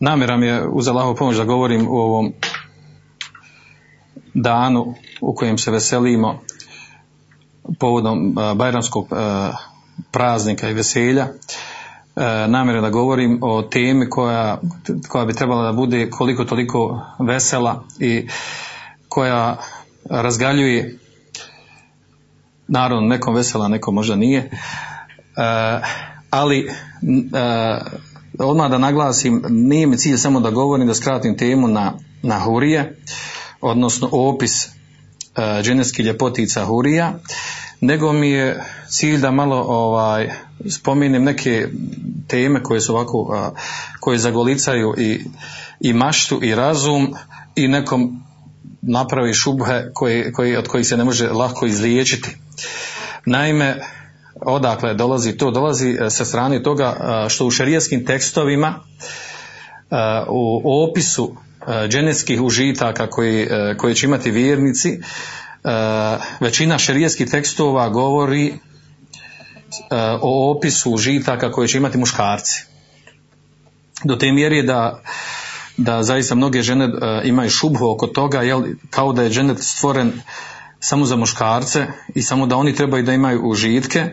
Namjera 0.00 0.36
mi 0.36 0.46
je 0.46 0.68
uz 0.68 0.88
Allahovu 0.88 1.16
pomoć 1.16 1.36
da 1.36 1.44
govorim 1.44 1.88
u 1.88 1.94
ovom 1.94 2.32
danu 4.34 4.94
u 5.20 5.34
kojem 5.34 5.58
se 5.58 5.70
veselimo 5.70 6.40
povodom 7.78 8.38
a, 8.38 8.54
Bajramskog 8.54 9.06
a, 9.10 9.52
praznika 10.10 10.68
i 10.68 10.74
veselja. 10.74 11.22
E, 11.22 12.48
namjerno 12.48 12.82
da 12.82 12.90
govorim 12.90 13.38
o 13.42 13.62
temi 13.62 14.10
koja, 14.10 14.60
koja 15.08 15.24
bi 15.24 15.34
trebala 15.34 15.62
da 15.62 15.72
bude 15.72 16.10
koliko 16.10 16.44
toliko 16.44 17.00
vesela 17.18 17.84
i 17.98 18.28
koja 19.08 19.56
razgaljuje 20.10 20.98
naravno 22.68 23.08
nekom 23.08 23.34
vesela, 23.34 23.68
nekom 23.68 23.94
možda 23.94 24.16
nije. 24.16 24.40
E, 24.40 24.50
ali 26.30 26.68
e, 26.68 26.70
odmah 28.38 28.70
da 28.70 28.78
naglasim, 28.78 29.42
nije 29.48 29.86
mi 29.86 29.98
cilj 29.98 30.16
samo 30.16 30.40
da 30.40 30.50
govorim, 30.50 30.86
da 30.86 30.94
skratim 30.94 31.36
temu 31.36 31.68
na, 31.68 31.92
na 32.22 32.38
hurije, 32.38 32.96
odnosno 33.60 34.08
opis 34.12 34.66
e, 34.66 34.68
dženevskih 35.62 36.06
ljepotica 36.06 36.64
hurija, 36.64 37.18
nego 37.80 38.12
mi 38.12 38.30
je 38.30 38.62
cilj 38.88 39.18
da 39.18 39.30
malo 39.30 39.56
ovaj 39.56 40.30
spomenem 40.68 41.24
neke 41.24 41.68
teme 42.28 42.62
koje 42.62 42.80
su 42.80 42.94
ovako, 42.94 43.32
a, 43.34 43.50
koje 44.00 44.18
zagolicaju 44.18 44.94
i, 44.98 45.24
i 45.80 45.92
maštu 45.92 46.40
i 46.42 46.54
razum 46.54 47.14
i 47.56 47.68
nekom 47.68 48.22
napravi 48.82 49.34
šubhe 49.34 49.90
koji, 49.94 50.32
koji, 50.32 50.56
od 50.56 50.68
kojih 50.68 50.86
se 50.86 50.96
ne 50.96 51.04
može 51.04 51.28
lako 51.28 51.66
izliječiti. 51.66 52.36
Naime, 53.26 53.80
odakle 54.34 54.94
dolazi 54.94 55.36
to? 55.36 55.50
Dolazi 55.50 55.98
e, 56.00 56.10
sa 56.10 56.24
strane 56.24 56.62
toga 56.62 56.96
a, 57.00 57.26
što 57.28 57.46
u 57.46 57.50
šerijskim 57.50 58.06
tekstovima 58.06 58.74
a, 59.90 60.24
u 60.28 60.84
opisu 60.90 61.36
dženetskih 61.88 62.40
užitaka 62.40 63.06
koji, 63.06 63.42
e, 63.42 63.74
koji 63.76 63.94
će 63.94 64.06
imati 64.06 64.30
vjernici, 64.30 64.88
e, 64.90 65.00
većina 66.40 66.78
šerijskih 66.78 67.30
tekstova 67.30 67.88
govori 67.88 68.46
e, 68.46 68.54
o 70.20 70.56
opisu 70.56 70.92
užitaka 70.92 71.52
koje 71.52 71.68
će 71.68 71.78
imati 71.78 71.98
muškarci. 71.98 72.64
Do 74.04 74.16
te 74.16 74.32
mjeri 74.32 74.62
da, 74.62 75.02
da 75.76 76.02
zaista 76.02 76.34
mnoge 76.34 76.62
žene 76.62 76.88
imaju 77.24 77.50
šubhu 77.50 77.90
oko 77.90 78.06
toga, 78.06 78.42
jel, 78.42 78.62
kao 78.90 79.12
da 79.12 79.22
je 79.22 79.30
dženet 79.30 79.58
stvoren 79.60 80.12
samo 80.80 81.04
za 81.04 81.16
muškarce 81.16 81.86
i 82.14 82.22
samo 82.22 82.46
da 82.46 82.56
oni 82.56 82.74
trebaju 82.74 83.02
da 83.04 83.12
imaju 83.12 83.48
užitke. 83.48 84.06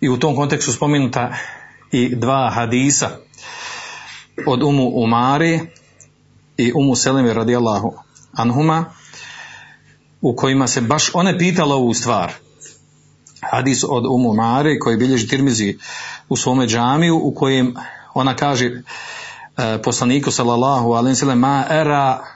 I 0.00 0.08
u 0.08 0.18
tom 0.18 0.36
kontekstu 0.36 0.72
spomenuta 0.72 1.34
i 1.92 2.16
dva 2.16 2.50
hadisa 2.54 3.10
od 4.46 4.62
Umu 4.62 4.90
Umari 4.94 5.60
i 6.56 6.72
Umu 6.74 6.96
Seleme 6.96 7.34
radijallahu 7.34 7.94
anhuma 8.32 8.84
u 10.20 10.36
kojima 10.36 10.66
se 10.66 10.80
baš 10.80 11.10
one 11.14 11.38
pitala 11.38 11.74
ovu 11.74 11.94
stvar. 11.94 12.32
Hadis 13.50 13.84
od 13.88 14.06
Umu 14.06 14.34
Mare 14.34 14.78
koji 14.78 14.96
bilježi 14.96 15.28
Tirmizi 15.28 15.78
u 16.28 16.36
svome 16.36 16.66
džamiju 16.66 17.20
u 17.22 17.34
kojem 17.34 17.74
ona 18.14 18.36
kaže 18.36 18.66
e, 18.66 18.82
poslaniku 19.82 20.30
sallallahu 20.30 20.92
alaihi 20.92 21.24
ma 21.34 21.64
era 21.70 22.35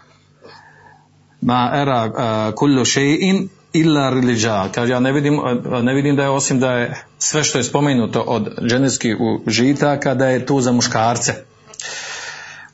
ma 1.41 1.71
era 1.75 2.05
uh, 2.07 2.55
kullu 2.55 2.85
shay'in 2.85 3.49
illa 3.73 4.11
rilija. 4.11 4.69
Kaže, 4.75 4.93
ja 4.93 5.01
ne 5.01 5.13
vidim, 5.13 5.41
ne 5.83 5.95
vidim 5.95 6.17
da 6.17 6.23
je 6.23 6.29
osim 6.29 6.61
da 6.61 6.73
je 6.73 7.05
sve 7.19 7.45
što 7.45 7.59
je 7.59 7.65
spomenuto 7.65 8.21
od 8.21 8.49
dženevskih 8.69 9.17
užitaka 9.47 10.15
da 10.15 10.29
je 10.29 10.47
tu 10.47 10.61
za 10.61 10.73
muškarce. 10.73 11.35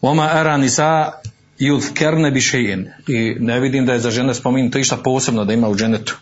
Oma 0.00 0.30
era 0.40 0.56
nisa 0.56 1.12
yudhkerne 1.58 2.30
bi 2.30 2.40
šejen. 2.40 2.88
I 3.08 3.36
ne 3.40 3.60
vidim 3.60 3.86
da 3.86 3.92
je 3.92 4.00
za 4.00 4.10
žene 4.10 4.34
spomenuto 4.34 4.78
išta 4.78 4.96
posebno 4.96 5.44
da 5.44 5.52
ima 5.52 5.68
u 5.68 5.76
dženetu. 5.76 6.16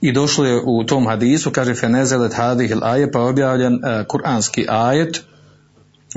I 0.00 0.12
došlo 0.12 0.44
je 0.44 0.60
u 0.64 0.84
tom 0.84 1.06
hadisu, 1.06 1.50
kaže 1.50 1.74
fenezelet 1.74 2.34
hadih 2.34 2.70
il 2.70 2.84
aje, 2.84 3.12
pa 3.12 3.18
je 3.18 3.24
objavljen 3.24 3.74
uh, 3.74 4.06
kuranski 4.06 4.66
ajet 4.68 5.22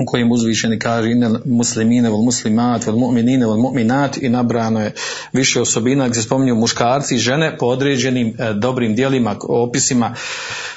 u 0.00 0.06
kojem 0.06 0.32
uzvišeni 0.32 0.78
kaže 0.78 1.10
inel 1.10 1.36
muslimine 1.44 2.10
vol 2.10 2.24
muslimat 2.24 2.86
vol 2.86 2.96
mu'minine 2.96 3.46
vol 3.46 3.58
mu'minat 3.58 4.18
i 4.22 4.28
nabrano 4.28 4.80
je 4.80 4.92
više 5.32 5.60
osobina 5.60 6.08
gdje 6.08 6.22
spominju 6.22 6.54
muškarci 6.54 7.14
i 7.14 7.18
žene 7.18 7.56
po 7.58 7.66
određenim 7.66 8.28
uh, 8.28 8.56
dobrim 8.56 8.94
dijelima, 8.94 9.36
opisima 9.48 10.14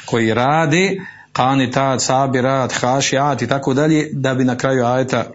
koji 0.06 0.34
rade, 0.34 0.98
kanitat, 1.34 2.02
sabirat, 2.02 2.72
hašiat 2.72 3.42
i 3.42 3.48
tako 3.48 3.74
dalje, 3.74 4.10
da 4.12 4.34
bi 4.34 4.44
na 4.44 4.58
kraju 4.58 4.86
ajeta 4.86 5.26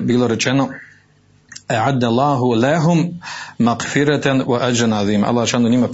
bilo 0.00 0.26
rečeno 0.26 0.68
A'adda 1.68 2.06
Allahu 2.06 2.54
lahum 2.54 3.20
magfiratan 3.58 4.44
wa 4.46 4.60
ajran 4.60 4.92
azim. 4.92 5.24
Allah 5.24 5.46
šanu 5.46 5.68
njima, 5.68 5.88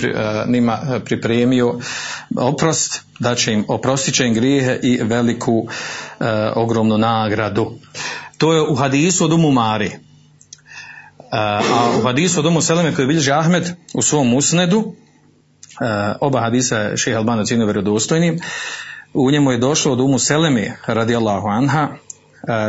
njima 0.46 1.00
pripremio 1.04 1.78
oprost, 2.36 3.02
da 3.18 3.34
će 3.34 3.52
im 3.52 3.64
oprostit 3.68 4.14
će 4.14 4.26
im 4.26 4.34
grijehe 4.34 4.78
i 4.82 4.98
veliku 5.02 5.52
uh, 5.52 5.66
ogromnu 6.56 6.98
nagradu. 6.98 7.72
To 8.38 8.52
je 8.52 8.62
u 8.62 8.74
hadisu 8.74 9.24
od 9.24 9.32
Umu 9.32 9.50
Mari. 9.50 9.90
A 11.32 11.60
u 11.98 12.02
hadisu 12.02 12.40
od 12.40 12.46
Umu 12.46 12.60
Seleme 12.60 12.94
koji 12.94 13.06
bilježi 13.06 13.32
Ahmed 13.32 13.72
u 13.94 14.02
svom 14.02 14.28
musnedu, 14.28 14.94
oba 16.20 16.40
hadisa 16.40 16.78
je 16.78 16.96
šeha 16.96 17.18
Albano 17.18 17.44
cijeno 17.44 17.64
vjerodostojnim, 17.64 18.38
u 19.14 19.30
njemu 19.30 19.52
je 19.52 19.58
došlo 19.58 19.92
od 19.92 20.00
Umu 20.00 20.18
Seleme 20.18 20.76
radijallahu 20.86 21.48
anha, 21.48 21.88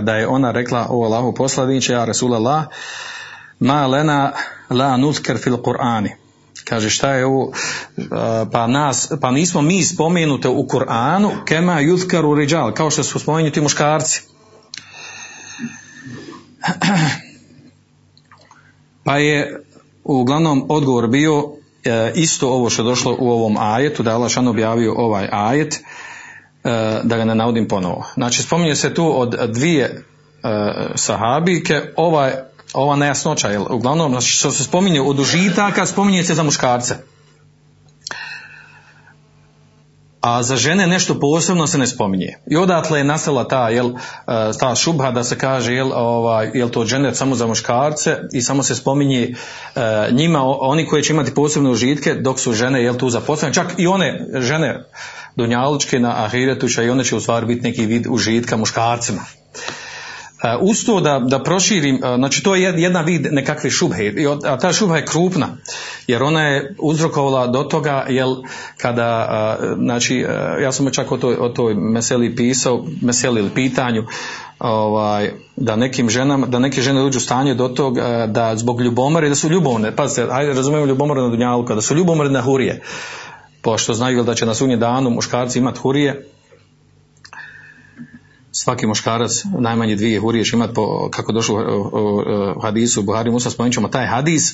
da 0.02 0.16
je 0.16 0.28
ona 0.28 0.52
rekla 0.52 0.88
o 0.90 1.04
Allahu 1.04 1.34
poslaniče, 1.34 1.94
ja 1.94 2.06
Rasulallah, 2.06 2.66
ma 3.60 3.88
lena 3.88 4.32
la 4.70 4.98
nuzker 4.98 5.38
fil 5.38 5.58
Kur'ani. 5.58 6.16
Kaže 6.64 6.90
šta 6.90 7.14
je 7.14 7.26
ovo, 7.26 7.52
pa, 8.52 8.68
nas, 8.68 9.12
pa 9.22 9.32
nismo 9.32 9.62
mi 9.62 9.84
spomenute 9.84 10.50
u 10.50 10.64
Kur'anu, 10.64 11.32
kema 11.46 11.82
yuzkaru 11.82 12.38
riđal, 12.38 12.74
kao 12.74 12.90
što 12.90 13.04
su 13.04 13.20
spomenuti 13.20 13.62
muškarci. 13.62 14.22
Pa 19.04 19.18
je 19.18 19.64
uglavnom 20.04 20.66
odgovor 20.70 21.08
bio 21.08 21.52
isto 22.16 22.50
ovo 22.50 22.70
što 22.70 22.82
je 22.82 22.86
došlo 22.86 23.18
u 23.20 23.30
ovom 23.32 23.58
ajetu, 23.60 24.04
da 24.04 24.10
je 24.10 24.16
Allah 24.16 24.32
objavio 24.50 24.94
ovaj 24.98 25.30
ajet, 25.32 25.80
da 27.04 27.18
ga 27.18 27.26
ne 27.26 27.36
navodim 27.36 27.68
ponovo. 27.68 28.06
Znači 28.14 28.44
spominje 28.44 28.76
se 28.76 28.94
tu 28.94 29.22
od 29.22 29.36
dvije 29.48 30.04
sahabike, 30.96 31.82
ova, 31.96 32.32
ova 32.74 32.96
nejasnoća, 32.96 33.48
jer 33.48 33.62
uglavnom 33.70 34.12
znači, 34.12 34.28
što 34.28 34.52
se 34.52 34.64
spominje 34.64 35.02
od 35.02 35.20
užitaka, 35.20 35.86
spominje 35.86 36.24
se 36.24 36.34
za 36.34 36.44
muškarce. 36.44 36.96
A 40.22 40.44
za 40.44 40.56
žene 40.56 40.88
nešto 40.88 41.20
posebno 41.20 41.68
se 41.68 41.78
ne 41.78 41.88
spominje. 41.88 42.38
I 42.48 42.58
odatle 42.58 43.00
je 43.00 43.04
nastala 43.04 43.48
ta, 43.48 43.70
jel, 43.70 43.90
e, 43.90 43.94
ta 44.60 44.76
šubha 44.76 45.12
da 45.12 45.24
se 45.24 45.38
kaže 45.38 45.74
jel, 45.74 45.92
ovaj, 45.94 46.52
jel 46.54 46.70
to 46.70 46.86
žene 46.86 47.16
samo 47.16 47.36
za 47.36 47.48
muškarce 47.48 48.18
i 48.34 48.42
samo 48.42 48.64
se 48.64 48.76
spominje 48.76 49.22
e, 49.76 50.12
njima, 50.12 50.40
oni 50.44 50.86
koji 50.86 51.04
će 51.04 51.14
imati 51.14 51.34
posebne 51.34 51.70
užitke 51.70 52.14
dok 52.14 52.40
su 52.40 52.54
žene 52.54 52.84
jel, 52.84 52.98
tu 52.98 53.10
zaposlene. 53.10 53.54
Čak 53.54 53.74
i 53.78 53.88
one 53.88 54.28
žene 54.34 54.86
dunjalučke 55.36 56.00
na 56.00 56.26
ahiretu 56.26 56.70
će 56.70 56.86
i 56.86 56.90
one 56.90 57.04
će 57.04 57.16
u 57.16 57.20
stvari 57.20 57.46
biti 57.46 57.62
neki 57.62 57.86
vid 57.86 58.08
užitka 58.10 58.58
muškarcima. 58.58 59.22
E, 60.44 60.58
Uz 60.62 60.86
to 60.86 61.02
da, 61.02 61.20
da 61.20 61.44
proširim, 61.44 61.96
e, 61.96 62.16
znači 62.16 62.44
to 62.44 62.56
je 62.56 62.62
jed- 62.72 62.80
jedna 62.80 63.02
vid 63.02 63.28
nekakve 63.32 63.70
šubhe, 63.70 64.14
a 64.46 64.58
ta 64.58 64.74
šubha 64.74 64.98
je 64.98 65.06
krupna, 65.06 65.48
jer 66.08 66.24
ona 66.24 66.48
je 66.48 66.76
uzrokovala 66.80 67.48
do 67.48 67.64
toga, 67.64 68.06
jel, 68.10 68.36
kada, 68.78 69.30
e, 69.62 69.76
znači, 69.76 70.26
ja 70.62 70.72
sam 70.72 70.92
čak 70.92 71.12
o 71.12 71.18
toj, 71.18 71.36
o 71.40 71.50
toj 71.50 71.74
meseli 71.74 72.36
pisao, 72.36 72.86
meseli 73.02 73.40
ili 73.42 73.50
pitanju, 73.50 74.04
ovaj, 74.60 75.32
da 75.56 75.76
nekim 75.76 76.10
ženama, 76.10 76.48
da 76.48 76.60
neke 76.60 76.82
žene 76.82 77.04
uđu 77.04 77.18
u 77.18 77.22
stanje 77.22 77.54
do 77.54 77.68
tog 77.68 77.98
da 78.28 78.56
zbog 78.56 78.82
ljubomore, 78.82 79.30
da 79.30 79.36
su 79.36 79.50
ljubomorne, 79.50 79.96
pazite, 79.96 80.28
hajde 80.32 80.54
razumijemo 80.54 80.86
ljubomore 80.86 81.22
na 81.22 81.30
dunjalku, 81.30 81.76
da 81.76 81.82
su 81.82 81.96
ljubomorne 81.96 82.32
na 82.34 82.42
hurije, 82.42 82.82
pošto 83.62 83.94
znaju 83.94 84.24
da 84.24 84.36
će 84.36 84.46
na 84.46 84.54
sunje 84.54 84.78
danu 84.78 85.10
muškarci 85.10 85.60
imati 85.60 85.80
hurije, 85.80 86.26
svaki 88.64 88.88
muškarac 88.88 89.32
najmanje 89.60 89.96
dvije 89.96 90.20
hurije 90.20 90.46
će 90.46 90.56
imati 90.56 90.74
po, 90.74 91.10
kako 91.12 91.32
došlo 91.32 91.56
u, 92.56 92.62
hadisu 92.62 93.00
u 93.00 93.04
Buhari 93.04 93.32
Musa 93.32 93.50
spomenut 93.50 93.74
ćemo 93.74 93.88
taj 93.88 94.06
hadis 94.06 94.54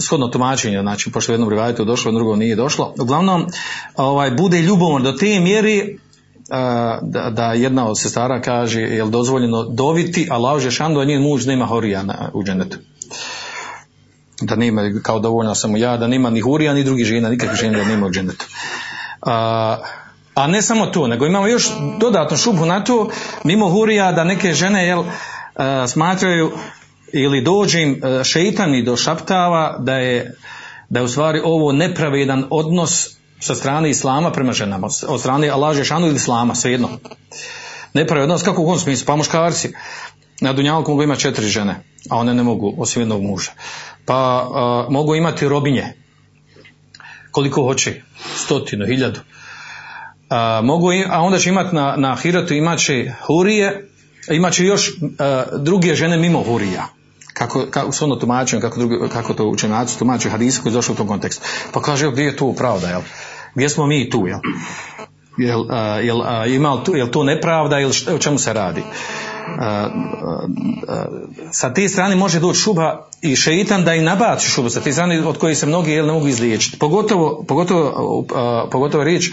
shodno 0.00 0.28
tumačenje 0.28 0.80
znači 0.80 1.10
pošto 1.10 1.32
jednom 1.32 1.48
rivajetu 1.48 1.84
došlo 1.84 2.10
u 2.10 2.14
drugom 2.14 2.38
nije 2.38 2.56
došlo. 2.56 2.94
Uglavnom 2.98 3.46
ovaj, 3.96 4.30
bude 4.30 4.62
ljubomor 4.62 5.02
do 5.02 5.12
te 5.12 5.40
mjeri 5.40 5.98
a, 6.50 6.98
da, 7.02 7.30
da 7.30 7.52
jedna 7.52 7.86
od 7.86 8.00
sestara 8.00 8.40
kaže 8.40 8.80
je 8.80 9.04
li 9.04 9.10
dozvoljeno 9.10 9.62
doviti 9.62 10.28
Allah 10.30 10.62
Žešanu 10.62 11.00
a 11.00 11.04
njen 11.04 11.22
muž 11.22 11.46
nema 11.46 11.66
horija 11.66 12.02
na, 12.02 12.30
u 12.32 12.44
dženetu 12.44 12.78
da 14.40 14.56
nema 14.56 14.82
kao 15.02 15.18
dovoljno 15.18 15.54
samo 15.54 15.76
ja 15.76 15.96
da 15.96 16.06
nema 16.06 16.30
ni 16.30 16.40
hurija 16.40 16.74
ni 16.74 16.84
drugih 16.84 17.06
žena 17.06 17.28
nikakvih 17.28 17.60
žena 17.60 17.78
da 17.78 17.84
nema 17.84 18.06
u 18.06 18.10
dženetu 18.10 18.46
a, 20.34 20.46
ne 20.46 20.62
samo 20.62 20.86
to, 20.86 21.06
nego 21.06 21.26
imamo 21.26 21.46
još 21.46 21.68
dodatnu 22.00 22.36
šubu 22.36 22.66
na 22.66 22.84
to, 22.84 23.10
mimo 23.44 23.68
hurija 23.70 24.12
da 24.12 24.24
neke 24.24 24.52
žene 24.52 24.86
jel, 24.86 25.04
a, 25.54 25.86
smatraju 25.88 26.52
ili 27.12 27.40
dođe 27.40 27.82
im 27.82 28.00
a, 28.02 28.24
šeitan 28.24 28.74
i 28.74 28.82
došaptava 28.82 29.76
da 29.78 29.96
je, 29.96 30.34
da 30.88 31.00
je 31.00 31.04
u 31.04 31.08
stvari 31.08 31.40
ovo 31.44 31.72
nepravedan 31.72 32.44
odnos 32.50 33.14
sa 33.40 33.54
strane 33.54 33.90
islama 33.90 34.32
prema 34.32 34.52
ženama, 34.52 34.88
od 35.08 35.20
strane 35.20 35.48
Allah 35.48 35.76
Žešanu 35.76 36.06
ili 36.06 36.16
islama, 36.16 36.54
svejedno. 36.54 36.88
Nepravedan 37.94 38.30
odnos, 38.30 38.42
kako 38.42 38.62
u 38.62 38.66
kom 38.66 38.78
smislu? 38.78 39.06
Pa 39.06 39.16
muškarci, 39.16 39.72
na 40.40 40.52
Dunjalku 40.52 40.90
mogu 40.90 41.02
imati 41.02 41.20
četiri 41.20 41.48
žene, 41.48 41.80
a 42.10 42.16
one 42.16 42.34
ne 42.34 42.42
mogu, 42.42 42.74
osim 42.78 43.02
jednog 43.02 43.22
muža. 43.22 43.50
Pa 44.04 44.14
a, 44.14 44.86
mogu 44.90 45.14
imati 45.14 45.48
robinje, 45.48 45.92
koliko 47.30 47.62
hoće, 47.62 48.02
stotinu, 48.36 48.86
hiljadu. 48.86 49.20
A, 50.34 50.60
mogu, 50.62 50.88
a 51.10 51.20
onda 51.22 51.38
će 51.38 51.50
imati 51.50 51.74
na, 51.74 51.94
na 51.96 52.16
Hiratu 52.16 52.54
imat 52.54 52.78
će 52.78 53.12
hurije, 53.26 53.88
imat 54.30 54.52
će 54.52 54.64
još 54.64 54.92
a, 55.18 55.44
druge 55.58 55.94
žene 55.94 56.16
mimo 56.16 56.42
hurija. 56.42 56.86
Kako, 57.34 57.66
kako 57.70 57.92
su 57.92 58.04
ono 58.04 58.16
tumačenje, 58.16 58.62
kako, 58.62 58.78
drugi, 58.78 59.08
kako 59.12 59.34
to 59.34 59.46
učenjaci 59.46 59.98
tumače 59.98 60.30
hadisa 60.30 60.62
koji 60.62 60.72
je 60.72 60.74
došao 60.74 60.92
u 60.92 60.96
tom 60.96 61.08
kontekstu. 61.08 61.42
Pa 61.72 61.80
kaže, 61.80 62.10
gdje 62.10 62.22
je 62.22 62.36
tu 62.36 62.54
pravda, 62.58 62.88
jel? 62.88 63.00
Gdje 63.54 63.68
smo 63.68 63.86
mi 63.86 64.10
tu, 64.10 64.26
jel? 64.26 64.38
Jel, 65.38 65.64
a, 65.70 66.00
jel, 66.00 66.22
a, 66.22 66.46
ima 66.46 66.84
tu, 66.84 66.96
jel 66.96 67.08
to 67.08 67.24
nepravda 67.24 67.80
ili 67.80 67.92
o 68.14 68.18
čemu 68.18 68.38
se 68.38 68.52
radi? 68.52 68.82
A, 69.58 69.64
a, 69.66 69.88
a, 70.88 71.04
sa 71.50 71.74
te 71.74 71.88
strane 71.88 72.16
može 72.16 72.40
doći 72.40 72.60
šuba 72.60 73.06
i 73.22 73.36
šeitan 73.36 73.84
da 73.84 73.94
i 73.94 74.02
nabaci 74.02 74.48
šubu 74.48 74.70
sa 74.70 74.80
te 74.80 74.92
strane 74.92 75.26
od 75.26 75.38
kojih 75.38 75.58
se 75.58 75.66
mnogi 75.66 75.90
jel, 75.90 76.06
ne 76.06 76.12
mogu 76.12 76.28
izliječiti. 76.28 76.78
Pogotovo, 76.78 77.44
pogotovo, 77.48 78.24
pogotovo 78.70 79.02
je 79.02 79.08
riječ 79.08 79.30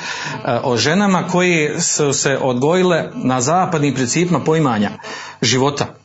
o 0.63 0.77
ženama 0.77 1.27
koje 1.27 1.81
su 1.81 2.13
se 2.13 2.37
odgojile 2.41 3.09
na 3.15 3.41
zapadnim 3.41 3.93
principima 3.93 4.39
poimanja 4.39 4.89
života 5.41 6.01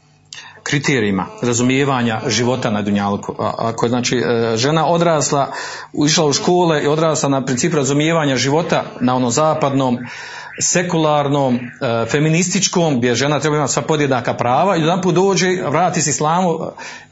kriterijima 0.67 1.27
razumijevanja 1.43 2.21
života 2.27 2.71
na 2.71 2.83
Dunjalku. 2.83 3.35
Ako 3.39 3.87
je 3.87 3.91
znači 3.91 4.23
žena 4.55 4.87
odrasla, 4.87 5.53
išla 6.07 6.27
u 6.27 6.33
škole 6.33 6.83
i 6.83 6.87
odrasla 6.87 7.29
na 7.29 7.45
princip 7.45 7.75
razumijevanja 7.75 8.37
života 8.37 8.85
na 9.01 9.17
onom 9.17 9.31
zapadnom, 9.31 9.99
sekularnom, 10.61 11.55
e, 11.55 11.61
feminističkom, 12.11 12.99
gdje 12.99 13.15
žena 13.15 13.41
treba 13.41 13.57
imati 13.57 13.73
sva 13.73 13.83
podjednaka 13.83 14.35
prava 14.35 14.77
i 14.77 14.81
jedan 14.81 15.03
put 15.03 15.15
dođe, 15.15 15.49
vrati 15.69 16.03
se 16.03 16.11
islamu 16.11 16.59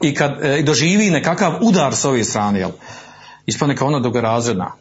i, 0.01 0.13
kad, 0.15 0.45
e, 0.45 0.59
i 0.59 0.63
doživi 0.63 1.09
nekakav 1.09 1.53
udar 1.61 1.95
s 1.95 2.05
ove 2.05 2.23
strane, 2.23 2.59
jel? 2.59 2.71
Ispane 3.45 3.75
kao 3.75 3.87
ona 3.87 3.99
drugorazredna. 3.99 4.71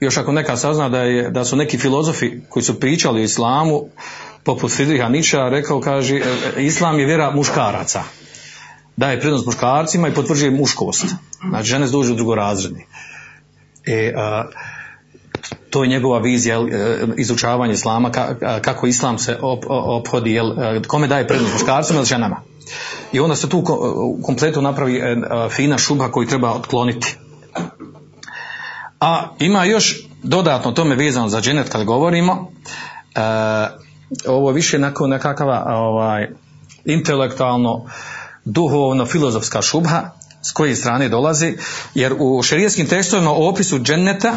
Još 0.00 0.16
ako 0.16 0.32
neka 0.32 0.56
sazna 0.56 0.88
da, 0.88 1.02
je, 1.02 1.30
da 1.30 1.44
su 1.44 1.56
neki 1.56 1.78
filozofi 1.78 2.40
koji 2.48 2.62
su 2.62 2.80
pričali 2.80 3.20
o 3.20 3.24
islamu, 3.24 3.82
poput 4.44 4.72
Friedricha 4.72 5.08
Nietzschea, 5.08 5.48
rekao, 5.48 5.80
kaže, 5.80 6.16
e, 6.16 6.20
e, 6.56 6.64
islam 6.64 6.98
je 6.98 7.06
vjera 7.06 7.30
muškaraca. 7.30 8.02
Daje 8.96 9.20
prednost 9.20 9.46
muškarcima 9.46 10.08
i 10.08 10.14
potvrđuje 10.14 10.50
muškost. 10.50 11.06
Znači, 11.48 11.68
žene 11.68 11.86
dođu 11.86 12.14
drugorazredni. 12.14 12.86
E, 13.86 14.12
a, 14.16 14.44
to 15.70 15.82
je 15.82 15.88
njegova 15.88 16.18
vizija 16.18 16.58
e, 16.58 17.06
izučavanje 17.16 17.72
islama, 17.72 18.10
kako 18.62 18.86
islam 18.86 19.18
se 19.18 19.38
ophodi, 19.68 20.32
jel, 20.32 20.62
e, 20.62 20.82
kome 20.86 21.06
daje 21.06 21.28
prednost 21.28 21.52
muškarcima 21.52 21.98
ili 21.98 22.06
ženama. 22.06 22.40
I 23.12 23.20
onda 23.20 23.36
se 23.36 23.48
tu 23.48 23.64
u 23.94 24.22
kompletu 24.22 24.62
napravi 24.62 24.96
e, 24.96 25.16
fina 25.50 25.78
šuba 25.78 26.10
koju 26.10 26.28
treba 26.28 26.52
otkloniti. 26.52 27.16
A 29.00 29.28
ima 29.38 29.64
još 29.64 29.96
dodatno 30.22 30.72
tome 30.72 30.94
vezano 30.94 31.28
za 31.28 31.40
dženet 31.40 31.68
kad 31.68 31.84
govorimo, 31.84 32.52
ovo 34.26 34.50
više 34.50 34.78
nakon 34.78 35.10
nekakva 35.10 35.64
ovaj, 35.68 36.28
intelektualno, 36.84 37.86
duhovno, 38.44 39.06
filozofska 39.06 39.62
šubha 39.62 40.10
s 40.42 40.52
koje 40.52 40.76
strane 40.76 41.08
dolazi, 41.08 41.56
jer 41.94 42.14
u 42.18 42.42
šerijskim 42.42 42.86
tekstovima 42.86 43.30
o 43.30 43.48
opisu 43.48 43.78
dženeta 43.78 44.36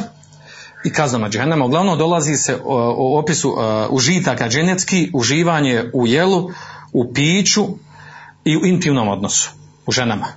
i 0.83 0.94
kaznama 0.94 1.30
džehennema 1.30 1.66
uglavnom 1.66 1.98
dolazi 1.98 2.36
se 2.36 2.57
o, 2.66 3.19
opisu 3.19 3.50
e, 3.60 3.88
užitaka 3.89 4.50
dženetski, 4.50 5.12
uživanje 5.13 5.83
u 5.94 6.07
jelu, 6.07 6.51
u 6.94 7.13
piću 7.13 7.66
i 8.45 8.57
u 8.57 8.66
intimnom 8.66 9.07
odnosu 9.07 9.51
u 9.86 9.92
ženama. 9.92 10.28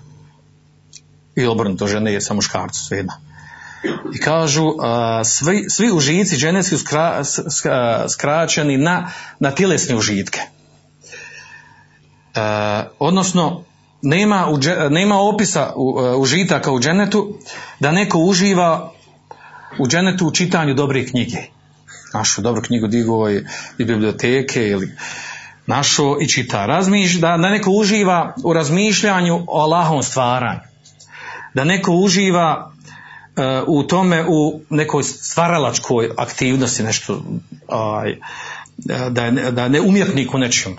I 1.37 1.47
obrnuto 1.47 1.87
žene 1.87 2.21
sa 2.21 2.35
muškarcu, 2.35 2.85
svejedno. 2.85 3.13
I 4.15 4.19
kažu, 4.19 4.75
a, 4.81 5.25
svi, 5.25 5.65
svi 5.69 5.93
užici 5.93 6.37
dženetski 6.37 6.77
su 6.77 6.85
skra, 6.85 7.25
s- 7.25 7.39
s- 7.49 7.67
a, 7.67 8.05
skraćeni 8.09 8.77
na, 8.77 9.11
na 9.41 9.51
tjelesne 9.51 9.97
užitke. 9.97 10.41
E, 12.35 12.41
odnosno, 12.99 13.65
nema, 14.03 14.49
nema 14.91 15.21
opisa 15.21 15.73
u, 15.77 16.01
e, 16.01 16.17
užitaka 16.17 16.73
u 16.73 16.81
dženetu 16.81 17.39
da 17.81 17.93
neko 17.93 18.19
uživa 18.19 18.94
u 19.79 19.89
dženetu 19.89 20.27
u 20.27 20.31
čitanju 20.31 20.75
dobre 20.75 21.07
knjige. 21.07 21.39
Našu 22.15 22.43
dobru 22.43 22.63
knjigu 22.63 22.87
digo 22.87 23.31
i, 23.31 23.45
i 23.79 23.85
biblioteke 23.85 24.69
ili 24.69 24.93
našo 25.67 26.17
i 26.21 26.29
čita. 26.29 26.67
Razmiš, 26.67 27.13
da, 27.15 27.29
da 27.29 27.51
neko 27.51 27.71
uživa 27.71 28.35
u 28.45 28.53
razmišljanju 28.53 29.45
o 29.47 29.63
Allahom 29.63 30.03
stvaranju. 30.03 30.61
Da 31.55 31.65
neko 31.65 31.93
uživa 31.93 32.73
e, 33.37 33.43
u 33.67 33.83
tome 33.83 34.25
u 34.29 34.61
nekoj 34.71 35.03
stvaralačkoj 35.03 36.11
aktivnosti 36.17 36.83
nešto 36.83 37.23
aj, 37.69 38.17
da, 39.11 39.25
je- 39.25 39.51
da 39.51 39.63
je 39.63 39.69
ne 39.71 39.81
umjetnik 39.81 40.35
u 40.35 40.39
nečemu. 40.39 40.77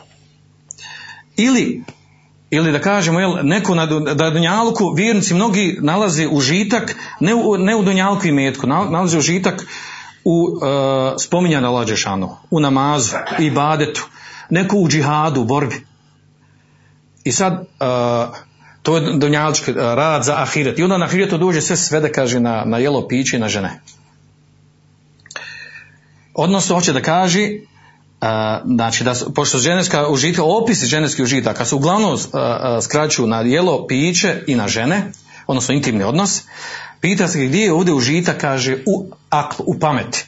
Ili 1.37 1.83
ili 2.49 2.71
da 2.71 2.79
kažemo 2.79 3.19
jel, 3.19 3.35
neko 3.43 3.75
na, 3.75 3.85
da 3.85 4.29
Dunjalku 4.29 4.93
vjernici 4.93 5.33
mnogi 5.33 5.77
nalaze 5.81 6.27
užitak 6.27 6.95
ne 7.19 7.35
u, 7.35 7.57
ne 7.57 7.75
u 7.75 7.83
Dunjalku 7.83 8.27
i 8.27 8.31
metku, 8.31 8.67
na- 8.67 8.89
nalaze 8.89 9.17
užitak 9.17 9.65
u 10.25 10.47
e, 10.47 11.19
spominjanju 11.19 11.67
Allah 11.67 11.87
Đešanu, 11.87 12.37
u 12.51 12.59
namazu, 12.59 13.15
u 13.39 13.41
ibadetu, 13.41 14.07
neko 14.49 14.77
u 14.77 14.89
džihadu, 14.89 15.41
u 15.41 15.45
borbi. 15.45 15.85
I 17.23 17.31
sad 17.31 17.53
e, 17.53 17.85
to 18.83 18.97
je 18.97 19.17
dunjalički 19.17 19.71
e, 19.71 19.73
rad 19.73 20.23
za 20.23 20.35
ahiret. 20.41 20.79
I 20.79 20.83
onda 20.83 20.97
na 20.97 21.05
ahiretu 21.05 21.37
dođe 21.37 21.61
sve 21.61 21.77
svede, 21.77 22.11
kaže, 22.11 22.39
na, 22.39 22.63
na 22.65 22.77
jelo 22.77 23.07
piće 23.07 23.37
i 23.37 23.39
na 23.39 23.49
žene. 23.49 23.81
Odnosno, 26.33 26.75
hoće 26.75 26.93
da 26.93 27.01
kaže, 27.01 27.49
znači 28.65 29.03
da 29.03 29.15
su, 29.15 29.33
pošto 29.33 29.57
ženska 29.57 30.07
užitka, 30.07 30.43
opisi 30.43 30.85
ženskih 30.85 31.23
užitaka 31.23 31.65
su 31.65 31.75
uglavnom 31.75 32.17
a, 32.33 32.37
a, 32.39 32.81
skraćuju 32.81 33.27
na 33.27 33.41
jelo, 33.41 33.87
piće 33.87 34.43
i 34.47 34.55
na 34.55 34.67
žene, 34.67 35.11
odnosno 35.47 35.75
intimni 35.75 36.03
odnos, 36.03 36.41
pita 37.01 37.27
se 37.27 37.45
gdje 37.45 37.63
je 37.63 37.73
ovdje 37.73 37.93
užitak, 37.93 38.37
kaže, 38.37 38.77
u 38.85 39.07
aklu, 39.29 39.65
u 39.67 39.79
pameti. 39.79 40.25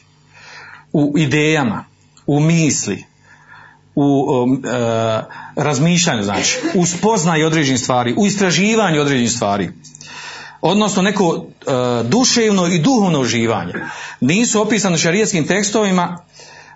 u 0.92 1.14
idejama, 1.18 1.84
u 2.26 2.40
misli, 2.40 3.04
u 3.94 4.26
um, 4.28 4.64
e, 4.64 4.68
razmišljanju, 5.56 6.22
znači, 6.22 6.58
u 6.74 6.86
spoznaju 6.86 7.46
određenih 7.46 7.80
stvari, 7.80 8.14
u 8.16 8.26
istraživanju 8.26 9.00
određenih 9.00 9.32
stvari, 9.32 9.70
odnosno 10.60 11.02
neko 11.02 11.46
e, 11.46 11.70
duševno 12.04 12.66
i 12.66 12.78
duhovno 12.78 13.20
uživanje. 13.20 13.74
Nisu 14.20 14.62
opisane 14.62 14.98
šarijetskim 14.98 15.46
tekstovima, 15.46 16.24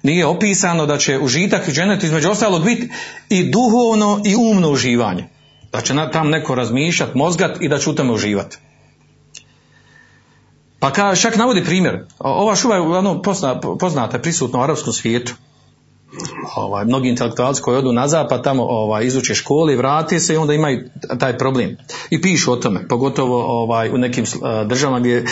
nije 0.03 0.27
opisano 0.27 0.87
da 0.87 0.99
će 0.99 1.19
užitak 1.19 1.69
u 1.69 1.73
dženetu 1.73 2.07
između 2.07 2.31
ostalog 2.31 2.65
biti 2.65 2.89
i 3.29 3.51
duhovno 3.51 4.21
i 4.25 4.35
umno 4.37 4.71
uživanje. 4.71 5.29
Da 5.73 5.81
će 5.81 5.95
tam 6.13 6.31
neko 6.31 6.55
razmišljati, 6.55 7.19
mozgat 7.19 7.57
i 7.61 7.69
da 7.69 7.79
će 7.79 7.91
u 7.91 7.95
tome 7.95 8.13
uživati. 8.13 8.59
Pa 10.79 10.93
ka, 10.93 11.15
čak 11.17 11.37
navodi 11.37 11.65
primjer. 11.65 12.05
Ova 12.19 12.57
šuba 12.57 12.75
je 12.75 12.81
uglavnom 12.81 13.23
pozna, 13.23 13.61
poznata, 13.61 14.17
je 14.17 14.23
prisutna 14.23 14.59
u 14.59 14.63
arapskom 14.63 14.93
svijetu. 14.93 15.35
Ovaj, 16.57 16.85
mnogi 16.85 17.09
intelektualci 17.09 17.63
koji 17.63 17.79
odu 17.79 17.93
na 17.93 18.09
zapad 18.09 18.45
tamo 18.45 18.63
ovaj, 18.63 19.07
izuče 19.07 19.35
škole 19.35 19.73
i 19.73 19.77
vrate 19.77 20.21
se 20.21 20.35
i 20.35 20.37
onda 20.37 20.55
imaju 20.55 20.85
taj 21.19 21.39
problem. 21.39 21.77
I 22.11 22.23
pišu 22.23 22.53
o 22.53 22.57
tome, 22.57 22.89
pogotovo 22.89 23.63
ovaj, 23.63 23.91
u 23.91 23.99
nekim 23.99 24.25
eh, 24.25 24.65
državama 24.65 25.01
gdje, 25.01 25.25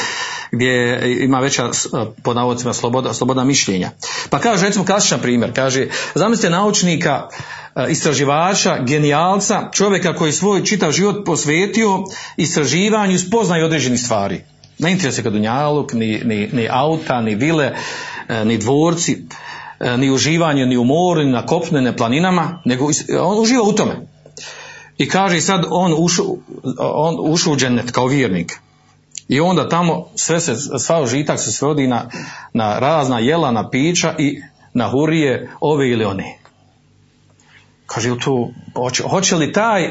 gdje 0.52 1.02
ima 1.24 1.40
veća 1.40 1.64
eh, 1.64 2.06
pod 2.22 2.36
navodcima 2.36 2.72
sloboda, 2.72 3.12
sloboda 3.12 3.44
mišljenja. 3.44 3.90
Pa 4.30 4.38
kaže, 4.38 4.66
recimo 4.66 4.84
klasičan 4.84 5.20
primjer, 5.20 5.52
kaže, 5.54 5.86
zamislite 6.14 6.50
naučnika, 6.50 7.28
eh, 7.76 7.86
istraživača, 7.90 8.78
genijalca, 8.82 9.68
čovjeka 9.72 10.14
koji 10.14 10.32
svoj 10.32 10.64
čitav 10.64 10.92
život 10.92 11.16
posvetio 11.26 12.04
istraživanju 12.36 13.18
spoznaju 13.18 13.64
određenih 13.64 14.00
stvari. 14.00 14.44
Ne 14.78 14.92
interesuje 14.92 15.22
ga 15.22 15.30
dunjaluk, 15.30 15.92
ni, 15.92 16.20
ni, 16.24 16.48
ni 16.52 16.68
auta, 16.70 17.20
ni 17.20 17.34
vile, 17.34 17.72
ni 18.44 18.58
dvorci, 18.58 19.26
ni 19.98 20.10
uživanje 20.10 20.66
ni 20.66 20.76
u 20.76 20.84
moru, 20.84 21.22
ni 21.22 21.32
na 21.32 21.46
kopnu, 21.46 21.78
ni 21.78 21.84
na 21.84 21.96
planinama, 21.96 22.62
nego 22.64 22.88
on 23.20 23.40
uživa 23.40 23.62
u 23.62 23.72
tome. 23.72 24.06
I 24.98 25.08
kaže 25.08 25.40
sad 25.40 25.64
on 25.70 25.94
ušao 25.98 26.36
on 26.78 27.16
ušao 27.32 27.52
u 27.52 27.56
džennet 27.56 27.90
kao 27.90 28.06
vjernik. 28.06 28.60
I 29.28 29.40
onda 29.40 29.68
tamo 29.68 30.06
sve 30.14 30.40
se, 30.40 30.54
sva 30.78 31.02
užitak 31.02 31.40
se 31.40 31.52
svodi 31.52 31.86
na, 31.86 32.10
na 32.52 32.78
razna 32.78 33.18
jela, 33.18 33.50
na 33.50 33.70
pića 33.70 34.14
i 34.18 34.42
na 34.74 34.88
hurije 34.88 35.50
ove 35.60 35.90
ili 35.90 36.04
one. 36.04 36.38
Kaže, 37.86 38.18
tu, 38.18 38.50
hoće, 38.74 39.02
hoće 39.02 39.36
li 39.36 39.52
taj 39.52 39.82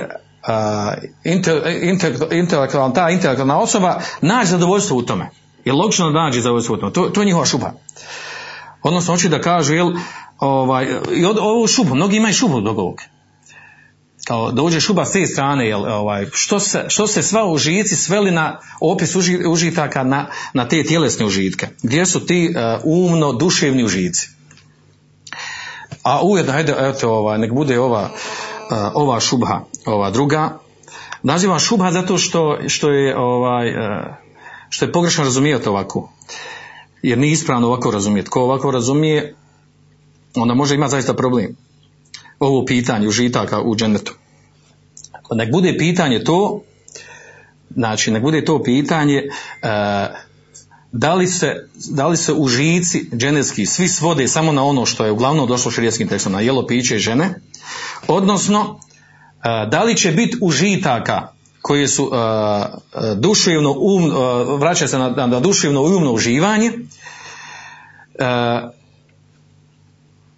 inte- 1.23 2.27
intelektualna, 2.31 2.93
ta 2.93 3.09
intelektualna 3.09 3.59
osoba 3.59 3.99
naći 4.21 4.49
zadovoljstvo 4.49 4.97
u 4.97 5.01
tome? 5.01 5.29
Je 5.65 5.73
logično 5.73 6.11
da 6.11 6.23
nađe 6.23 6.41
zadovoljstvo 6.41 6.75
u 6.75 6.77
tome? 6.79 6.93
To, 6.93 7.09
to 7.09 7.21
je 7.21 7.25
njihova 7.25 7.45
šuba. 7.45 7.73
Odnosno, 8.81 9.13
hoće 9.13 9.29
da 9.29 9.41
kažu, 9.41 9.73
jel, 9.73 9.91
ovaj, 10.39 10.87
i 11.15 11.25
od, 11.25 11.37
ovu 11.37 11.67
šubu, 11.67 11.95
mnogi 11.95 12.17
imaju 12.17 12.33
šubu 12.33 12.61
do 12.61 12.69
ovog. 12.69 13.01
Kao 14.27 14.51
dođe 14.51 14.79
šuba 14.79 15.05
s 15.05 15.11
te 15.11 15.25
strane, 15.25 15.67
jel, 15.67 15.85
ovaj, 15.85 16.25
što, 16.31 16.59
se, 16.59 16.85
što 16.87 17.07
se 17.07 17.23
sva 17.23 17.45
užici 17.45 17.95
sveli 17.95 18.31
na 18.31 18.59
opis 18.81 19.15
uži, 19.15 19.39
užitaka 19.47 20.03
na, 20.03 20.27
na 20.53 20.67
te 20.67 20.83
tjelesne 20.83 21.25
užitke. 21.25 21.67
Gdje 21.83 22.05
su 22.05 22.25
ti 22.25 22.49
uh, 22.55 22.81
umno, 22.83 23.33
duševni 23.33 23.83
užici? 23.83 24.29
A 26.03 26.21
ujedno, 26.23 26.53
ajde, 26.53 26.75
eto, 26.79 27.11
ovaj, 27.11 27.37
nek 27.37 27.53
bude 27.53 27.79
ova, 27.79 28.03
uh, 28.03 28.77
ova 28.93 29.19
šubha, 29.19 29.61
ova 29.85 30.11
druga. 30.11 30.59
Nazivam 31.23 31.59
šubha 31.59 31.91
zato 31.91 32.17
što, 32.17 32.57
što 32.67 32.91
je 32.91 33.17
ovaj, 33.17 33.69
uh, 33.69 34.05
što 34.69 34.85
je 34.85 34.91
pogrešno 34.91 35.23
razumijeti 35.23 35.69
ovako. 35.69 36.09
Jer 37.01 37.17
nije 37.17 37.31
ispravno 37.31 37.67
ovako 37.67 37.91
razumijeti. 37.91 38.29
Ko 38.29 38.41
ovako 38.41 38.71
razumije, 38.71 39.35
onda 40.35 40.53
može 40.53 40.75
imati 40.75 40.91
zaista 40.91 41.13
problem. 41.13 41.55
Ovo 42.39 42.65
pitanje 42.65 43.07
užitaka 43.07 43.61
u 43.61 43.75
džennetu. 43.75 44.13
Nek 45.31 45.51
bude 45.51 45.75
pitanje 45.77 46.23
to, 46.23 46.61
znači 47.75 48.11
nek 48.11 48.21
bude 48.21 48.45
to 48.45 48.63
pitanje 48.63 49.23
uh, 49.27 49.69
da 50.91 51.13
li 51.13 51.27
se, 51.27 51.67
da 51.89 52.07
li 52.07 52.17
se 52.17 52.33
užici 52.33 53.09
dženevski 53.15 53.65
svi 53.65 53.87
svode 53.87 54.27
samo 54.27 54.51
na 54.51 54.63
ono 54.63 54.85
što 54.85 55.05
je 55.05 55.11
uglavnom 55.11 55.47
došlo 55.47 55.71
širijetskim 55.71 56.07
tekstom, 56.07 56.33
na 56.33 56.39
jelo 56.39 56.67
piće 56.67 56.95
i 56.95 56.99
žene, 56.99 57.33
odnosno 58.07 58.79
e, 59.43 59.67
da 59.71 59.83
li 59.83 59.97
će 59.97 60.11
biti 60.11 60.37
užitaka 60.41 61.27
koje 61.61 61.87
su 61.87 62.11
e, 62.13 63.15
duševno 63.15 63.71
um, 63.71 64.03
e, 64.03 64.57
vraća 64.57 64.87
se 64.87 64.97
na, 64.97 65.09
na 65.09 65.39
duševno 65.39 65.81
umno 65.81 66.11
uživanje 66.11 66.71
e, 68.19 68.25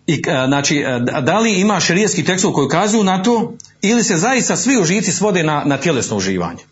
i, 0.08 0.22
znači, 0.48 0.84
da- 1.22 1.40
li 1.40 1.62
ima 1.62 1.80
širijetski 1.80 2.24
tekstov 2.24 2.52
koji 2.52 2.66
ukazuju 2.66 3.04
na 3.04 3.24
to 3.24 3.54
ili 3.82 4.04
se 4.04 4.18
zaista 4.18 4.56
svi 4.56 4.82
užici 4.82 5.12
svode 5.12 5.44
na, 5.44 5.64
na 5.66 5.78
tjelesno 5.78 6.18
uživanje 6.18 6.64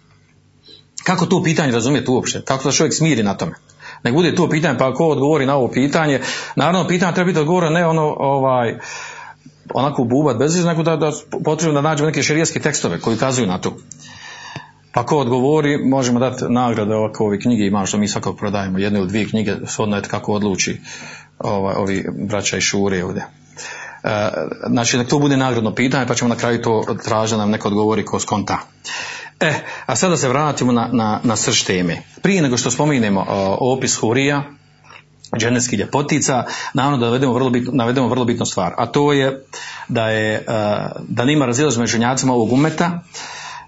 kako 1.03 1.25
to 1.25 1.43
pitanje 1.43 1.71
razumjeti 1.71 2.11
uopće? 2.11 2.41
Kako 2.41 2.63
da 2.63 2.71
čovjek 2.71 2.93
smiri 2.93 3.23
na 3.23 3.33
tome? 3.37 3.55
Nek 4.03 4.13
bude 4.13 4.35
to 4.35 4.49
pitanje, 4.49 4.77
pa 4.77 4.93
ko 4.93 5.07
odgovori 5.07 5.45
na 5.45 5.55
ovo 5.55 5.67
pitanje, 5.71 6.21
naravno 6.55 6.87
pitanje 6.87 7.13
treba 7.13 7.25
biti 7.27 7.39
odgovora 7.39 7.69
ne 7.69 7.85
ono 7.85 8.15
ovaj, 8.19 8.77
onako 9.73 10.03
bubat 10.03 10.37
bez 10.37 10.65
nego 10.65 10.83
da, 10.83 10.95
da 10.95 11.11
potrebno 11.43 11.81
da 11.81 11.89
nađemo 11.89 12.07
neke 12.07 12.23
širijetske 12.23 12.59
tekstove 12.59 12.99
koji 12.99 13.15
ukazuju 13.15 13.47
na 13.47 13.57
to. 13.57 13.77
Pa 14.91 15.05
ko 15.05 15.17
odgovori, 15.17 15.77
možemo 15.77 16.19
dati 16.19 16.43
nagrade 16.49 16.95
ovako 16.95 17.25
ovi 17.25 17.39
knjige 17.39 17.65
ima 17.65 17.85
što 17.85 17.97
mi 17.97 18.07
svakog 18.07 18.37
prodajemo, 18.37 18.79
jedne 18.79 18.99
ili 18.99 19.07
dvije 19.07 19.29
knjige, 19.29 19.55
shodno 19.65 19.95
je 19.95 20.01
kako 20.01 20.33
odluči 20.33 20.81
ovaj, 21.39 21.75
ovi 21.75 22.05
braća 22.27 22.57
i 22.57 22.61
šure 22.61 23.03
ovdje. 23.03 23.25
E, 24.03 24.29
znači, 24.69 24.97
nek 24.97 25.07
to 25.07 25.19
bude 25.19 25.37
nagradno 25.37 25.75
pitanje, 25.75 26.07
pa 26.07 26.15
ćemo 26.15 26.29
na 26.29 26.35
kraju 26.35 26.61
to 26.61 26.95
tražiti 27.03 27.33
da 27.33 27.37
nam 27.37 27.51
neko 27.51 27.67
odgovori 27.67 28.05
ko 28.05 28.19
skonta. 28.19 28.57
E, 29.39 29.53
a 29.85 29.95
sada 29.95 30.17
se 30.17 30.29
vratimo 30.29 30.71
na, 30.71 30.89
na, 30.91 31.19
na 31.23 31.35
srž 31.35 31.63
teme. 31.63 32.01
Prije 32.21 32.41
nego 32.41 32.57
što 32.57 32.71
spominemo 32.71 33.25
o, 33.29 33.73
opis 33.73 33.95
hurija, 33.95 34.43
dženevskih 35.37 35.79
ljepotica, 35.79 36.43
naravno 36.73 36.97
da 36.97 37.05
navedemo 37.05 37.33
vrlo, 37.33 37.49
bitno, 37.49 37.71
navedemo 37.73 38.07
vrlo 38.07 38.25
bitnu 38.25 38.45
stvar, 38.45 38.73
a 38.77 38.85
to 38.85 39.13
je 39.13 39.45
da 39.87 40.09
je 40.09 40.33
e, 40.35 40.43
da 41.07 41.25
nima 41.25 41.45
razilaženja 41.45 42.09
među 42.09 42.31
ovog 42.31 42.53
umeta, 42.53 42.99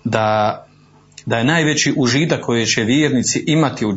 da 0.04 0.66
da 1.26 1.38
je 1.38 1.44
najveći 1.44 1.94
užitak 1.98 2.42
koji 2.42 2.66
će 2.66 2.84
vjernici 2.84 3.44
imati 3.48 3.86
u 3.86 3.96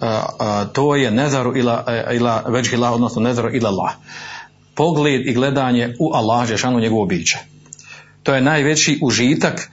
a, 0.00 0.64
to 0.72 0.96
je 0.96 1.10
nezaru 1.10 1.56
ila, 1.56 1.84
e, 1.88 2.16
ila 2.16 2.44
već 2.48 2.72
ila, 2.72 2.90
odnosno 2.90 3.22
nezaru 3.22 3.50
ila 3.52 3.68
Allah. 3.68 3.92
Pogled 4.74 5.26
i 5.26 5.34
gledanje 5.34 5.94
u 6.00 6.14
Allah, 6.14 6.48
Žešanu 6.48 6.80
njegovo 6.80 7.06
biće. 7.06 7.38
To 8.22 8.34
je 8.34 8.40
najveći 8.40 8.98
užitak 9.02 9.70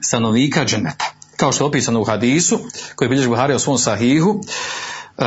stanovnika 0.00 0.64
dženeta. 0.64 1.12
Kao 1.36 1.52
što 1.52 1.64
je 1.64 1.68
opisano 1.68 2.00
u 2.00 2.04
hadisu, 2.04 2.58
koji 2.96 3.08
bilježi 3.08 3.28
Buhari 3.28 3.54
u 3.54 3.58
svom 3.58 3.78
sahihu, 3.78 4.30
uh, 4.30 5.24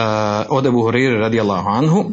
od 0.49 0.65
Ebu 0.65 0.81
Hurire 0.81 1.17
radijallahu 1.17 1.69
anhu, 1.69 2.11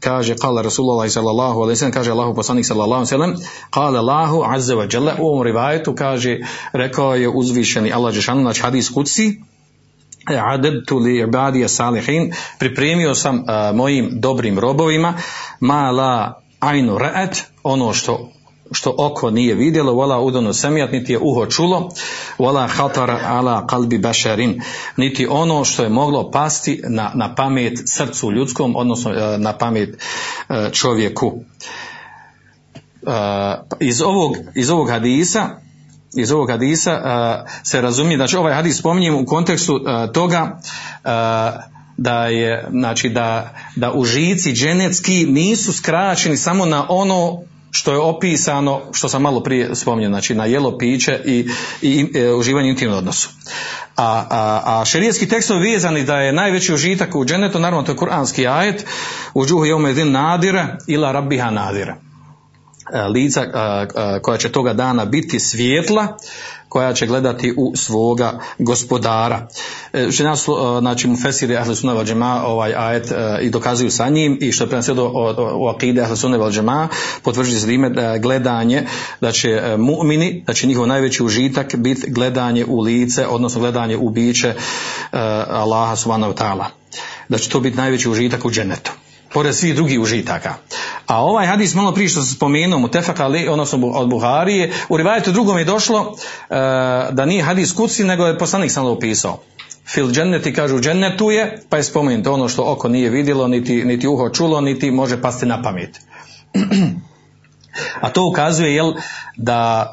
kaže 0.00 0.36
kala 0.36 0.62
Rasulullah 0.62 1.08
sallallahu 1.08 1.62
alaihi 1.62 1.76
sallam, 1.76 1.92
kaže 1.92 2.10
Allahu 2.10 2.34
poslanik 2.34 2.66
sallallahu 2.66 3.06
sallam, 3.06 3.34
kala 3.70 3.98
Allahu 3.98 4.44
azza 4.44 4.74
wa 4.74 4.88
jalla, 4.94 5.16
u 5.18 5.26
ovom 5.26 5.42
rivajetu 5.42 5.94
kaže, 5.94 6.38
rekao 6.72 7.14
je 7.14 7.28
uzvišeni 7.28 7.92
Allah 7.92 8.14
Žešanu, 8.14 8.40
znači 8.40 8.62
hadis 8.62 8.90
kuci, 8.90 9.40
adedtu 10.26 10.98
li 10.98 11.18
ibadija 11.18 11.68
salihin, 11.68 12.32
pripremio 12.58 13.14
sam 13.14 13.36
uh, 13.36 13.76
mojim 13.76 14.10
dobrim 14.12 14.58
robovima, 14.58 15.14
ma 15.60 15.90
la 15.90 16.42
ajnu 16.60 16.98
ra'at, 16.98 17.42
ono 17.62 17.92
što 17.92 18.28
što 18.72 18.94
oko 18.98 19.30
nije 19.30 19.54
vidjelo, 19.54 19.92
wala 19.92 20.20
udonu 20.20 20.52
semijat, 20.52 20.92
niti 20.92 21.12
je 21.12 21.18
uho 21.18 21.46
čulo, 21.46 21.88
wala 22.38 22.68
hatara 22.68 23.20
ala 23.26 23.66
kalbi 23.66 23.98
bašarin, 23.98 24.60
niti 24.96 25.26
ono 25.30 25.64
što 25.64 25.82
je 25.82 25.88
moglo 25.88 26.30
pasti 26.30 26.82
na, 26.88 27.12
na 27.14 27.34
pamet 27.34 27.78
srcu 27.86 28.32
ljudskom, 28.32 28.76
odnosno 28.76 29.10
e, 29.10 29.38
na 29.38 29.52
pamet 29.52 29.88
e, 30.48 30.70
čovjeku. 30.72 31.40
E, 33.06 33.60
Iz 33.80 34.02
ovog, 34.02 34.36
iz 34.54 34.70
ovog 34.70 34.90
hadisa 34.90 35.48
iz 36.16 36.32
ovog 36.32 36.50
hadisa 36.50 37.00
se 37.62 37.80
razumije, 37.80 38.16
znači 38.16 38.36
ovaj 38.36 38.54
hadis 38.54 38.78
spominjem 38.78 39.14
u 39.14 39.26
kontekstu 39.26 39.80
toga 40.12 40.60
da 41.96 42.26
je, 42.26 42.68
znači 42.70 43.08
da, 43.08 43.54
da 43.76 43.92
užici 43.92 44.52
dženecki 44.52 45.26
nisu 45.26 45.72
skraćeni 45.72 46.36
samo 46.36 46.66
na 46.66 46.86
ono 46.88 47.42
što 47.70 47.92
je 47.92 47.98
opisano, 47.98 48.80
što 48.92 49.08
sam 49.08 49.22
malo 49.22 49.42
prije 49.42 49.74
spominjao, 49.74 50.10
znači 50.10 50.34
na 50.34 50.44
jelo 50.44 50.78
piće 50.78 51.20
i, 51.24 51.48
i 51.82 52.06
e, 52.14 52.32
uživanje 52.32 52.70
intimnom 52.70 52.98
odnosu. 52.98 53.28
A, 53.96 54.24
a, 54.30 54.80
a 54.80 54.84
šerijetski 54.84 55.28
tekstovi 55.28 55.70
vezani 55.72 56.04
da 56.04 56.16
je 56.16 56.32
najveći 56.32 56.74
užitak 56.74 57.14
u 57.14 57.24
dženetu, 57.24 57.58
naravno 57.58 57.82
to 57.82 57.92
je 57.92 57.96
kuranski 57.96 58.46
ajet, 58.46 58.86
u 59.34 59.46
džuhu 59.46 59.64
jomedin 59.64 60.12
nadira 60.12 60.76
ila 60.86 61.12
rabbiha 61.12 61.50
nadira. 61.50 61.96
e, 62.92 63.02
lica 63.02 63.42
e, 63.42 64.20
koja 64.22 64.38
će 64.38 64.52
toga 64.52 64.72
dana 64.72 65.04
biti 65.04 65.40
svijetla 65.40 66.16
koja 66.70 66.92
će 66.92 67.06
gledati 67.06 67.54
u 67.56 67.76
svoga 67.76 68.40
gospodara. 68.58 69.48
Žena 70.08 70.36
su, 70.36 70.56
znači 70.80 71.08
mu 71.08 71.16
Fesiri 71.16 71.56
Ahle 71.56 71.76
Sunna 71.76 72.04
Džema 72.04 72.42
ovaj 72.46 72.74
ajet 72.76 73.12
i 73.42 73.50
dokazuju 73.50 73.90
sa 73.90 74.08
njim 74.08 74.38
i 74.40 74.52
što 74.52 74.64
je 74.64 74.68
prema 74.68 74.82
do 74.94 75.12
u 75.54 75.68
akide 75.68 76.02
Ahle 76.02 76.16
Sunna 76.16 76.50
Džema 76.50 76.88
potvrđuje 77.22 77.60
se 77.60 77.66
time 77.66 77.90
da 77.90 78.18
gledanje, 78.18 78.86
da 79.20 79.32
će 79.32 79.48
mu'mini, 79.78 80.44
da 80.46 80.54
će 80.54 80.66
njihov 80.66 80.86
najveći 80.86 81.22
užitak 81.22 81.76
biti 81.76 82.10
gledanje 82.10 82.64
u 82.64 82.80
lice, 82.80 83.26
odnosno 83.26 83.60
gledanje 83.60 83.96
u 83.96 84.10
biće 84.10 84.54
Allaha 85.48 85.96
subhanahu 85.96 86.32
ta'ala. 86.32 86.64
Da 87.28 87.38
će 87.38 87.48
to 87.48 87.60
biti 87.60 87.76
najveći 87.76 88.10
užitak 88.10 88.44
u 88.44 88.50
dženetu 88.50 88.90
pored 89.32 89.54
svih 89.54 89.74
drugih 89.74 90.00
užitaka. 90.00 90.54
A 91.06 91.22
ovaj 91.24 91.46
hadis 91.46 91.74
malo 91.74 91.92
prije 91.92 92.08
što 92.08 92.22
se 92.22 92.34
spomenuo 92.34 92.78
mu 92.78 92.88
tefaka 92.88 93.24
ali 93.24 93.48
odnosno 93.48 93.86
od 93.86 94.08
Buharije, 94.08 94.72
u 94.88 94.96
rivajetu 94.96 95.32
drugom 95.32 95.58
je 95.58 95.64
došlo 95.64 96.16
e, 96.50 96.54
da 97.10 97.24
nije 97.24 97.42
hadis 97.42 97.72
kuci, 97.72 98.04
nego 98.04 98.26
je 98.26 98.38
poslanik 98.38 98.70
sam 98.70 98.86
opisao. 98.86 99.40
Fil 99.86 100.10
dženneti 100.10 100.54
kažu 100.54 100.80
džennetu 100.80 101.30
je, 101.30 101.62
pa 101.68 101.76
je 101.76 101.84
spomenuto 101.84 102.32
ono 102.32 102.48
što 102.48 102.72
oko 102.72 102.88
nije 102.88 103.10
vidjelo, 103.10 103.48
niti, 103.48 103.84
niti 103.84 104.08
uho 104.08 104.28
čulo, 104.28 104.60
niti 104.60 104.90
može 104.90 105.22
pasti 105.22 105.46
na 105.46 105.62
pamet. 105.62 106.00
A 108.00 108.10
to 108.10 108.26
ukazuje 108.26 108.74
jel, 108.74 108.92
da 109.36 109.92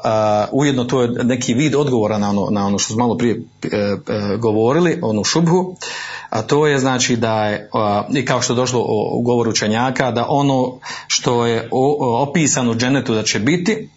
uh, 0.52 0.58
ujedno 0.60 0.84
to 0.84 1.02
je 1.02 1.08
neki 1.08 1.54
vid 1.54 1.74
odgovora 1.74 2.18
na 2.18 2.30
ono, 2.30 2.48
na 2.50 2.66
ono 2.66 2.78
što 2.78 2.92
smo 2.92 3.04
malo 3.04 3.16
prije 3.16 3.42
e, 3.62 3.76
e, 3.76 3.96
govorili, 4.36 4.98
onu 5.02 5.24
šubhu, 5.24 5.76
a 6.30 6.42
to 6.42 6.66
je 6.66 6.78
znači 6.78 7.16
da 7.16 7.44
je, 7.44 7.70
i 8.14 8.24
kao 8.24 8.42
što 8.42 8.52
je 8.52 8.56
došlo 8.56 8.84
u 9.12 9.22
govoru 9.22 9.50
učenjaka, 9.50 10.10
da 10.10 10.26
ono 10.28 10.78
što 11.06 11.46
je 11.46 11.68
opisano 12.20 12.70
u 12.70 12.74
dženetu 12.74 13.14
da 13.14 13.22
će 13.22 13.38
biti, 13.38 13.88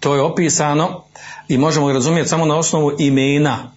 to 0.00 0.14
je 0.14 0.22
opisano 0.22 1.02
i 1.48 1.58
možemo 1.58 1.92
razumjeti 1.92 2.28
samo 2.28 2.46
na 2.46 2.56
osnovu 2.56 2.92
imena 2.98 3.72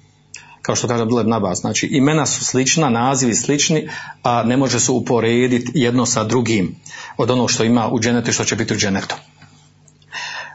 kao 0.66 0.76
što 0.76 0.88
kaže 0.88 1.04
Abdullah 1.04 1.26
Nabas, 1.26 1.60
znači 1.60 1.88
imena 1.92 2.26
su 2.26 2.46
slična, 2.46 2.90
nazivi 2.90 3.36
slični, 3.36 3.90
a 4.24 4.44
ne 4.44 4.58
može 4.58 4.80
se 4.80 4.92
uporediti 4.92 5.72
jedno 5.76 6.06
sa 6.06 6.24
drugim 6.24 6.76
od 7.18 7.32
onog 7.32 7.52
što 7.52 7.64
ima 7.64 7.90
u 7.90 8.00
dženetu 8.00 8.30
i 8.30 8.34
što 8.34 8.44
će 8.44 8.56
biti 8.56 8.74
u 8.74 8.78
dženetu. 8.78 9.16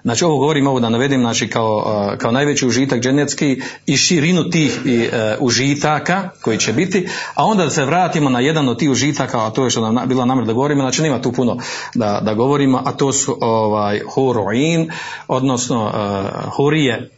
Znači 0.02 0.24
ovo 0.24 0.38
govorim 0.38 0.66
ovo 0.66 0.80
da 0.80 0.88
navedem 0.88 1.20
znači 1.20 1.48
kao, 1.48 2.16
kao 2.18 2.32
najveći 2.32 2.66
užitak 2.66 3.00
dženecki 3.00 3.60
i 3.86 3.96
širinu 3.96 4.50
tih 4.50 4.80
i, 4.84 5.08
e, 5.12 5.36
užitaka 5.40 6.28
koji 6.42 6.58
će 6.58 6.72
biti, 6.72 7.08
a 7.34 7.44
onda 7.44 7.64
da 7.64 7.70
se 7.70 7.84
vratimo 7.84 8.30
na 8.30 8.40
jedan 8.40 8.68
od 8.68 8.78
tih 8.78 8.90
užitaka, 8.90 9.46
a 9.46 9.50
to 9.50 9.64
je 9.64 9.70
što 9.70 9.92
nam 9.92 10.08
bila 10.08 10.24
namjer 10.24 10.46
da 10.46 10.52
govorimo, 10.52 10.82
znači 10.82 11.02
nema 11.02 11.22
tu 11.22 11.32
puno 11.32 11.58
da, 11.94 12.20
da 12.22 12.34
govorimo, 12.34 12.82
a 12.84 12.92
to 12.92 13.12
su 13.12 13.38
ovaj, 13.40 14.00
huruin, 14.14 14.90
odnosno 15.28 15.84
uh, 15.84 16.54
hurije, 16.56 17.10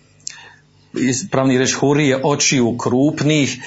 pravni 1.31 1.59
reći 1.59 1.75
hurije 1.75 2.21
očiju 2.25 2.79
krupnih, 2.79 3.59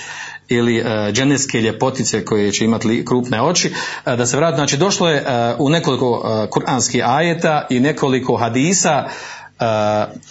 ili 0.47 0.81
uh, 0.81 0.87
dženevske 1.11 1.61
ljepotice 1.61 2.25
koje 2.25 2.51
će 2.51 2.65
imati 2.65 3.05
krupne 3.05 3.41
oči, 3.41 3.69
uh, 3.69 4.13
da 4.13 4.25
se 4.25 4.37
vrati, 4.37 4.55
znači 4.55 4.77
došlo 4.77 5.09
je 5.09 5.21
uh, 5.21 5.59
u 5.59 5.69
nekoliko 5.69 6.09
uh, 6.09 6.49
kuranskih 6.49 7.01
ajeta 7.05 7.67
i 7.69 7.79
nekoliko 7.79 8.35
hadisa 8.35 9.07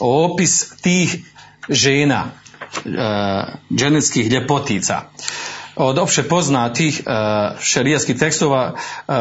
opis 0.00 0.70
tih 0.82 1.16
žena, 1.68 2.24
dženevskih 3.74 4.30
ljepotica 4.30 5.00
od 5.76 5.98
opće 5.98 6.22
poznatih 6.22 7.02
uh, 7.06 7.60
šerijskih 7.60 8.18
tekstova 8.18 8.74
uh, 9.08 9.14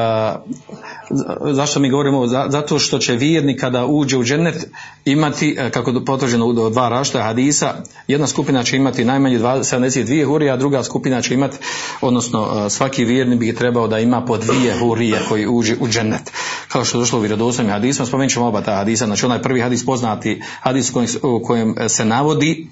zašto 1.54 1.80
mi 1.80 1.90
govorimo? 1.90 2.28
Zato 2.28 2.80
što 2.80 3.00
će 3.00 3.16
vjernik 3.16 3.60
kada 3.60 3.86
uđe 3.86 4.18
u 4.18 4.24
džennet 4.24 4.68
imati 5.06 5.58
uh, 5.60 5.72
kako 5.72 5.92
je 5.92 6.06
potvrđeno 6.06 6.46
u 6.46 6.70
dva 6.70 6.90
rašta 6.90 7.22
hadisa 7.22 7.74
jedna 8.08 8.28
skupina 8.28 8.64
će 8.64 8.78
imati 8.78 9.06
najmanje 9.06 9.40
72 9.40 10.26
hurije 10.26 10.52
a 10.52 10.58
druga 10.58 10.84
skupina 10.84 11.22
će 11.22 11.34
imati 11.34 11.58
odnosno 12.02 12.70
svaki 12.70 13.06
vjernik 13.06 13.40
bi 13.40 13.56
trebao 13.56 13.88
da 13.88 14.00
ima 14.00 14.26
po 14.26 14.38
dvije 14.38 14.80
hurije 14.80 15.20
koji 15.30 15.48
uđe 15.48 15.76
u 15.80 15.88
džennet. 15.88 16.32
Kao 16.68 16.86
što 16.86 16.98
je 16.98 17.00
došlo 17.00 17.20
u 17.20 17.22
vjerodostojnim 17.22 17.74
hadisima 17.74 18.06
spomenut 18.06 18.34
ćemo 18.34 18.48
oba 18.48 18.62
ta 18.62 18.76
hadisa. 18.76 19.06
Znači 19.06 19.26
onaj 19.26 19.42
prvi 19.42 19.62
hadis 19.62 19.86
poznati 19.86 20.42
hadis 20.60 20.92
u 21.24 21.42
kojem 21.44 21.76
se 21.88 22.06
navodi 22.06 22.68